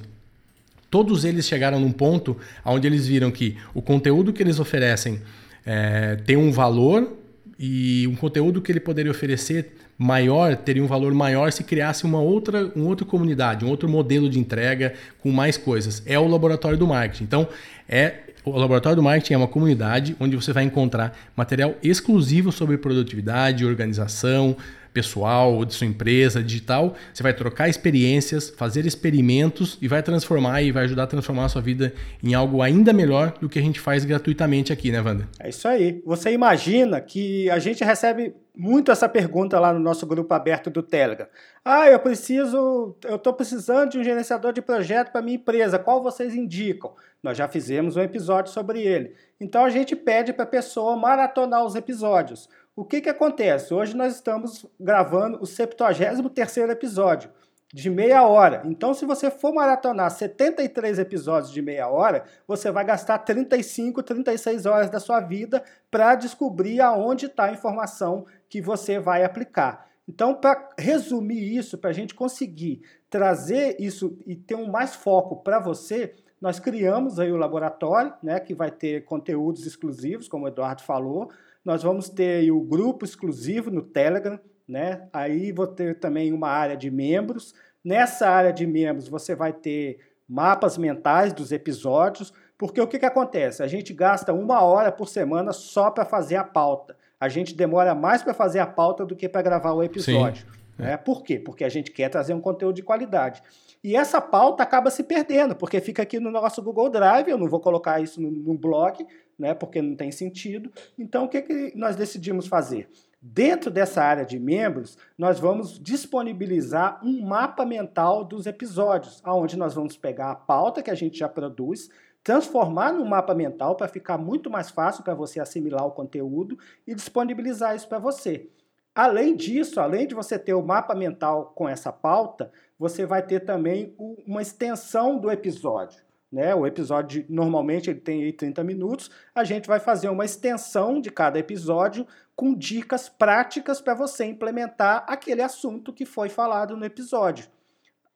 Todos 0.90 1.24
eles 1.24 1.46
chegaram 1.46 1.79
num 1.79 1.92
ponto 1.92 2.37
onde 2.64 2.87
eles 2.87 3.07
viram 3.07 3.31
que 3.31 3.57
o 3.74 3.83
conteúdo 3.83 4.33
que 4.33 4.42
eles 4.42 4.59
oferecem 4.59 5.20
é, 5.64 6.16
tem 6.16 6.37
um 6.37 6.51
valor 6.51 7.16
e 7.59 8.07
um 8.07 8.14
conteúdo 8.14 8.62
que 8.62 8.72
ele 8.72 8.81
poderia 8.81 9.11
oferecer 9.11 9.74
maior 9.98 10.57
teria 10.57 10.83
um 10.83 10.87
valor 10.87 11.12
maior 11.12 11.51
se 11.51 11.64
criasse 11.64 12.05
uma 12.05 12.20
outra, 12.20 12.70
uma 12.77 12.87
outra 12.87 13.05
comunidade, 13.05 13.64
um 13.64 13.68
outro 13.68 13.88
modelo 13.88 14.31
de 14.31 14.38
entrega 14.38 14.94
com 15.18 15.33
mais 15.33 15.57
coisas. 15.57 16.03
É 16.07 16.18
o 16.18 16.29
laboratório 16.29 16.79
do 16.79 16.87
marketing. 16.87 17.24
Então, 17.24 17.48
é 17.88 18.14
o 18.44 18.57
laboratório 18.57 18.96
do 18.96 19.03
marketing 19.03 19.35
é 19.35 19.37
uma 19.37 19.48
comunidade 19.48 20.16
onde 20.18 20.37
você 20.37 20.53
vai 20.53 20.64
encontrar 20.64 21.18
material 21.37 21.74
exclusivo 21.83 22.51
sobre 22.51 22.79
produtividade, 22.79 23.66
organização, 23.66 24.57
pessoal, 24.98 25.64
de 25.64 25.74
sua 25.74 25.87
empresa, 25.87 26.42
digital, 26.42 26.94
você 27.14 27.22
vai 27.22 27.32
trocar 27.32 27.68
experiências, 27.68 28.50
fazer 28.50 28.84
experimentos 28.84 29.78
e 29.80 29.87
vai 29.87 30.02
transformar 30.02 30.61
e 30.61 30.72
vai 30.72 30.84
ajudar 30.84 31.04
a 31.04 31.06
transformar 31.06 31.44
a 31.44 31.48
sua 31.48 31.62
vida 31.62 31.94
em 32.20 32.34
algo 32.34 32.62
ainda 32.62 32.92
melhor 32.92 33.32
do 33.40 33.48
que 33.48 33.61
a 33.61 33.62
gente 33.62 33.78
faz 33.78 34.04
gratuitamente 34.04 34.72
aqui, 34.72 34.90
né, 34.90 35.00
Wanda? 35.00 35.28
É 35.38 35.50
isso 35.50 35.68
aí. 35.68 36.02
Você 36.04 36.32
imagina 36.32 37.00
que 37.00 37.48
a 37.48 37.61
gente 37.61 37.84
recebe 37.84 38.34
muito 38.56 38.90
essa 38.90 39.08
pergunta 39.08 39.61
lá 39.61 39.72
no 39.72 39.78
nosso 39.78 40.04
grupo 40.04 40.34
aberto 40.34 40.68
do 40.68 40.82
Telegram. 40.82 41.28
Ah, 41.64 41.88
eu 41.88 42.00
preciso, 42.00 42.96
eu 43.04 43.14
estou 43.14 43.32
precisando 43.32 43.90
de 43.90 43.98
um 44.00 44.02
gerenciador 44.02 44.52
de 44.52 44.61
projeto 44.61 45.12
para 45.12 45.22
minha 45.22 45.37
empresa. 45.37 45.78
Qual 45.78 46.02
vocês 46.02 46.34
indicam? 46.34 46.92
Nós 47.22 47.38
já 47.38 47.46
fizemos 47.46 47.96
um 47.96 48.02
episódio 48.02 48.52
sobre 48.52 48.82
ele. 48.82 49.14
Então 49.40 49.64
a 49.64 49.70
gente 49.70 49.94
pede 49.94 50.32
para 50.32 50.42
a 50.42 50.48
pessoa 50.48 50.96
maratonar 50.96 51.64
os 51.64 51.76
episódios. 51.76 52.48
O 52.78 52.84
que, 52.84 53.00
que 53.00 53.08
acontece? 53.08 53.74
Hoje 53.74 53.96
nós 53.96 54.14
estamos 54.14 54.64
gravando 54.78 55.38
o 55.38 55.40
73º 55.40 56.70
episódio 56.70 57.28
de 57.74 57.90
meia 57.90 58.22
hora. 58.22 58.62
Então, 58.66 58.94
se 58.94 59.04
você 59.04 59.32
for 59.32 59.52
maratonar 59.52 60.08
73 60.12 61.00
episódios 61.00 61.50
de 61.50 61.60
meia 61.60 61.88
hora, 61.88 62.22
você 62.46 62.70
vai 62.70 62.84
gastar 62.84 63.18
35, 63.18 64.00
36 64.00 64.64
horas 64.64 64.90
da 64.90 65.00
sua 65.00 65.18
vida 65.18 65.60
para 65.90 66.14
descobrir 66.14 66.80
aonde 66.80 67.26
está 67.26 67.46
a 67.46 67.52
informação 67.52 68.24
que 68.48 68.62
você 68.62 69.00
vai 69.00 69.24
aplicar. 69.24 69.88
Então, 70.08 70.32
para 70.32 70.70
resumir 70.78 71.56
isso, 71.56 71.78
para 71.78 71.90
a 71.90 71.92
gente 71.92 72.14
conseguir 72.14 72.82
trazer 73.10 73.74
isso 73.80 74.16
e 74.24 74.36
ter 74.36 74.54
um 74.54 74.70
mais 74.70 74.94
foco 74.94 75.42
para 75.42 75.58
você, 75.58 76.14
nós 76.40 76.60
criamos 76.60 77.18
aí 77.18 77.32
o 77.32 77.36
laboratório, 77.36 78.14
né, 78.22 78.38
que 78.38 78.54
vai 78.54 78.70
ter 78.70 79.04
conteúdos 79.04 79.66
exclusivos, 79.66 80.28
como 80.28 80.44
o 80.44 80.48
Eduardo 80.48 80.84
falou. 80.84 81.28
Nós 81.68 81.83
vamos 81.83 82.09
ter 82.09 82.50
o 82.50 82.62
grupo 82.62 83.04
exclusivo 83.04 83.70
no 83.70 83.83
Telegram, 83.83 84.40
né? 84.66 85.07
Aí 85.12 85.52
vou 85.52 85.66
ter 85.66 85.98
também 86.00 86.33
uma 86.33 86.48
área 86.48 86.74
de 86.74 86.90
membros. 86.90 87.54
Nessa 87.85 88.26
área 88.26 88.54
de 88.54 88.66
membros 88.66 89.07
você 89.07 89.35
vai 89.35 89.52
ter 89.52 89.98
mapas 90.26 90.78
mentais 90.78 91.35
dos 91.35 91.52
episódios, 91.52 92.33
porque 92.57 92.81
o 92.81 92.87
que, 92.87 92.98
que 92.98 93.04
acontece? 93.04 93.62
A 93.62 93.66
gente 93.66 93.92
gasta 93.92 94.33
uma 94.33 94.62
hora 94.62 94.90
por 94.90 95.11
semana 95.11 95.52
só 95.52 95.90
para 95.90 96.07
fazer 96.07 96.37
a 96.37 96.44
pauta. 96.44 96.96
A 97.20 97.28
gente 97.28 97.54
demora 97.54 97.94
mais 97.94 98.22
para 98.22 98.33
fazer 98.33 98.61
a 98.61 98.66
pauta 98.66 99.04
do 99.04 99.14
que 99.14 99.28
para 99.28 99.42
gravar 99.42 99.72
o 99.74 99.83
episódio. 99.83 100.46
Sim. 100.50 100.83
Né? 100.83 100.96
Por 100.96 101.22
quê? 101.22 101.38
Porque 101.38 101.64
a 101.64 101.68
gente 101.68 101.90
quer 101.90 102.09
trazer 102.09 102.33
um 102.33 102.40
conteúdo 102.40 102.76
de 102.76 102.83
qualidade. 102.83 103.42
E 103.85 103.94
essa 103.94 104.22
pauta 104.22 104.62
acaba 104.62 104.90
se 104.90 105.04
perdendo, 105.04 105.54
porque 105.54 105.83
fica 105.83 106.02
aqui 106.02 106.18
no 106.18 106.31
nosso 106.31 106.62
Google 106.62 106.88
Drive, 106.88 107.28
eu 107.28 107.37
não 107.37 107.46
vou 107.46 107.61
colocar 107.61 108.00
isso 108.00 108.20
no, 108.20 108.31
no 108.31 108.54
blog, 108.57 109.07
né, 109.38 109.55
porque 109.55 109.81
não 109.81 109.94
tem 109.94 110.11
sentido. 110.11 110.70
Então, 110.98 111.24
o 111.24 111.29
que, 111.29 111.42
que 111.42 111.72
nós 111.77 111.94
decidimos 111.94 112.46
fazer? 112.46 112.88
Dentro 113.20 113.70
dessa 113.70 114.03
área 114.03 114.24
de 114.24 114.38
membros, 114.38 114.96
nós 115.16 115.40
vamos 115.40 115.79
disponibilizar 115.79 117.01
um 117.05 117.20
mapa 117.20 117.64
mental 117.64 118.24
dos 118.24 118.46
episódios, 118.46 119.20
aonde 119.24 119.57
nós 119.57 119.74
vamos 119.74 119.96
pegar 119.96 120.31
a 120.31 120.37
pauta 120.37 120.83
que 120.83 120.90
a 120.90 120.94
gente 120.94 121.18
já 121.18 121.29
produz, 121.29 121.88
transformar 122.22 122.92
num 122.92 123.05
mapa 123.05 123.35
mental 123.35 123.74
para 123.74 123.88
ficar 123.88 124.18
muito 124.18 124.51
mais 124.51 124.70
fácil 124.70 125.03
para 125.03 125.14
você 125.14 125.40
assimilar 125.40 125.87
o 125.87 125.92
conteúdo 125.92 126.59
e 126.87 126.94
disponibilizar 126.94 127.74
isso 127.74 127.88
para 127.88 127.98
você. 127.98 128.48
Além 128.94 129.35
disso, 129.35 129.81
além 129.81 130.07
de 130.07 130.14
você 130.14 130.38
ter 130.38 130.55
o 130.55 130.62
mapa 130.62 130.94
mental 130.94 131.53
com 131.55 131.68
essa 131.68 131.92
pauta, 131.92 132.51
você 132.79 133.07
vai 133.07 133.22
ter 133.22 133.40
também 133.40 133.94
uma 134.27 134.42
extensão 134.42 135.18
do 135.18 135.31
episódio. 135.31 136.01
Né? 136.30 136.54
O 136.54 136.66
episódio 136.66 137.24
normalmente 137.28 137.88
ele 137.88 138.00
tem 138.00 138.22
aí 138.22 138.32
30 138.32 138.62
minutos. 138.62 139.10
A 139.34 139.44
gente 139.44 139.66
vai 139.66 139.80
fazer 139.80 140.08
uma 140.08 140.24
extensão 140.24 141.00
de 141.00 141.10
cada 141.10 141.38
episódio 141.38 142.06
com 142.36 142.54
dicas 142.54 143.08
práticas 143.08 143.80
para 143.80 143.94
você 143.94 144.24
implementar 144.24 145.04
aquele 145.08 145.42
assunto 145.42 145.92
que 145.92 146.04
foi 146.04 146.28
falado 146.28 146.76
no 146.76 146.84
episódio. 146.84 147.48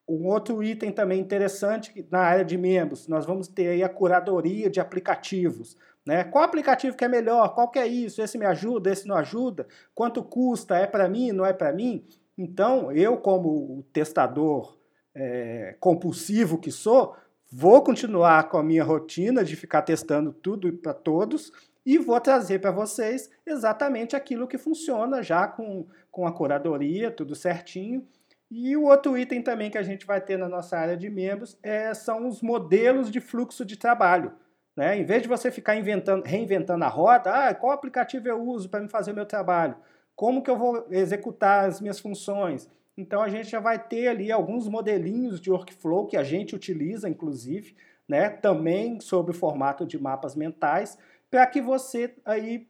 Um 0.09 0.27
outro 0.27 0.63
item 0.63 0.93
também 0.93 1.21
interessante 1.21 2.07
na 2.11 2.21
área 2.21 2.45
de 2.45 2.59
membros, 2.59 3.09
nós 3.09 3.25
vamos 3.25 3.49
ter 3.49 3.83
a 3.83 3.89
curadoria 3.89 4.69
de 4.69 4.81
aplicativos. 4.81 5.77
Né? 6.05 6.25
Qual 6.25 6.45
aplicativo 6.45 6.97
que 6.97 7.05
é 7.05 7.09
melhor? 7.09 7.55
Qual 7.55 7.71
que 7.71 7.79
é 7.79 7.87
isso? 7.87 8.21
Esse 8.21 8.37
me 8.37 8.45
ajuda, 8.45 8.91
esse 8.91 9.07
não 9.07 9.17
ajuda? 9.17 9.67
Quanto 9.95 10.23
custa? 10.23 10.77
É 10.77 10.87
para 10.87 11.09
mim, 11.09 11.31
não 11.33 11.47
é 11.47 11.53
para 11.53 11.73
mim? 11.73 12.05
Então, 12.37 12.91
eu 12.93 13.17
como 13.17 13.85
testador 13.93 14.77
é, 15.15 15.77
compulsivo 15.79 16.59
que 16.59 16.73
sou, 16.73 17.15
Vou 17.55 17.83
continuar 17.83 18.49
com 18.49 18.57
a 18.57 18.63
minha 18.63 18.83
rotina 18.83 19.45
de 19.45 19.57
ficar 19.57 19.83
testando 19.83 20.33
tudo 20.33 20.73
para 20.73 20.95
todos 20.95 21.53
e 21.85 21.99
vou 21.99 22.19
trazer 22.19 22.63
para 22.63 22.71
vocês 22.71 23.29
exatamente 23.45 24.17
aquilo 24.17 24.49
que 24.49 24.57
funciona 24.57 25.23
já 25.23 25.47
com, 25.47 25.87
com 26.11 26.27
a 26.27 26.33
curadoria, 26.33 27.11
tudo 27.11 27.35
certinho. 27.35 28.09
E 28.51 28.75
o 28.75 28.85
outro 28.85 29.19
item 29.19 29.43
também 29.43 29.71
que 29.71 29.77
a 29.77 29.83
gente 29.83 30.07
vai 30.07 30.19
ter 30.19 30.39
na 30.39 30.49
nossa 30.49 30.79
área 30.79 30.97
de 30.97 31.11
membros 31.11 31.59
é, 31.63 31.93
são 31.93 32.27
os 32.27 32.41
modelos 32.41 33.11
de 33.11 33.21
fluxo 33.21 33.67
de 33.67 33.77
trabalho. 33.77 34.33
Né? 34.75 34.97
Em 34.97 35.05
vez 35.05 35.21
de 35.21 35.29
você 35.29 35.51
ficar 35.51 35.77
inventando, 35.77 36.25
reinventando 36.25 36.87
a 36.87 36.89
roda, 36.89 37.49
ah, 37.49 37.55
qual 37.55 37.73
aplicativo 37.73 38.29
eu 38.29 38.41
uso 38.43 38.71
para 38.71 38.81
me 38.81 38.89
fazer 38.89 39.13
o 39.13 39.15
meu 39.15 39.27
trabalho? 39.27 39.77
Como 40.17 40.43
que 40.43 40.51
eu 40.51 40.57
vou 40.57 40.87
executar 40.91 41.69
as 41.69 41.83
minhas 41.83 42.01
funções? 42.01 42.67
Então 42.97 43.23
a 43.23 43.29
gente 43.29 43.49
já 43.49 43.61
vai 43.61 43.79
ter 43.79 44.09
ali 44.09 44.31
alguns 44.31 44.69
modelinhos 44.69 45.41
de 45.41 45.51
workflow 45.51 46.07
que 46.07 46.17
a 46.17 46.23
gente 46.23 46.55
utiliza, 46.55 47.09
inclusive, 47.09 47.75
né, 48.07 48.29
também 48.29 49.01
sob 49.01 49.31
o 49.31 49.35
formato 49.35 49.87
de 49.87 49.99
mapas 49.99 50.37
mentais, 50.37 50.99
para 51.31 51.47
que 51.47 51.63
você 51.63 52.15
aí 52.25 52.69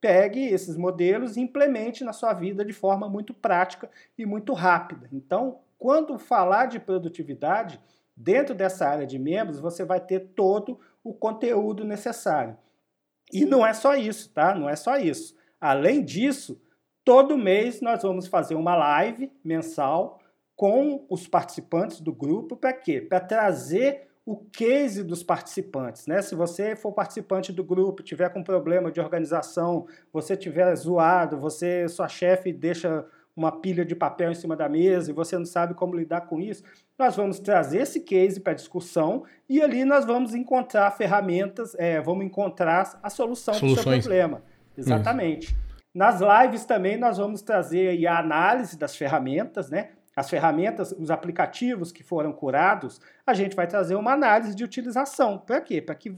pegue 0.00 0.46
esses 0.46 0.76
modelos 0.76 1.36
e 1.36 1.40
implemente 1.40 2.04
na 2.04 2.12
sua 2.12 2.32
vida 2.32 2.64
de 2.64 2.72
forma 2.72 3.08
muito 3.08 3.34
prática 3.34 3.90
e 4.16 4.24
muito 4.24 4.52
rápida. 4.52 5.08
Então, 5.12 5.58
quando 5.78 6.18
falar 6.18 6.66
de 6.66 6.78
produtividade, 6.78 7.80
dentro 8.16 8.54
dessa 8.54 8.88
área 8.88 9.06
de 9.06 9.18
membros, 9.18 9.60
você 9.60 9.84
vai 9.84 10.00
ter 10.00 10.20
todo 10.34 10.80
o 11.04 11.12
conteúdo 11.12 11.84
necessário. 11.84 12.56
E 13.32 13.44
não 13.44 13.66
é 13.66 13.72
só 13.72 13.94
isso, 13.94 14.30
tá? 14.30 14.54
Não 14.54 14.68
é 14.68 14.76
só 14.76 14.96
isso. 14.96 15.36
Além 15.60 16.04
disso, 16.04 16.60
Todo 17.08 17.38
mês 17.38 17.80
nós 17.80 18.02
vamos 18.02 18.26
fazer 18.26 18.54
uma 18.54 18.76
live 18.76 19.32
mensal 19.42 20.20
com 20.54 21.06
os 21.08 21.26
participantes 21.26 22.02
do 22.02 22.12
grupo 22.12 22.54
para 22.54 22.70
quê? 22.70 23.00
Para 23.00 23.18
trazer 23.18 24.08
o 24.26 24.36
case 24.36 25.02
dos 25.02 25.22
participantes, 25.22 26.06
né? 26.06 26.20
Se 26.20 26.34
você 26.34 26.76
for 26.76 26.92
participante 26.92 27.50
do 27.50 27.64
grupo, 27.64 28.02
tiver 28.02 28.28
com 28.28 28.44
problema 28.44 28.92
de 28.92 29.00
organização, 29.00 29.86
você 30.12 30.36
tiver 30.36 30.76
zoado, 30.76 31.38
você 31.38 31.88
sua 31.88 32.08
chefe 32.08 32.52
deixa 32.52 33.06
uma 33.34 33.52
pilha 33.52 33.86
de 33.86 33.94
papel 33.94 34.32
em 34.32 34.34
cima 34.34 34.54
da 34.54 34.68
mesa 34.68 35.10
e 35.10 35.14
você 35.14 35.38
não 35.38 35.46
sabe 35.46 35.72
como 35.72 35.96
lidar 35.96 36.26
com 36.26 36.38
isso, 36.38 36.62
nós 36.98 37.16
vamos 37.16 37.40
trazer 37.40 37.78
esse 37.78 38.00
case 38.00 38.38
para 38.38 38.52
discussão 38.52 39.24
e 39.48 39.62
ali 39.62 39.82
nós 39.82 40.04
vamos 40.04 40.34
encontrar 40.34 40.90
ferramentas, 40.90 41.74
é, 41.78 42.02
vamos 42.02 42.26
encontrar 42.26 43.00
a 43.02 43.08
solução 43.08 43.54
para 43.58 43.66
o 43.66 43.74
seu 43.74 43.82
problema. 43.82 44.42
Exatamente. 44.76 45.46
Isso. 45.46 45.67
Nas 45.98 46.20
lives 46.20 46.64
também 46.64 46.96
nós 46.96 47.18
vamos 47.18 47.42
trazer 47.42 48.06
a 48.06 48.20
análise 48.20 48.78
das 48.78 48.94
ferramentas, 48.94 49.68
né? 49.68 49.90
As 50.14 50.30
ferramentas, 50.30 50.92
os 50.92 51.10
aplicativos 51.10 51.90
que 51.90 52.04
foram 52.04 52.32
curados, 52.32 53.00
a 53.26 53.34
gente 53.34 53.56
vai 53.56 53.66
trazer 53.66 53.96
uma 53.96 54.12
análise 54.12 54.54
de 54.54 54.62
utilização. 54.62 55.38
Para 55.38 55.60
quê? 55.60 55.82
Para 55.82 55.96
que 55.96 56.16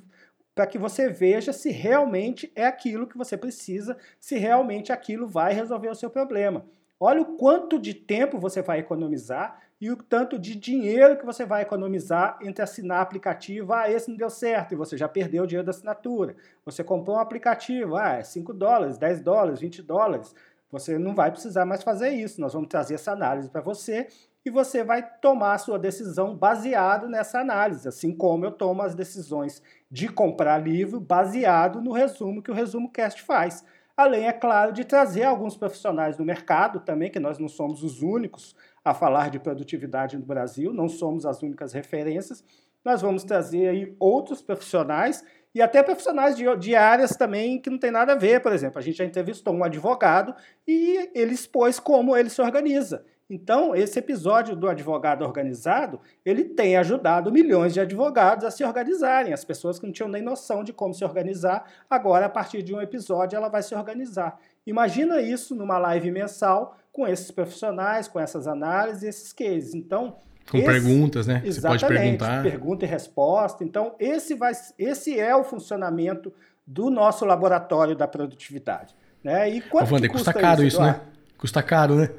para 0.55 0.66
que 0.66 0.77
você 0.77 1.09
veja 1.09 1.51
se 1.51 1.71
realmente 1.71 2.53
é 2.55 2.66
aquilo 2.66 3.07
que 3.07 3.16
você 3.16 3.38
precisa, 3.38 3.97
se 4.19 4.37
realmente 4.37 4.93
aquilo 4.93 5.27
vai 5.27 5.55
resolver 5.55 5.88
o 5.88 5.95
seu 5.95 6.11
problema. 6.11 6.66
Olha 6.99 7.23
o 7.23 7.37
quanto 7.38 7.79
de 7.79 7.95
tempo 7.95 8.38
você 8.38 8.61
vai 8.61 8.81
economizar 8.81 9.62
e 9.81 9.90
o 9.90 9.97
tanto 9.97 10.38
de 10.38 10.55
dinheiro 10.55 11.16
que 11.16 11.25
você 11.25 11.47
vai 11.47 11.62
economizar 11.62 12.38
entre 12.43 12.62
assinar 12.62 13.01
aplicativo, 13.01 13.73
ah, 13.73 13.90
esse 13.90 14.11
não 14.11 14.16
deu 14.16 14.29
certo, 14.29 14.73
e 14.73 14.77
você 14.77 14.97
já 14.97 15.09
perdeu 15.09 15.45
o 15.45 15.47
dinheiro 15.47 15.64
da 15.64 15.71
assinatura. 15.71 16.37
Você 16.66 16.85
comprou 16.85 17.16
um 17.16 17.21
aplicativo, 17.21 17.97
ah, 17.97 18.16
é 18.16 18.23
5 18.23 18.53
dólares, 18.53 18.99
10 18.99 19.23
dólares, 19.23 19.61
20 19.61 19.83
dólares. 19.83 20.35
Você 20.71 20.99
não 20.99 21.14
vai 21.14 21.31
precisar 21.31 21.64
mais 21.64 21.83
fazer 21.83 22.11
isso. 22.11 22.40
Nós 22.40 22.53
vamos 22.53 22.69
trazer 22.69 22.95
essa 22.95 23.12
análise 23.12 23.49
para 23.49 23.61
você 23.61 24.07
e 24.45 24.51
você 24.51 24.85
vai 24.85 25.03
tomar 25.21 25.55
a 25.55 25.59
sua 25.59 25.79
decisão 25.79 26.37
baseado 26.37 27.09
nessa 27.09 27.40
análise, 27.40 27.88
assim 27.88 28.14
como 28.14 28.45
eu 28.45 28.53
tomo 28.53 28.83
as 28.83 28.95
decisões 28.95 29.62
de 29.90 30.09
comprar 30.09 30.59
livro 30.59 31.01
baseado 31.01 31.81
no 31.81 31.93
resumo 31.93 32.43
que 32.43 32.51
o 32.51 32.55
Resumo 32.55 32.90
Cast 32.90 33.23
faz. 33.23 33.64
Além, 33.97 34.27
é 34.27 34.33
claro, 34.33 34.73
de 34.73 34.85
trazer 34.85 35.25
alguns 35.25 35.57
profissionais 35.57 36.16
do 36.16 36.25
mercado 36.25 36.81
também, 36.81 37.11
que 37.11 37.21
nós 37.21 37.38
não 37.38 37.49
somos 37.49 37.83
os 37.83 38.01
únicos 38.01 38.57
a 38.85 38.95
falar 38.95 39.31
de 39.31 39.38
produtividade 39.38 40.16
no 40.16 40.25
Brasil, 40.25 40.73
não 40.73 40.88
somos 40.88 41.27
as 41.27 41.43
únicas 41.43 41.73
referências. 41.73 42.45
Nós 42.85 43.03
vamos 43.03 43.25
trazer 43.25 43.69
aí 43.69 43.95
outros 43.99 44.40
profissionais 44.40 45.23
e 45.55 45.61
até 45.61 45.83
profissionais 45.83 46.37
de, 46.37 46.45
de, 46.57 46.75
áreas 46.75 47.16
também 47.16 47.61
que 47.61 47.69
não 47.69 47.79
tem 47.79 47.90
nada 47.90 48.12
a 48.12 48.16
ver. 48.16 48.40
Por 48.40 48.53
exemplo, 48.53 48.79
a 48.79 48.83
gente 48.83 48.99
já 48.99 49.05
entrevistou 49.05 49.55
um 49.55 49.64
advogado 49.64 50.35
e 50.66 51.11
ele 51.14 51.35
expôs 51.35 51.79
como 51.79 52.16
ele 52.16 52.31
se 52.31 52.40
organiza. 52.40 53.05
Então, 53.29 53.77
esse 53.77 53.97
episódio 53.97 54.57
do 54.57 54.69
advogado 54.69 55.23
organizado, 55.23 56.01
ele 56.25 56.43
tem 56.43 56.77
ajudado 56.77 57.31
milhões 57.31 57.73
de 57.73 57.79
advogados 57.79 58.45
a 58.45 58.51
se 58.51 58.64
organizarem. 58.64 59.33
As 59.33 59.45
pessoas 59.45 59.79
que 59.79 59.87
não 59.87 59.93
tinham 59.93 60.09
nem 60.09 60.21
noção 60.21 60.64
de 60.64 60.73
como 60.73 60.93
se 60.93 61.05
organizar, 61.05 61.64
agora, 61.88 62.27
a 62.27 62.29
partir 62.29 62.61
de 62.61 62.75
um 62.75 62.81
episódio, 62.81 63.37
ela 63.37 63.49
vai 63.49 63.62
se 63.62 63.73
organizar. 63.73 64.37
Imagina 64.66 65.21
isso 65.21 65.55
numa 65.55 65.79
live 65.79 66.11
mensal 66.11 66.77
com 66.92 67.07
esses 67.07 67.31
profissionais, 67.31 68.08
com 68.08 68.19
essas 68.19 68.46
análises, 68.46 69.02
esses 69.02 69.33
cases. 69.33 69.75
Então, 69.75 70.17
com 70.50 70.58
esse, 70.58 70.67
perguntas, 70.67 71.27
né? 71.27 71.42
Exatamente, 71.44 71.81
Você 71.81 71.87
pode 71.87 72.00
perguntar. 72.00 72.42
Pergunta 72.42 72.85
e 72.85 72.88
resposta. 72.88 73.65
Então, 73.65 73.94
esse, 73.98 74.35
vai, 74.35 74.52
esse 74.79 75.19
é 75.19 75.35
o 75.35 75.44
funcionamento 75.44 76.33
do 76.67 76.90
nosso 76.90 77.25
laboratório 77.25 77.96
da 77.96 78.08
produtividade. 78.08 78.94
Né? 79.23 79.50
E 79.50 79.60
quanto 79.60 79.90
Ô, 79.90 79.94
Wander, 79.94 80.10
custa, 80.10 80.33
custa 80.33 80.40
caro 80.40 80.62
isso, 80.62 80.77
isso 80.77 80.83
né? 80.83 81.00
Custa 81.37 81.62
caro, 81.62 81.94
né? 81.94 82.10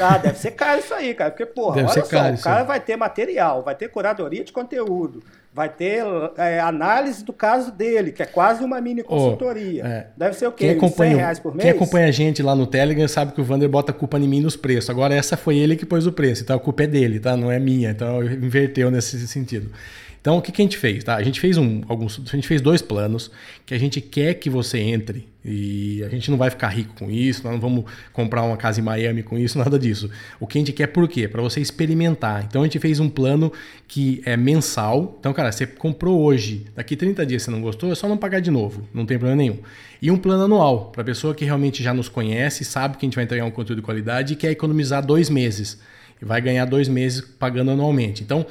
Ah, 0.00 0.18
deve 0.18 0.38
ser 0.38 0.52
caro 0.52 0.80
isso 0.80 0.92
aí, 0.94 1.14
cara. 1.14 1.30
Porque, 1.30 1.46
porra, 1.46 1.76
Deve 1.76 1.88
olha 1.88 2.04
só, 2.04 2.32
o 2.32 2.42
cara 2.42 2.62
vai 2.64 2.80
ter 2.80 2.96
material, 2.96 3.62
vai 3.62 3.74
ter 3.74 3.88
curadoria 3.88 4.44
de 4.44 4.52
conteúdo, 4.52 5.22
vai 5.52 5.68
ter 5.68 6.04
é, 6.36 6.60
análise 6.60 7.24
do 7.24 7.32
caso 7.32 7.72
dele, 7.72 8.12
que 8.12 8.22
é 8.22 8.26
quase 8.26 8.62
uma 8.62 8.80
mini 8.80 9.02
consultoria. 9.02 9.82
é. 9.84 10.06
Deve 10.16 10.36
ser 10.36 10.46
o 10.46 10.52
quê? 10.52 10.66
Quem 10.66 10.76
Uns 10.76 10.80
100 10.80 10.86
acompanha, 10.88 11.16
reais 11.16 11.38
por 11.38 11.54
mês? 11.54 11.62
quem 11.62 11.70
acompanha 11.70 12.06
a 12.08 12.10
gente 12.10 12.42
lá 12.42 12.54
no 12.54 12.66
Telegram 12.66 13.08
sabe 13.08 13.32
que 13.32 13.40
o 13.40 13.44
Vander 13.44 13.68
bota 13.68 13.92
a 13.92 13.94
culpa 13.94 14.18
em 14.18 14.28
mim 14.28 14.40
nos 14.40 14.56
preços. 14.56 14.90
Agora, 14.90 15.14
essa 15.14 15.36
foi 15.36 15.56
ele 15.56 15.76
que 15.76 15.86
pôs 15.86 16.06
o 16.06 16.12
preço, 16.12 16.42
então 16.42 16.56
a 16.56 16.60
culpa 16.60 16.82
é 16.84 16.86
dele, 16.86 17.18
tá? 17.18 17.36
Não 17.36 17.50
é 17.50 17.58
minha. 17.58 17.90
Então, 17.90 18.22
inverteu 18.22 18.90
nesse 18.90 19.26
sentido. 19.26 19.70
Então, 20.26 20.38
o 20.38 20.42
que, 20.42 20.50
que 20.50 20.60
a 20.60 20.64
gente 20.64 20.76
fez? 20.76 21.04
Tá? 21.04 21.14
A 21.14 21.22
gente 21.22 21.38
fez 21.38 21.56
um, 21.56 21.82
alguns, 21.86 22.20
a 22.26 22.34
gente 22.34 22.48
fez 22.48 22.60
dois 22.60 22.82
planos 22.82 23.30
que 23.64 23.72
a 23.72 23.78
gente 23.78 24.00
quer 24.00 24.34
que 24.34 24.50
você 24.50 24.80
entre 24.80 25.28
e 25.44 26.02
a 26.02 26.08
gente 26.08 26.32
não 26.32 26.36
vai 26.36 26.50
ficar 26.50 26.66
rico 26.66 26.96
com 26.98 27.08
isso, 27.08 27.44
nós 27.44 27.52
não 27.52 27.60
vamos 27.60 27.84
comprar 28.12 28.42
uma 28.42 28.56
casa 28.56 28.80
em 28.80 28.82
Miami 28.82 29.22
com 29.22 29.38
isso, 29.38 29.56
nada 29.62 29.78
disso. 29.78 30.10
O 30.40 30.46
que 30.48 30.58
a 30.58 30.60
gente 30.60 30.72
quer 30.72 30.88
por 30.88 31.06
quê? 31.06 31.28
Para 31.28 31.40
você 31.40 31.60
experimentar. 31.60 32.44
Então, 32.44 32.62
a 32.62 32.64
gente 32.64 32.80
fez 32.80 32.98
um 32.98 33.08
plano 33.08 33.52
que 33.86 34.20
é 34.24 34.36
mensal. 34.36 35.14
Então, 35.20 35.32
cara, 35.32 35.52
você 35.52 35.64
comprou 35.64 36.20
hoje, 36.20 36.66
daqui 36.74 36.96
30 36.96 37.24
dias 37.24 37.44
você 37.44 37.52
não 37.52 37.60
gostou, 37.60 37.92
é 37.92 37.94
só 37.94 38.08
não 38.08 38.16
pagar 38.16 38.40
de 38.40 38.50
novo, 38.50 38.84
não 38.92 39.06
tem 39.06 39.16
problema 39.16 39.40
nenhum. 39.40 39.58
E 40.02 40.10
um 40.10 40.16
plano 40.16 40.42
anual, 40.42 40.86
para 40.86 41.04
pessoa 41.04 41.36
que 41.36 41.44
realmente 41.44 41.84
já 41.84 41.94
nos 41.94 42.08
conhece, 42.08 42.64
sabe 42.64 42.96
que 42.96 43.06
a 43.06 43.06
gente 43.06 43.14
vai 43.14 43.22
entregar 43.22 43.44
um 43.44 43.52
conteúdo 43.52 43.78
de 43.78 43.84
qualidade 43.84 44.32
e 44.32 44.36
quer 44.36 44.50
economizar 44.50 45.06
dois 45.06 45.30
meses. 45.30 45.78
E 46.20 46.24
vai 46.24 46.40
ganhar 46.40 46.64
dois 46.64 46.88
meses 46.88 47.20
pagando 47.20 47.70
anualmente. 47.70 48.24
Então, 48.24 48.44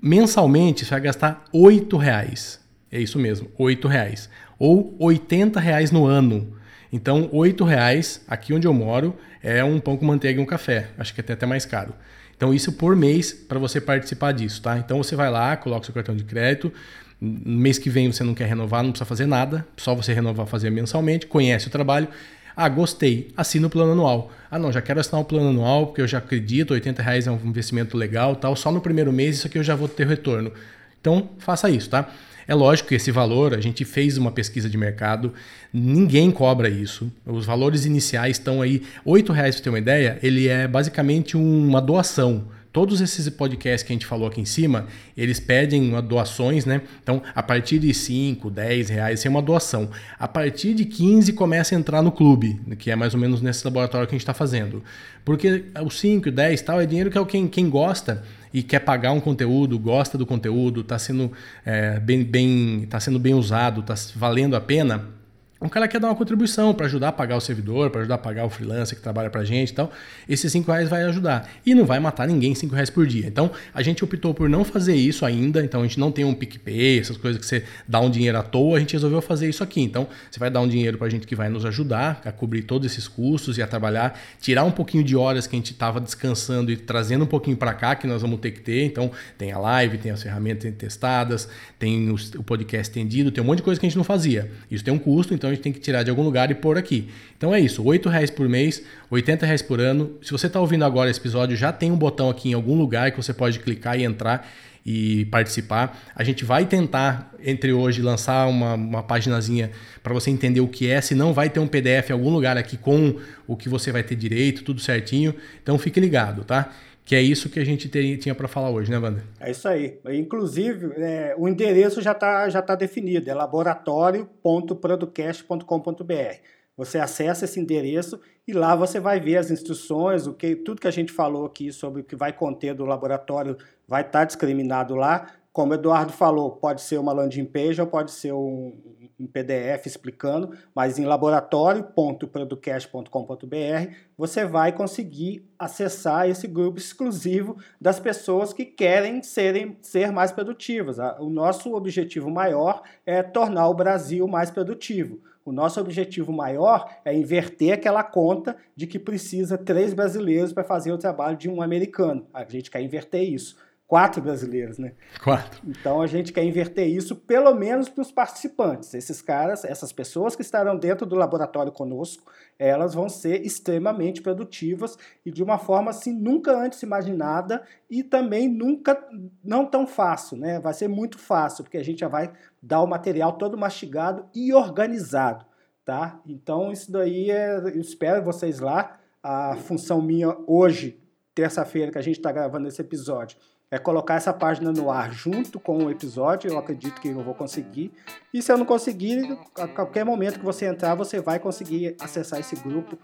mensalmente 0.00 0.84
você 0.84 0.90
vai 0.90 1.00
gastar 1.00 1.44
R$ 1.52 1.98
reais. 1.98 2.60
É 2.90 3.00
isso 3.00 3.18
mesmo, 3.18 3.50
R$ 3.58 3.76
reais. 3.88 4.28
Ou 4.58 4.96
R$ 5.00 5.60
reais 5.60 5.90
no 5.90 6.06
ano. 6.06 6.54
Então, 6.92 7.30
R$ 7.32 7.64
reais, 7.64 8.22
aqui 8.28 8.54
onde 8.54 8.66
eu 8.66 8.72
moro, 8.72 9.16
é 9.42 9.62
um 9.62 9.78
pão 9.80 9.96
com 9.96 10.04
manteiga 10.04 10.40
e 10.40 10.42
um 10.42 10.46
café. 10.46 10.88
Acho 10.96 11.14
que 11.14 11.20
é 11.20 11.34
até 11.34 11.46
mais 11.46 11.66
caro. 11.66 11.94
Então, 12.36 12.52
isso 12.52 12.72
por 12.72 12.94
mês 12.94 13.32
para 13.32 13.58
você 13.58 13.80
participar 13.80 14.32
disso, 14.32 14.62
tá? 14.62 14.78
Então, 14.78 15.02
você 15.02 15.16
vai 15.16 15.30
lá, 15.30 15.56
coloca 15.56 15.84
seu 15.84 15.94
cartão 15.94 16.14
de 16.14 16.24
crédito. 16.24 16.72
No 17.20 17.58
mês 17.58 17.78
que 17.78 17.88
vem 17.88 18.12
você 18.12 18.22
não 18.22 18.34
quer 18.34 18.46
renovar, 18.46 18.82
não 18.82 18.90
precisa 18.90 19.06
fazer 19.06 19.26
nada. 19.26 19.66
Só 19.76 19.94
você 19.94 20.12
renovar, 20.12 20.46
fazer 20.46 20.70
mensalmente. 20.70 21.26
Conhece 21.26 21.66
o 21.66 21.70
trabalho. 21.70 22.08
Ah, 22.56 22.70
gostei. 22.70 23.30
Assina 23.36 23.66
o 23.66 23.70
plano 23.70 23.92
anual. 23.92 24.32
Ah, 24.50 24.58
não, 24.58 24.72
já 24.72 24.80
quero 24.80 24.98
assinar 24.98 25.20
o 25.20 25.24
plano 25.24 25.50
anual 25.50 25.88
porque 25.88 26.00
eu 26.00 26.08
já 26.08 26.18
acredito, 26.18 26.70
80 26.72 27.02
reais 27.02 27.26
é 27.26 27.30
um 27.30 27.38
investimento 27.44 27.98
legal 27.98 28.34
tal. 28.34 28.56
Só 28.56 28.72
no 28.72 28.80
primeiro 28.80 29.12
mês 29.12 29.36
isso 29.36 29.46
aqui 29.46 29.58
eu 29.58 29.62
já 29.62 29.74
vou 29.74 29.88
ter 29.88 30.06
retorno. 30.06 30.50
Então, 30.98 31.28
faça 31.38 31.68
isso, 31.68 31.90
tá? 31.90 32.10
É 32.48 32.54
lógico 32.54 32.88
que 32.88 32.94
esse 32.94 33.10
valor, 33.10 33.52
a 33.52 33.60
gente 33.60 33.84
fez 33.84 34.16
uma 34.16 34.30
pesquisa 34.30 34.70
de 34.70 34.78
mercado, 34.78 35.34
ninguém 35.72 36.30
cobra 36.30 36.70
isso. 36.70 37.12
Os 37.26 37.44
valores 37.44 37.84
iniciais 37.84 38.38
estão 38.38 38.62
aí, 38.62 38.82
R$ 39.04 39.32
reais 39.32 39.56
para 39.56 39.64
ter 39.64 39.68
uma 39.68 39.78
ideia, 39.78 40.18
ele 40.22 40.48
é 40.48 40.66
basicamente 40.66 41.36
uma 41.36 41.82
doação. 41.82 42.46
Todos 42.76 43.00
esses 43.00 43.26
podcasts 43.30 43.82
que 43.82 43.90
a 43.90 43.94
gente 43.94 44.04
falou 44.04 44.28
aqui 44.28 44.38
em 44.38 44.44
cima, 44.44 44.86
eles 45.16 45.40
pedem 45.40 45.98
doações, 46.02 46.66
né? 46.66 46.82
Então, 47.02 47.22
a 47.34 47.42
partir 47.42 47.78
de 47.78 47.94
5, 47.94 48.50
10 48.50 48.90
reais, 48.90 49.18
isso 49.18 49.26
é 49.26 49.30
uma 49.30 49.40
doação. 49.40 49.88
A 50.18 50.28
partir 50.28 50.74
de 50.74 50.84
15 50.84 51.32
começa 51.32 51.74
a 51.74 51.78
entrar 51.78 52.02
no 52.02 52.12
clube, 52.12 52.60
que 52.78 52.90
é 52.90 52.94
mais 52.94 53.14
ou 53.14 53.20
menos 53.20 53.40
nesse 53.40 53.64
laboratório 53.64 54.06
que 54.06 54.14
a 54.14 54.16
gente 54.16 54.20
está 54.20 54.34
fazendo. 54.34 54.84
Porque 55.24 55.64
os 55.82 55.98
5, 55.98 56.30
10 56.30 56.60
tal, 56.60 56.78
é 56.78 56.84
dinheiro 56.84 57.10
que 57.10 57.16
é 57.16 57.24
quem, 57.24 57.48
quem 57.48 57.70
gosta 57.70 58.22
e 58.52 58.62
quer 58.62 58.80
pagar 58.80 59.12
um 59.12 59.20
conteúdo, 59.20 59.78
gosta 59.78 60.18
do 60.18 60.26
conteúdo, 60.26 60.82
está 60.82 60.98
sendo, 60.98 61.32
é, 61.64 61.98
bem, 61.98 62.22
bem, 62.24 62.86
tá 62.90 63.00
sendo 63.00 63.18
bem 63.18 63.32
usado, 63.32 63.80
está 63.80 63.94
valendo 64.14 64.54
a 64.54 64.60
pena, 64.60 65.15
o 65.58 65.70
cara 65.70 65.88
quer 65.88 65.98
dar 65.98 66.08
uma 66.08 66.14
contribuição 66.14 66.74
para 66.74 66.84
ajudar 66.84 67.08
a 67.08 67.12
pagar 67.12 67.36
o 67.36 67.40
servidor, 67.40 67.88
para 67.88 68.02
ajudar 68.02 68.16
a 68.16 68.18
pagar 68.18 68.44
o 68.44 68.50
freelancer 68.50 68.94
que 68.94 69.02
trabalha 69.02 69.30
para 69.30 69.40
a 69.40 69.44
gente 69.44 69.70
e 69.70 69.74
tal. 69.74 69.90
Esses 70.28 70.52
5 70.52 70.70
reais 70.70 70.88
vai 70.88 71.02
ajudar. 71.04 71.50
E 71.64 71.74
não 71.74 71.86
vai 71.86 71.98
matar 71.98 72.28
ninguém 72.28 72.54
5 72.54 72.74
reais 72.74 72.90
por 72.90 73.06
dia. 73.06 73.26
Então, 73.26 73.50
a 73.72 73.82
gente 73.82 74.04
optou 74.04 74.34
por 74.34 74.50
não 74.50 74.64
fazer 74.64 74.94
isso 74.94 75.24
ainda. 75.24 75.64
Então, 75.64 75.80
a 75.80 75.84
gente 75.84 75.98
não 75.98 76.12
tem 76.12 76.26
um 76.26 76.34
PicPay, 76.34 76.98
essas 76.98 77.16
coisas 77.16 77.40
que 77.40 77.46
você 77.46 77.64
dá 77.88 78.00
um 78.00 78.10
dinheiro 78.10 78.36
à 78.36 78.42
toa. 78.42 78.76
A 78.76 78.80
gente 78.80 78.92
resolveu 78.92 79.22
fazer 79.22 79.48
isso 79.48 79.64
aqui. 79.64 79.80
Então, 79.80 80.06
você 80.30 80.38
vai 80.38 80.50
dar 80.50 80.60
um 80.60 80.68
dinheiro 80.68 80.98
para 80.98 81.06
a 81.06 81.10
gente 81.10 81.26
que 81.26 81.34
vai 81.34 81.48
nos 81.48 81.64
ajudar 81.64 82.20
a 82.26 82.30
cobrir 82.30 82.62
todos 82.62 82.92
esses 82.92 83.08
custos 83.08 83.56
e 83.56 83.62
a 83.62 83.66
trabalhar, 83.66 84.20
tirar 84.38 84.64
um 84.64 84.70
pouquinho 84.70 85.02
de 85.02 85.16
horas 85.16 85.46
que 85.46 85.56
a 85.56 85.58
gente 85.58 85.72
estava 85.72 85.98
descansando 86.00 86.70
e 86.70 86.76
trazendo 86.76 87.24
um 87.24 87.28
pouquinho 87.28 87.56
para 87.56 87.72
cá, 87.72 87.96
que 87.96 88.06
nós 88.06 88.20
vamos 88.20 88.40
ter 88.40 88.50
que 88.50 88.60
ter. 88.60 88.84
Então, 88.84 89.10
tem 89.38 89.52
a 89.52 89.58
live, 89.58 89.96
tem 89.96 90.12
as 90.12 90.22
ferramentas 90.22 90.70
testadas, 90.76 91.48
tem 91.78 92.10
o 92.10 92.42
podcast 92.42 92.90
estendido, 92.90 93.30
tem 93.30 93.42
um 93.42 93.46
monte 93.46 93.58
de 93.58 93.62
coisa 93.62 93.80
que 93.80 93.86
a 93.86 93.88
gente 93.88 93.96
não 93.96 94.04
fazia. 94.04 94.50
Isso 94.70 94.84
tem 94.84 94.92
um 94.92 94.98
custo, 94.98 95.32
então 95.32 95.45
a 95.50 95.54
gente 95.54 95.62
tem 95.62 95.72
que 95.72 95.80
tirar 95.80 96.02
de 96.02 96.10
algum 96.10 96.22
lugar 96.22 96.50
e 96.50 96.54
pôr 96.54 96.78
aqui. 96.78 97.08
Então 97.36 97.54
é 97.54 97.60
isso, 97.60 97.82
R$ 97.82 98.00
reais 98.08 98.30
por 98.30 98.48
mês, 98.48 98.82
R$ 99.10 99.22
reais 99.40 99.62
por 99.62 99.80
ano. 99.80 100.16
Se 100.22 100.32
você 100.32 100.46
está 100.46 100.60
ouvindo 100.60 100.84
agora 100.84 101.10
esse 101.10 101.20
episódio, 101.20 101.56
já 101.56 101.72
tem 101.72 101.90
um 101.90 101.96
botão 101.96 102.30
aqui 102.30 102.50
em 102.50 102.54
algum 102.54 102.76
lugar 102.76 103.10
que 103.10 103.16
você 103.16 103.32
pode 103.32 103.58
clicar 103.60 103.98
e 103.98 104.04
entrar 104.04 104.48
e 104.86 105.24
participar. 105.26 106.00
A 106.14 106.22
gente 106.22 106.44
vai 106.44 106.64
tentar, 106.64 107.34
entre 107.42 107.72
hoje, 107.72 108.00
lançar 108.00 108.46
uma, 108.46 108.74
uma 108.74 109.02
paginazinha 109.02 109.72
para 110.00 110.14
você 110.14 110.30
entender 110.30 110.60
o 110.60 110.68
que 110.68 110.88
é. 110.88 111.00
Se 111.00 111.12
não, 111.12 111.34
vai 111.34 111.50
ter 111.50 111.58
um 111.58 111.66
PDF 111.66 112.10
em 112.10 112.12
algum 112.12 112.30
lugar 112.30 112.56
aqui 112.56 112.76
com 112.76 113.16
o 113.48 113.56
que 113.56 113.68
você 113.68 113.90
vai 113.90 114.04
ter 114.04 114.14
direito, 114.14 114.62
tudo 114.62 114.80
certinho. 114.80 115.34
Então 115.60 115.76
fique 115.76 115.98
ligado, 115.98 116.44
tá? 116.44 116.72
Que 117.06 117.14
é 117.14 117.22
isso 117.22 117.48
que 117.48 117.58
a 117.60 117.64
gente 117.64 117.88
tinha 118.18 118.34
para 118.34 118.48
falar 118.48 118.70
hoje, 118.70 118.90
né, 118.90 118.98
Wander? 118.98 119.22
É 119.38 119.52
isso 119.52 119.68
aí. 119.68 120.00
Inclusive, 120.06 120.92
é, 120.96 121.36
o 121.38 121.48
endereço 121.48 122.02
já 122.02 122.10
está 122.10 122.48
já 122.48 122.60
tá 122.60 122.74
definido, 122.74 123.30
é 123.30 123.34
laboratório.producast.com.br. 123.34 126.34
Você 126.76 126.98
acessa 126.98 127.44
esse 127.44 127.60
endereço 127.60 128.18
e 128.46 128.52
lá 128.52 128.74
você 128.74 128.98
vai 128.98 129.20
ver 129.20 129.36
as 129.36 129.52
instruções, 129.52 130.26
o 130.26 130.34
que, 130.34 130.56
tudo 130.56 130.80
que 130.80 130.88
a 130.88 130.90
gente 130.90 131.12
falou 131.12 131.46
aqui 131.46 131.72
sobre 131.72 132.00
o 132.00 132.04
que 132.04 132.16
vai 132.16 132.32
conter 132.32 132.74
do 132.74 132.84
laboratório 132.84 133.56
vai 133.86 134.02
estar 134.02 134.18
tá 134.18 134.24
discriminado 134.24 134.96
lá. 134.96 135.30
Como 135.52 135.70
o 135.70 135.76
Eduardo 135.76 136.12
falou, 136.12 136.50
pode 136.50 136.82
ser 136.82 136.98
uma 136.98 137.12
landing 137.12 137.44
page 137.44 137.80
ou 137.80 137.86
pode 137.86 138.10
ser 138.10 138.32
um, 138.32 138.76
um 139.18 139.26
PDF 139.26 139.86
explicando, 139.86 140.56
mas 140.74 140.98
em 140.98 141.04
laboratório.producast.com.br 141.04 143.94
você 144.16 144.44
vai 144.44 144.72
conseguir 144.72 145.44
acessar 145.58 146.28
esse 146.28 146.46
grupo 146.46 146.78
exclusivo 146.78 147.56
das 147.80 147.98
pessoas 147.98 148.52
que 148.52 148.64
querem 148.64 149.22
serem, 149.22 149.76
ser 149.80 150.12
mais 150.12 150.30
produtivas. 150.32 150.98
O 151.18 151.30
nosso 151.30 151.74
objetivo 151.74 152.30
maior 152.30 152.82
é 153.04 153.22
tornar 153.22 153.68
o 153.68 153.74
Brasil 153.74 154.28
mais 154.28 154.50
produtivo. 154.50 155.20
O 155.46 155.52
nosso 155.52 155.80
objetivo 155.80 156.32
maior 156.32 156.92
é 157.04 157.14
inverter 157.14 157.72
aquela 157.72 158.02
conta 158.02 158.56
de 158.74 158.84
que 158.84 158.98
precisa 158.98 159.56
três 159.56 159.94
brasileiros 159.94 160.52
para 160.52 160.64
fazer 160.64 160.90
o 160.90 160.98
trabalho 160.98 161.36
de 161.36 161.48
um 161.48 161.62
americano. 161.62 162.26
A 162.34 162.44
gente 162.44 162.68
quer 162.68 162.82
inverter 162.82 163.22
isso. 163.22 163.56
Quatro 163.86 164.20
brasileiros, 164.20 164.78
né? 164.78 164.94
Quatro. 165.22 165.62
Então 165.64 166.02
a 166.02 166.08
gente 166.08 166.32
quer 166.32 166.42
inverter 166.42 166.88
isso, 166.88 167.14
pelo 167.14 167.54
menos 167.54 167.88
para 167.88 168.02
os 168.02 168.10
participantes. 168.10 168.92
Esses 168.94 169.22
caras, 169.22 169.64
essas 169.64 169.92
pessoas 169.92 170.34
que 170.34 170.42
estarão 170.42 170.76
dentro 170.76 171.06
do 171.06 171.14
laboratório 171.14 171.70
conosco, 171.70 172.28
elas 172.58 172.94
vão 172.94 173.08
ser 173.08 173.46
extremamente 173.46 174.20
produtivas 174.20 174.98
e 175.24 175.30
de 175.30 175.40
uma 175.40 175.56
forma 175.56 175.90
assim 175.90 176.12
nunca 176.12 176.50
antes 176.50 176.82
imaginada 176.82 177.62
e 177.88 178.02
também 178.02 178.48
nunca 178.48 179.00
não 179.44 179.64
tão 179.64 179.86
fácil, 179.86 180.36
né? 180.36 180.58
Vai 180.58 180.74
ser 180.74 180.88
muito 180.88 181.16
fácil, 181.16 181.62
porque 181.62 181.78
a 181.78 181.84
gente 181.84 182.00
já 182.00 182.08
vai 182.08 182.32
dar 182.60 182.82
o 182.82 182.88
material 182.88 183.34
todo 183.34 183.56
mastigado 183.56 184.26
e 184.34 184.52
organizado, 184.52 185.46
tá? 185.84 186.20
Então 186.26 186.72
isso 186.72 186.90
daí 186.90 187.30
é, 187.30 187.56
eu 187.58 187.80
espero 187.80 188.24
vocês 188.24 188.58
lá. 188.58 188.98
A 189.22 189.56
função 189.56 190.02
minha 190.02 190.36
hoje, 190.46 191.00
terça-feira 191.34 191.92
que 191.92 191.98
a 191.98 192.02
gente 192.02 192.16
está 192.16 192.32
gravando 192.32 192.68
esse 192.68 192.80
episódio, 192.80 193.36
é 193.70 193.78
colocar 193.78 194.14
essa 194.14 194.32
página 194.32 194.70
no 194.72 194.90
ar 194.90 195.12
junto 195.12 195.58
com 195.58 195.84
o 195.84 195.90
episódio. 195.90 196.50
Eu 196.50 196.58
acredito 196.58 197.00
que 197.00 197.08
eu 197.08 197.22
vou 197.22 197.34
conseguir. 197.34 197.92
E 198.32 198.40
se 198.40 198.52
eu 198.52 198.56
não 198.56 198.64
conseguir, 198.64 199.36
a 199.58 199.66
qualquer 199.66 200.04
momento 200.04 200.38
que 200.38 200.44
você 200.44 200.66
entrar, 200.66 200.94
você 200.94 201.20
vai 201.20 201.38
conseguir 201.38 201.96
acessar 202.00 202.38
esse 202.38 202.54
grupo, 202.56 202.96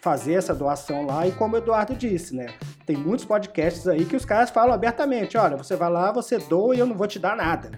fazer 0.00 0.34
essa 0.34 0.54
doação 0.54 1.06
lá. 1.06 1.26
E 1.26 1.32
como 1.32 1.54
o 1.54 1.58
Eduardo 1.58 1.94
disse, 1.94 2.34
né? 2.34 2.46
Tem 2.84 2.96
muitos 2.96 3.24
podcasts 3.24 3.86
aí 3.86 4.04
que 4.04 4.16
os 4.16 4.24
caras 4.24 4.50
falam 4.50 4.74
abertamente: 4.74 5.36
olha, 5.36 5.56
você 5.56 5.76
vai 5.76 5.90
lá, 5.90 6.12
você 6.12 6.38
doa 6.38 6.74
e 6.74 6.78
eu 6.78 6.86
não 6.86 6.96
vou 6.96 7.06
te 7.06 7.18
dar 7.18 7.36
nada. 7.36 7.70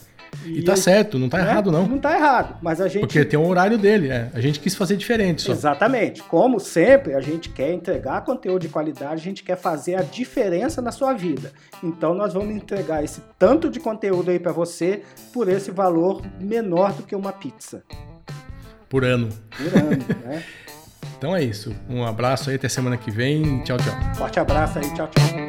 E, 0.45 0.59
e 0.59 0.63
tá 0.63 0.77
certo, 0.77 1.19
não 1.19 1.29
tá 1.29 1.39
né? 1.39 1.45
errado 1.45 1.71
não. 1.71 1.87
Não 1.87 1.99
tá 1.99 2.15
errado, 2.15 2.57
mas 2.63 2.81
a 2.81 2.89
gente... 2.89 3.01
Porque 3.01 3.25
tem 3.25 3.39
um 3.39 3.47
horário 3.47 3.77
dele, 3.77 4.09
é. 4.09 4.31
A 4.35 4.41
gente 4.41 4.61
quis 4.61 4.75
fazer 4.75 4.97
diferente 4.97 5.43
só. 5.43 5.53
Exatamente. 5.53 6.23
Como 6.23 6.59
sempre, 6.59 7.15
a 7.15 7.21
gente 7.21 7.49
quer 7.49 7.73
entregar 7.73 8.23
conteúdo 8.23 8.63
de 8.63 8.69
qualidade, 8.69 9.15
a 9.15 9.25
gente 9.25 9.43
quer 9.43 9.57
fazer 9.57 9.97
a 9.97 10.03
diferença 10.03 10.81
na 10.81 10.93
sua 10.93 11.13
vida. 11.13 11.53
Então 11.83 12.15
nós 12.15 12.33
vamos 12.35 12.55
entregar 12.55 13.05
esse 13.05 13.23
tanto 13.39 13.71
de 13.71 13.81
conteúdo 13.81 14.31
aí 14.31 14.39
para 14.39 14.53
você 14.53 15.03
por 15.33 15.49
esse 15.49 15.71
valor 15.71 16.23
menor 16.41 16.93
do 16.93 17.03
que 17.03 17.15
uma 17.15 17.33
pizza. 17.33 17.83
Por 18.89 19.05
ano. 19.05 19.29
Por 19.57 19.79
ano, 19.79 20.05
né? 20.25 20.43
Então 21.21 21.37
é 21.37 21.45
isso. 21.45 21.77
Um 21.87 22.03
abraço 22.03 22.49
aí, 22.49 22.57
até 22.57 22.67
semana 22.67 22.97
que 22.97 23.11
vem. 23.11 23.63
Tchau, 23.63 23.77
tchau. 23.77 24.15
Forte 24.15 24.41
abraço 24.41 24.79
aí, 24.79 24.95
tchau, 24.95 25.07
tchau. 25.09 25.40